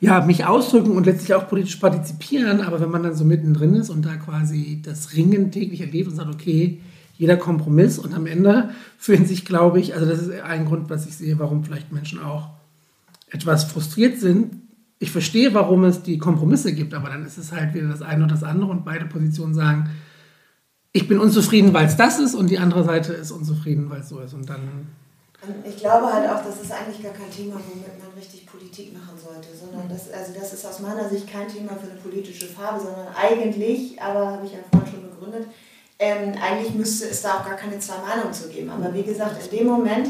ja, 0.00 0.24
mich 0.24 0.44
ausdrücken 0.44 0.92
und 0.92 1.06
letztlich 1.06 1.34
auch 1.34 1.48
politisch 1.48 1.76
partizipieren. 1.76 2.60
Aber 2.60 2.80
wenn 2.80 2.90
man 2.90 3.02
dann 3.02 3.14
so 3.14 3.24
mittendrin 3.24 3.74
ist 3.74 3.90
und 3.90 4.04
da 4.04 4.16
quasi 4.16 4.80
das 4.84 5.14
Ringen 5.14 5.50
täglich 5.50 5.80
erlebt 5.80 6.10
und 6.10 6.16
sagt, 6.16 6.32
okay, 6.32 6.80
jeder 7.16 7.36
Kompromiss 7.36 7.98
und 7.98 8.14
am 8.14 8.26
Ende 8.26 8.70
fühlen 8.98 9.26
sich, 9.26 9.44
glaube 9.44 9.80
ich, 9.80 9.94
also 9.94 10.06
das 10.06 10.20
ist 10.20 10.40
ein 10.42 10.66
Grund, 10.66 10.90
was 10.90 11.06
ich 11.06 11.16
sehe, 11.16 11.38
warum 11.38 11.64
vielleicht 11.64 11.92
Menschen 11.92 12.20
auch 12.20 12.50
etwas 13.30 13.64
frustriert 13.64 14.18
sind. 14.18 14.56
Ich 14.98 15.10
verstehe, 15.10 15.54
warum 15.54 15.84
es 15.84 16.02
die 16.02 16.18
Kompromisse 16.18 16.74
gibt, 16.74 16.94
aber 16.94 17.08
dann 17.08 17.24
ist 17.24 17.38
es 17.38 17.52
halt 17.52 17.74
wieder 17.74 17.88
das 17.88 18.02
eine 18.02 18.24
und 18.24 18.32
das 18.32 18.42
andere 18.42 18.70
und 18.70 18.84
beide 18.84 19.06
Positionen 19.06 19.54
sagen, 19.54 19.90
ich 20.96 21.08
bin 21.08 21.18
unzufrieden, 21.18 21.74
weil 21.74 21.86
es 21.86 21.96
das 21.96 22.20
ist 22.20 22.34
und 22.36 22.48
die 22.48 22.58
andere 22.58 22.84
Seite 22.84 23.12
ist 23.14 23.32
unzufrieden, 23.32 23.90
weil 23.90 24.00
es 24.00 24.08
so 24.08 24.20
ist. 24.20 24.32
Und 24.32 24.48
dann. 24.48 24.86
Ich 25.68 25.76
glaube 25.76 26.10
halt 26.10 26.30
auch, 26.30 26.42
das 26.42 26.62
ist 26.62 26.72
eigentlich 26.72 27.02
gar 27.02 27.12
kein 27.12 27.30
Thema, 27.30 27.56
womit 27.68 27.98
man 27.98 28.16
richtig 28.16 28.46
Politik 28.46 28.94
machen 28.94 29.18
sollte, 29.22 29.48
sondern 29.54 29.88
das, 29.88 30.10
also 30.10 30.32
das 30.32 30.54
ist 30.54 30.64
aus 30.64 30.78
meiner 30.78 31.06
Sicht 31.08 31.30
kein 31.30 31.48
Thema 31.48 31.72
für 31.76 31.90
eine 31.90 32.00
politische 32.00 32.46
Farbe, 32.46 32.80
sondern 32.80 33.08
eigentlich, 33.14 34.00
aber 34.00 34.28
habe 34.28 34.46
ich 34.46 34.52
ja 34.52 34.60
vorhin 34.70 34.90
schon 34.90 35.10
begründet, 35.10 35.48
ähm, 35.98 36.32
eigentlich 36.40 36.74
müsste 36.74 37.08
es 37.08 37.20
da 37.22 37.40
auch 37.40 37.44
gar 37.44 37.56
keine 37.56 37.78
zwei 37.80 37.98
Meinungen 37.98 38.32
zu 38.32 38.48
geben. 38.48 38.70
Aber 38.70 38.94
wie 38.94 39.02
gesagt, 39.02 39.34
in 39.44 39.58
dem 39.58 39.66
Moment, 39.66 40.08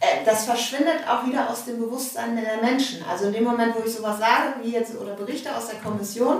äh, 0.00 0.24
das 0.24 0.44
verschwindet 0.44 1.06
auch 1.08 1.26
wieder 1.26 1.50
aus 1.50 1.64
dem 1.64 1.78
Bewusstsein 1.78 2.36
der 2.36 2.62
Menschen. 2.62 3.04
Also 3.04 3.26
in 3.26 3.32
dem 3.32 3.44
Moment, 3.44 3.74
wo 3.74 3.84
ich 3.84 3.92
sowas 3.92 4.18
sage, 4.18 4.54
wie 4.62 4.70
jetzt 4.70 4.96
oder 4.96 5.14
berichte 5.14 5.54
aus 5.54 5.68
der 5.68 5.80
Kommission, 5.80 6.38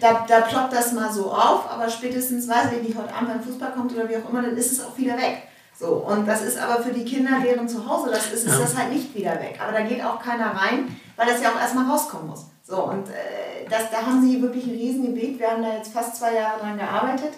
da, 0.00 0.24
da 0.28 0.40
ploppt 0.42 0.72
das 0.72 0.92
mal 0.92 1.12
so 1.12 1.30
auf, 1.30 1.70
aber 1.70 1.88
spätestens, 1.88 2.48
weiß 2.48 2.72
ich 2.72 2.82
nicht, 2.82 2.98
heute 2.98 3.14
Abend, 3.14 3.30
wenn 3.30 3.42
Fußball 3.42 3.72
kommt 3.72 3.92
oder 3.92 4.08
wie 4.08 4.16
auch 4.16 4.28
immer, 4.28 4.42
dann 4.42 4.56
ist 4.56 4.72
es 4.72 4.84
auch 4.84 4.96
wieder 4.96 5.16
weg. 5.16 5.42
So, 5.78 5.94
und 5.94 6.26
das 6.26 6.42
ist 6.42 6.58
aber 6.58 6.82
für 6.82 6.92
die 6.92 7.04
Kinder, 7.04 7.40
deren 7.42 7.66
zu 7.66 7.88
Hause 7.88 8.10
das 8.10 8.26
ist, 8.26 8.44
ist 8.44 8.52
ja. 8.52 8.58
das 8.58 8.76
halt 8.76 8.92
nicht 8.92 9.14
wieder 9.14 9.32
weg. 9.34 9.58
Aber 9.62 9.72
da 9.72 9.80
geht 9.80 10.04
auch 10.04 10.20
keiner 10.20 10.54
rein, 10.54 10.94
weil 11.16 11.26
das 11.26 11.42
ja 11.42 11.50
auch 11.50 11.58
erstmal 11.58 11.90
rauskommen 11.90 12.28
muss. 12.28 12.46
So, 12.62 12.84
und 12.84 13.08
äh, 13.08 13.66
das, 13.68 13.90
da 13.90 14.04
haben 14.04 14.20
sie 14.20 14.42
wirklich 14.42 14.66
ein 14.66 14.74
Riesengebiet. 14.74 15.38
Wir 15.38 15.50
haben 15.50 15.62
da 15.62 15.74
jetzt 15.76 15.92
fast 15.92 16.16
zwei 16.16 16.34
Jahre 16.34 16.60
dran 16.60 16.76
gearbeitet. 16.76 17.32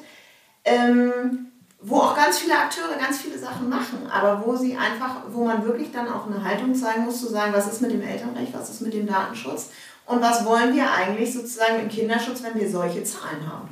Ähm, 0.64 1.52
wo 1.84 1.98
auch 1.98 2.16
ganz 2.16 2.38
viele 2.38 2.56
Akteure 2.56 2.96
ganz 2.96 3.18
viele 3.20 3.36
Sachen 3.36 3.68
machen, 3.68 4.08
aber 4.08 4.46
wo 4.46 4.54
sie 4.54 4.76
einfach, 4.76 5.22
wo 5.32 5.44
man 5.44 5.64
wirklich 5.64 5.90
dann 5.90 6.08
auch 6.08 6.26
eine 6.26 6.42
Haltung 6.44 6.74
zeigen 6.74 7.04
muss, 7.04 7.20
zu 7.20 7.28
sagen, 7.28 7.52
was 7.52 7.66
ist 7.66 7.82
mit 7.82 7.90
dem 7.90 8.02
Elternrecht, 8.02 8.54
was 8.54 8.70
ist 8.70 8.82
mit 8.82 8.94
dem 8.94 9.06
Datenschutz 9.06 9.70
und 10.06 10.20
was 10.20 10.44
wollen 10.44 10.74
wir 10.74 10.90
eigentlich 10.90 11.32
sozusagen 11.32 11.80
im 11.80 11.88
Kinderschutz, 11.88 12.42
wenn 12.42 12.60
wir 12.60 12.70
solche 12.70 13.04
Zahlen 13.04 13.46
haben? 13.46 13.68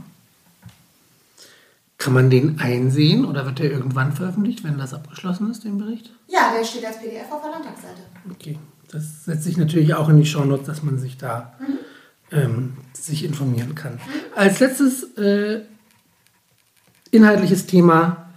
Kann 1.98 2.14
man 2.14 2.30
den 2.30 2.58
einsehen 2.58 3.26
oder 3.26 3.44
wird 3.44 3.58
der 3.58 3.70
irgendwann 3.70 4.12
veröffentlicht, 4.12 4.64
wenn 4.64 4.78
das 4.78 4.94
abgeschlossen 4.94 5.50
ist, 5.50 5.64
den 5.64 5.76
Bericht? 5.76 6.10
Ja, 6.28 6.52
der 6.56 6.64
steht 6.64 6.84
als 6.86 6.98
PDF 6.98 7.30
auf 7.30 7.42
der 7.42 7.50
Landtagsseite. 7.50 8.00
Okay, 8.30 8.58
das 8.90 9.26
setzt 9.26 9.44
sich 9.44 9.58
natürlich 9.58 9.94
auch 9.94 10.08
in 10.08 10.16
die 10.16 10.24
Shownotes, 10.24 10.66
dass 10.66 10.82
man 10.82 10.98
sich 10.98 11.18
da 11.18 11.52
mhm. 11.60 11.78
ähm, 12.32 12.76
sich 12.94 13.24
informieren 13.24 13.74
kann. 13.74 13.94
Mhm. 13.94 13.98
Als 14.34 14.60
letztes 14.60 15.14
äh, 15.18 15.62
inhaltliches 17.10 17.66
Thema 17.66 18.30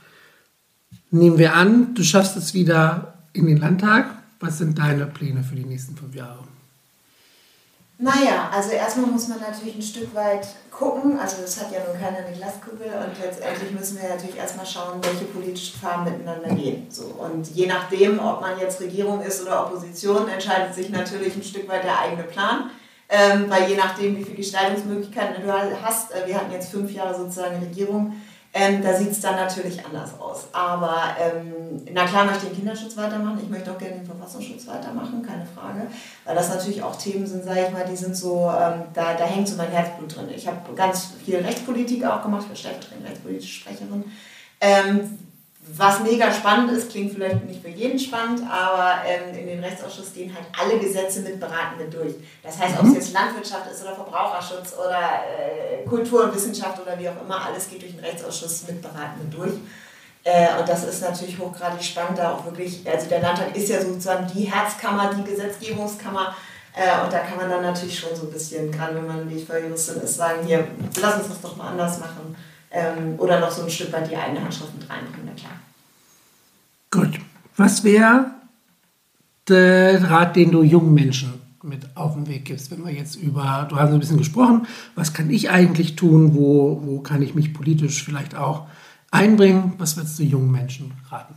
nehmen 1.11 1.37
wir 1.37 1.55
an, 1.55 1.95
du 1.95 2.03
schaffst 2.03 2.35
es 2.35 2.53
wieder 2.53 3.13
in 3.31 3.47
den 3.47 3.57
Landtag. 3.57 4.09
Was 4.39 4.57
sind 4.57 4.77
deine 4.77 5.05
Pläne 5.05 5.41
für 5.41 5.55
die 5.55 5.63
nächsten 5.63 5.95
fünf 5.95 6.15
Jahre? 6.15 6.43
Naja, 8.03 8.49
also 8.51 8.71
erstmal 8.71 9.05
muss 9.05 9.29
man 9.29 9.39
natürlich 9.39 9.75
ein 9.75 9.81
Stück 9.81 10.13
weit 10.13 10.45
gucken. 10.69 11.17
Also 11.17 11.41
das 11.41 11.57
hat 11.57 11.71
ja 11.71 11.79
nun 11.87 11.97
keiner 11.97 12.17
eine 12.17 12.35
Glaskugel 12.35 12.87
und 12.87 13.17
letztendlich 13.23 13.71
müssen 13.71 14.01
wir 14.01 14.09
natürlich 14.09 14.35
erstmal 14.35 14.65
schauen, 14.65 14.99
welche 15.01 15.23
politischen 15.23 15.79
Farben 15.79 16.11
miteinander 16.11 16.53
gehen. 16.53 16.87
So, 16.89 17.05
und 17.05 17.47
je 17.55 17.65
nachdem, 17.65 18.19
ob 18.19 18.41
man 18.41 18.59
jetzt 18.59 18.81
Regierung 18.81 19.21
ist 19.21 19.41
oder 19.41 19.67
Opposition, 19.67 20.27
entscheidet 20.27 20.75
sich 20.75 20.89
natürlich 20.89 21.33
ein 21.37 21.43
Stück 21.43 21.69
weit 21.69 21.85
der 21.85 21.97
eigene 21.97 22.23
Plan. 22.23 22.71
Ähm, 23.07 23.45
weil 23.49 23.69
je 23.69 23.77
nachdem, 23.77 24.17
wie 24.17 24.23
viele 24.23 24.35
Gestaltungsmöglichkeiten 24.35 25.41
du 25.41 25.81
hast, 25.81 26.11
äh, 26.11 26.27
wir 26.27 26.35
hatten 26.35 26.51
jetzt 26.51 26.71
fünf 26.71 26.91
Jahre 26.91 27.15
sozusagen 27.15 27.59
Regierung, 27.59 28.15
ähm, 28.55 28.83
da 28.83 28.93
sieht 28.93 29.11
es 29.11 29.19
dann 29.19 29.35
natürlich 29.35 29.83
anders 29.83 30.19
aus. 30.19 30.45
Aber 30.51 31.15
ähm, 31.19 31.81
na 31.91 32.05
klar 32.05 32.25
möchte 32.25 32.45
ich 32.45 32.51
den 32.51 32.59
Kinderschutz 32.59 32.95
weitermachen. 32.95 33.39
Ich 33.41 33.49
möchte 33.49 33.71
auch 33.71 33.79
gerne 33.79 33.95
den 33.95 34.05
Verfassungsschutz 34.05 34.67
weitermachen, 34.67 35.25
keine 35.25 35.45
Frage. 35.45 35.87
Weil 36.23 36.35
das 36.35 36.49
natürlich 36.49 36.83
auch 36.83 36.95
Themen 36.95 37.25
sind, 37.25 37.43
sage 37.43 37.65
ich 37.67 37.73
mal, 37.73 37.85
die 37.85 37.95
sind 37.95 38.15
so, 38.15 38.51
ähm, 38.55 38.83
da, 38.93 39.15
da 39.15 39.25
hängt 39.25 39.47
so 39.47 39.55
mein 39.55 39.71
Herzblut 39.71 40.15
drin. 40.15 40.29
Ich 40.35 40.45
habe 40.45 40.57
ganz 40.75 41.13
viel 41.25 41.37
Rechtspolitik 41.37 42.05
auch 42.05 42.21
gemacht, 42.21 42.43
ich 42.43 42.47
bin 42.49 42.57
stellvertretende 42.57 43.09
rechtspolitische 43.09 43.61
Sprecherin. 43.61 44.03
Ähm, 44.61 45.17
was 45.65 46.01
mega 46.01 46.31
spannend 46.31 46.71
ist, 46.71 46.91
klingt 46.91 47.13
vielleicht 47.13 47.45
nicht 47.45 47.61
für 47.61 47.69
jeden 47.69 47.97
spannend, 47.97 48.41
aber 48.49 48.95
ähm, 49.07 49.37
in 49.37 49.47
den 49.47 49.63
Rechtsausschuss 49.63 50.13
gehen 50.13 50.33
halt 50.33 50.45
alle 50.59 50.77
Gesetze 50.77 51.21
mit 51.21 51.39
beraten 51.39 51.77
mit 51.77 51.93
durch. 51.93 52.15
Das 52.43 52.59
heißt, 52.59 52.77
ob 52.79 52.85
es 52.85 52.89
mhm. 52.89 52.95
jetzt 52.95 53.13
Landwirtschaft 53.13 53.71
ist 53.71 53.81
oder 53.81 53.95
Verbraucherschutz 53.95 54.73
oder 54.73 54.99
äh, 54.99 55.87
Kultur 55.87 56.25
und 56.25 56.35
Wissenschaft 56.35 56.81
oder 56.81 56.99
wie 56.99 57.07
auch 57.07 57.21
immer, 57.23 57.45
alles 57.45 57.69
geht 57.69 57.81
durch 57.81 57.93
den 57.93 58.03
Rechtsausschuss 58.03 58.67
mit 58.67 58.81
beraten 58.81 59.21
mit 59.23 59.33
durch. 59.33 59.53
Äh, 60.25 60.59
und 60.59 60.67
das 60.67 60.83
ist 60.83 61.01
natürlich 61.01 61.39
hochgradig 61.39 61.81
spannend, 61.81 62.17
da 62.17 62.33
auch 62.33 62.45
wirklich, 62.45 62.85
also 62.89 63.07
der 63.07 63.21
Landtag 63.21 63.55
ist 63.55 63.69
ja 63.69 63.81
sozusagen 63.81 64.27
die 64.33 64.43
Herzkammer, 64.43 65.13
die 65.13 65.23
Gesetzgebungskammer. 65.23 66.35
Äh, 66.75 67.03
und 67.03 67.13
da 67.13 67.19
kann 67.19 67.37
man 67.37 67.49
dann 67.49 67.61
natürlich 67.61 67.97
schon 67.97 68.15
so 68.15 68.23
ein 68.23 68.31
bisschen, 68.31 68.69
gerade 68.69 68.95
wenn 68.95 69.07
man 69.07 69.27
nicht 69.27 69.47
Juristin 69.47 70.01
ist, 70.01 70.17
sagen, 70.17 70.45
hier, 70.45 70.67
lass 70.99 71.19
uns 71.19 71.29
das 71.29 71.41
doch 71.41 71.55
mal 71.55 71.69
anders 71.69 71.99
machen 71.99 72.35
ähm, 72.73 73.15
oder 73.17 73.39
noch 73.39 73.51
so 73.51 73.63
ein 73.63 73.69
Stück 73.69 73.93
weit 73.93 74.09
die 74.09 74.17
eigene 74.17 74.43
Handschrift 74.43 74.73
mit 74.77 74.89
reinbringen, 74.89 75.25
na 75.25 75.39
klar. 75.39 75.53
Gut. 76.91 77.19
Was 77.55 77.83
wäre 77.83 78.31
der 79.47 80.09
Rat, 80.09 80.35
den 80.35 80.51
du 80.51 80.63
jungen 80.63 80.93
Menschen 80.93 81.41
mit 81.61 81.95
auf 81.95 82.13
den 82.13 82.27
Weg 82.27 82.45
gibst, 82.45 82.71
wenn 82.71 82.85
wir 82.85 82.91
jetzt 82.91 83.15
über, 83.15 83.67
du 83.69 83.77
hast 83.77 83.91
ein 83.91 83.99
bisschen 83.99 84.17
gesprochen, 84.17 84.67
was 84.95 85.13
kann 85.13 85.29
ich 85.29 85.49
eigentlich 85.49 85.95
tun, 85.95 86.35
wo, 86.35 86.81
wo 86.83 86.99
kann 86.99 87.21
ich 87.21 87.35
mich 87.35 87.53
politisch 87.53 88.03
vielleicht 88.03 88.35
auch 88.35 88.67
einbringen, 89.11 89.73
was 89.77 89.95
würdest 89.95 90.19
du 90.19 90.23
jungen 90.23 90.51
Menschen 90.51 90.93
raten? 91.09 91.35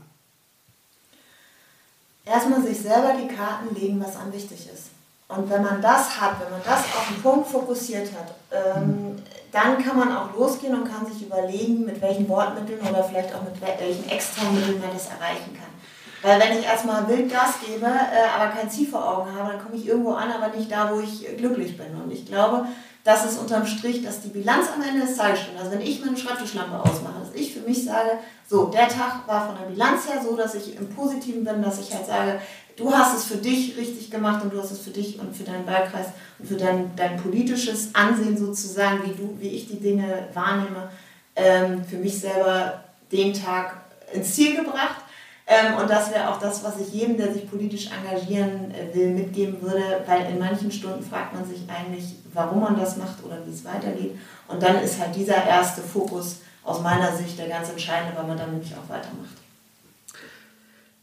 Erstmal 2.24 2.62
sich 2.62 2.78
selber 2.78 3.12
die 3.22 3.32
Karten 3.32 3.74
legen, 3.74 4.00
was 4.00 4.16
am 4.16 4.32
wichtig 4.32 4.68
ist. 4.72 4.90
Und 5.28 5.48
wenn 5.50 5.62
man 5.62 5.80
das 5.82 6.20
hat, 6.20 6.40
wenn 6.40 6.50
man 6.50 6.60
das 6.64 6.80
auf 6.80 7.08
den 7.08 7.22
Punkt 7.22 7.48
fokussiert 7.48 8.10
hat, 8.12 8.34
ähm, 8.50 9.16
dann 9.56 9.82
kann 9.82 9.98
man 9.98 10.14
auch 10.14 10.34
losgehen 10.34 10.74
und 10.74 10.84
kann 10.84 11.06
sich 11.10 11.26
überlegen, 11.26 11.86
mit 11.86 12.02
welchen 12.02 12.28
Wortmitteln 12.28 12.78
oder 12.80 13.02
vielleicht 13.02 13.34
auch 13.34 13.42
mit 13.42 13.54
welchen 13.62 14.06
externen 14.10 14.54
Mitteln 14.54 14.80
man 14.80 14.90
das 14.92 15.06
erreichen 15.06 15.56
kann. 15.56 15.72
Weil 16.20 16.38
wenn 16.40 16.58
ich 16.58 16.66
erstmal 16.66 17.08
wild 17.08 17.32
Gas 17.32 17.54
gebe, 17.66 17.86
äh, 17.86 18.28
aber 18.36 18.52
kein 18.52 18.68
Ziel 18.68 18.86
vor 18.86 19.02
Augen 19.02 19.34
habe, 19.34 19.52
dann 19.52 19.62
komme 19.62 19.76
ich 19.76 19.86
irgendwo 19.86 20.12
an, 20.12 20.30
aber 20.30 20.54
nicht 20.54 20.70
da, 20.70 20.90
wo 20.92 21.00
ich 21.00 21.26
glücklich 21.38 21.78
bin. 21.78 21.86
Und 22.02 22.12
ich 22.12 22.26
glaube, 22.26 22.66
das 23.02 23.24
ist 23.24 23.38
unterm 23.38 23.64
Strich, 23.64 24.02
dass 24.02 24.20
die 24.20 24.28
Bilanz 24.28 24.66
am 24.74 24.82
Ende 24.82 25.06
des 25.06 25.16
Tages 25.16 25.40
stimmt. 25.40 25.58
Also 25.58 25.70
wenn 25.70 25.80
ich 25.80 26.04
meine 26.04 26.16
Schreibtischlampe 26.16 26.78
ausmache, 26.78 27.20
dass 27.20 27.32
ich 27.34 27.54
für 27.54 27.60
mich 27.60 27.82
sage, 27.84 28.18
so, 28.46 28.66
der 28.66 28.88
Tag 28.88 29.26
war 29.26 29.46
von 29.46 29.56
der 29.56 29.70
Bilanz 29.72 30.06
her 30.08 30.20
so, 30.22 30.36
dass 30.36 30.54
ich 30.54 30.76
im 30.76 30.90
Positiven 30.90 31.44
bin, 31.44 31.62
dass 31.62 31.80
ich 31.80 31.94
halt 31.94 32.06
sage, 32.06 32.40
du 32.76 32.92
hast 32.92 33.16
es 33.16 33.24
für 33.24 33.38
dich 33.38 33.76
richtig 33.76 34.10
gemacht 34.10 34.42
und 34.42 34.52
du 34.52 34.60
hast 34.60 34.70
es 34.70 34.80
für 34.80 34.90
dich 34.90 35.18
und 35.18 35.34
für 35.34 35.44
deinen 35.44 35.66
Wahlkreis 35.66 36.08
und 36.38 36.46
für 36.46 36.56
dein, 36.56 36.94
dein 36.94 37.16
politisches 37.16 37.94
Ansehen 37.94 38.36
sozusagen, 38.36 39.02
wie, 39.04 39.14
du, 39.14 39.36
wie 39.40 39.48
ich 39.48 39.68
die 39.68 39.80
Dinge 39.80 40.28
wahrnehme, 40.34 40.90
ähm, 41.34 41.84
für 41.84 41.96
mich 41.96 42.20
selber 42.20 42.84
den 43.10 43.32
Tag 43.32 43.76
ins 44.12 44.34
Ziel 44.34 44.56
gebracht. 44.56 45.02
Ähm, 45.48 45.76
und 45.80 45.88
das 45.88 46.10
wäre 46.10 46.28
auch 46.28 46.40
das, 46.40 46.64
was 46.64 46.80
ich 46.80 46.92
jedem, 46.92 47.16
der 47.16 47.32
sich 47.32 47.48
politisch 47.48 47.88
engagieren 47.90 48.72
äh, 48.72 48.94
will, 48.94 49.10
mitgeben 49.10 49.62
würde, 49.62 50.02
weil 50.06 50.26
in 50.26 50.38
manchen 50.40 50.72
Stunden 50.72 51.04
fragt 51.04 51.34
man 51.34 51.46
sich 51.46 51.60
eigentlich, 51.68 52.16
warum 52.32 52.60
man 52.60 52.78
das 52.78 52.96
macht 52.96 53.24
oder 53.24 53.38
wie 53.46 53.52
es 53.52 53.64
weitergeht. 53.64 54.18
Und 54.48 54.60
dann 54.60 54.82
ist 54.82 54.98
halt 54.98 55.14
dieser 55.14 55.44
erste 55.44 55.82
Fokus 55.82 56.40
aus 56.64 56.82
meiner 56.82 57.16
Sicht 57.16 57.38
der 57.38 57.48
ganz 57.48 57.70
entscheidende, 57.70 58.16
weil 58.16 58.26
man 58.26 58.36
dann 58.36 58.50
nämlich 58.50 58.74
auch 58.74 58.88
weitermacht. 58.88 59.45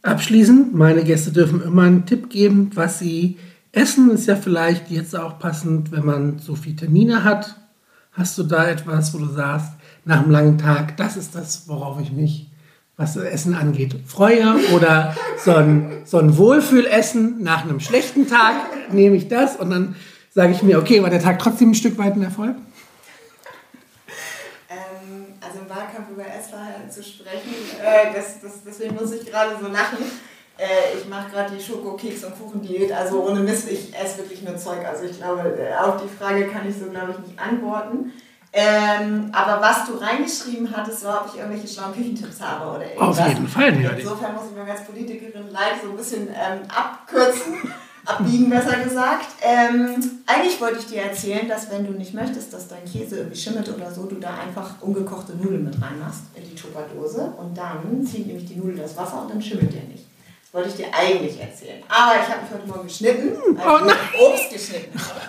Abschließend, 0.04 0.74
meine 0.74 1.02
Gäste 1.02 1.32
dürfen 1.32 1.62
immer 1.62 1.84
einen 1.84 2.04
Tipp 2.04 2.28
geben, 2.28 2.70
was 2.74 2.98
sie 2.98 3.38
essen. 3.72 4.10
Ist 4.10 4.26
ja 4.26 4.36
vielleicht 4.36 4.90
jetzt 4.90 5.16
auch 5.16 5.38
passend, 5.38 5.92
wenn 5.92 6.04
man 6.04 6.38
so 6.38 6.54
viele 6.54 6.76
Termine 6.76 7.24
hat. 7.24 7.56
Hast 8.12 8.36
du 8.36 8.42
da 8.42 8.68
etwas, 8.68 9.14
wo 9.14 9.18
du 9.18 9.32
sagst, 9.32 9.72
nach 10.04 10.22
einem 10.22 10.30
langen 10.30 10.58
Tag, 10.58 10.98
das 10.98 11.16
ist 11.16 11.34
das, 11.34 11.66
worauf 11.68 12.02
ich 12.02 12.12
mich, 12.12 12.50
was 12.98 13.14
das 13.14 13.24
Essen 13.24 13.54
angeht, 13.54 13.96
freue? 14.04 14.56
Oder 14.74 15.16
so 15.42 15.54
ein, 15.54 16.02
so 16.04 16.18
ein 16.18 16.36
Wohlfühlessen 16.36 17.42
nach 17.42 17.64
einem 17.64 17.80
schlechten 17.80 18.28
Tag 18.28 18.92
nehme 18.92 19.16
ich 19.16 19.28
das 19.28 19.56
und 19.56 19.70
dann 19.70 19.96
sage 20.34 20.52
ich 20.52 20.62
mir, 20.62 20.78
okay, 20.78 21.02
war 21.02 21.08
der 21.08 21.22
Tag 21.22 21.38
trotzdem 21.38 21.70
ein 21.70 21.74
Stück 21.74 21.96
weit 21.96 22.14
ein 22.14 22.22
Erfolg? 22.22 22.56
Zu 26.94 27.02
sprechen. 27.02 27.54
Äh, 27.82 28.14
das, 28.14 28.40
das, 28.40 28.62
deswegen 28.64 28.94
muss 28.94 29.12
ich 29.12 29.26
gerade 29.26 29.56
so 29.60 29.68
lachen. 29.68 29.98
Äh, 30.56 30.96
ich 30.98 31.08
mache 31.08 31.30
gerade 31.30 31.54
die 31.54 31.62
Schoko-Keks- 31.62 32.24
und 32.24 32.38
Kuchendiät. 32.38 32.92
Also 32.92 33.24
ohne 33.24 33.40
Mist, 33.40 33.70
ich 33.70 33.94
esse 33.94 34.18
wirklich 34.18 34.42
nur 34.42 34.56
Zeug. 34.56 34.86
Also 34.86 35.04
ich 35.04 35.16
glaube, 35.18 35.42
äh, 35.58 35.74
auf 35.76 36.00
die 36.02 36.08
Frage 36.08 36.48
kann 36.48 36.68
ich 36.68 36.76
so, 36.76 36.86
glaube 36.86 37.12
ich, 37.12 37.26
nicht 37.26 37.38
antworten. 37.38 38.12
Ähm, 38.56 39.30
aber 39.32 39.60
was 39.60 39.84
du 39.84 39.94
reingeschrieben 39.94 40.74
hattest, 40.76 41.04
war, 41.04 41.22
ob 41.22 41.34
ich 41.34 41.40
irgendwelche 41.40 41.66
schlauen 41.66 41.92
Küchentipps 41.92 42.40
habe 42.40 42.76
oder 42.76 42.86
irgendwas. 42.86 43.18
Auf 43.18 43.28
jeden 43.28 43.48
Fall, 43.48 43.80
ja. 43.80 43.90
Insofern 43.90 44.34
muss 44.34 44.44
ich 44.48 44.56
mir 44.56 44.70
als 44.70 44.84
Politikerin 44.84 45.50
leid 45.50 45.82
so 45.82 45.90
ein 45.90 45.96
bisschen 45.96 46.28
ähm, 46.28 46.60
abkürzen 46.68 47.74
abbiegen, 48.04 48.50
besser 48.50 48.78
gesagt. 48.78 49.26
Ähm, 49.40 50.20
eigentlich 50.26 50.60
wollte 50.60 50.78
ich 50.78 50.86
dir 50.86 51.02
erzählen, 51.02 51.48
dass 51.48 51.70
wenn 51.70 51.86
du 51.86 51.92
nicht 51.92 52.14
möchtest, 52.14 52.52
dass 52.52 52.68
dein 52.68 52.84
Käse 52.84 53.18
irgendwie 53.18 53.36
schimmelt 53.36 53.68
oder 53.68 53.92
so, 53.92 54.04
du 54.04 54.16
da 54.16 54.34
einfach 54.38 54.80
ungekochte 54.80 55.34
Nudeln 55.36 55.64
mit 55.64 55.80
reinmachst 55.80 56.22
in 56.34 56.44
die 56.44 56.54
Tupperdose 56.54 57.32
und 57.38 57.56
dann 57.56 58.04
zieht 58.06 58.26
nämlich 58.26 58.46
die 58.46 58.56
Nudel 58.56 58.76
das 58.76 58.96
Wasser 58.96 59.22
und 59.22 59.30
dann 59.30 59.42
schimmelt 59.42 59.72
der 59.72 59.82
nicht. 59.84 60.06
Das 60.42 60.54
wollte 60.54 60.68
ich 60.68 60.76
dir 60.76 60.86
eigentlich 60.94 61.40
erzählen. 61.40 61.82
Aber 61.88 62.14
ich 62.14 62.28
habe 62.28 62.42
mich 62.42 62.50
heute 62.52 62.66
Morgen 62.66 62.86
geschnitten, 62.86 63.32
weil 63.56 63.88
ich 63.88 64.20
oh 64.20 64.28
Obst 64.28 64.50
geschnitten 64.50 64.98
habe. 64.98 65.20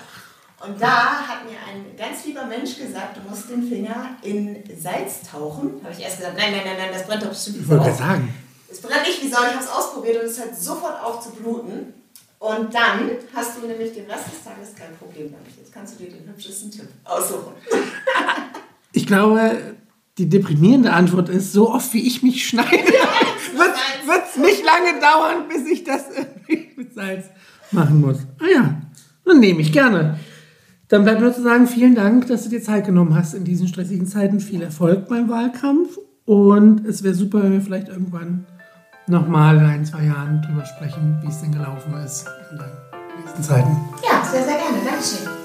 Und 0.67 0.81
da 0.81 1.27
hat 1.27 1.45
mir 1.45 1.57
ein 1.69 1.95
ganz 1.97 2.25
lieber 2.25 2.45
Mensch 2.45 2.77
gesagt, 2.77 3.17
du 3.17 3.29
musst 3.29 3.49
den 3.49 3.67
Finger 3.67 4.15
in 4.23 4.63
Salz 4.79 5.21
tauchen. 5.29 5.81
Habe 5.83 5.93
ich 5.93 6.03
erst 6.03 6.17
gesagt, 6.17 6.37
nein, 6.37 6.51
nein, 6.51 6.61
nein, 6.65 6.77
nein, 6.77 6.89
das 6.91 7.05
brennt 7.05 7.23
doch 7.23 7.29
bestimmt. 7.29 7.57
Ich 7.61 7.69
wollte 7.69 7.93
sagen. 7.93 8.33
Es 8.71 8.81
brennt 8.81 9.03
nicht 9.03 9.21
wie 9.21 9.29
Sau, 9.29 9.43
ich 9.43 9.53
habe 9.53 9.63
es 9.63 9.69
ausprobiert 9.69 10.23
und 10.23 10.29
es 10.29 10.39
hört 10.39 10.57
sofort 10.57 11.03
auf 11.03 11.21
zu 11.21 11.31
bluten. 11.31 11.93
Und 12.39 12.73
dann 12.73 13.11
hast 13.33 13.57
du 13.57 13.67
nämlich 13.67 13.93
den 13.93 14.05
Rest 14.05 14.27
des 14.27 14.43
Tages 14.43 14.75
kein 14.75 14.95
Problem 14.97 15.31
damit. 15.31 15.57
Jetzt 15.57 15.73
kannst 15.73 15.95
du 15.95 16.03
dir 16.03 16.11
den 16.11 16.27
hübschesten 16.27 16.69
Tipp 16.69 16.87
aussuchen. 17.03 17.53
ich 18.91 19.07
glaube, 19.07 19.75
die 20.17 20.29
deprimierende 20.29 20.93
Antwort 20.93 21.29
ist, 21.29 21.53
so 21.53 21.71
oft 21.71 21.93
wie 21.93 22.05
ich 22.05 22.23
mich 22.23 22.47
schneide, 22.47 22.69
wird 24.07 24.23
es 24.29 24.37
nicht 24.37 24.63
lange 24.63 24.99
dauern, 24.99 25.47
bis 25.49 25.65
ich 25.69 25.83
das 25.83 26.05
mit 26.75 26.93
Salz 26.93 27.25
machen 27.71 28.01
muss. 28.01 28.19
Ah 28.39 28.47
ja, 28.53 28.81
dann 29.25 29.39
nehme 29.39 29.61
ich 29.61 29.71
gerne. 29.71 30.19
Dann 30.87 31.03
bleibt 31.03 31.21
nur 31.21 31.33
zu 31.33 31.41
sagen, 31.41 31.67
vielen 31.67 31.95
Dank, 31.95 32.27
dass 32.27 32.43
du 32.43 32.49
dir 32.49 32.61
Zeit 32.61 32.85
genommen 32.85 33.15
hast 33.15 33.33
in 33.33 33.43
diesen 33.43 33.67
stressigen 33.67 34.05
Zeiten. 34.05 34.39
Viel 34.39 34.61
Erfolg 34.61 35.07
beim 35.07 35.29
Wahlkampf. 35.29 35.97
Und 36.25 36.85
es 36.85 37.03
wäre 37.03 37.15
super, 37.15 37.41
wenn 37.43 37.53
wir 37.53 37.61
vielleicht 37.61 37.87
irgendwann 37.87 38.45
nochmal 39.07 39.57
in 39.57 39.65
ein, 39.65 39.85
zwei 39.85 40.03
Jahren 40.03 40.41
drüber 40.41 40.65
sprechen, 40.65 41.19
wie 41.21 41.27
es 41.27 41.41
denn 41.41 41.51
gelaufen 41.51 41.93
ist 42.03 42.27
in 42.51 42.57
den 42.57 42.67
nächsten 43.19 43.43
Zeiten. 43.43 43.77
Ja, 44.03 44.23
sehr, 44.23 44.43
sehr 44.43 44.57
gerne. 44.57 44.77
Dankeschön. 44.83 45.44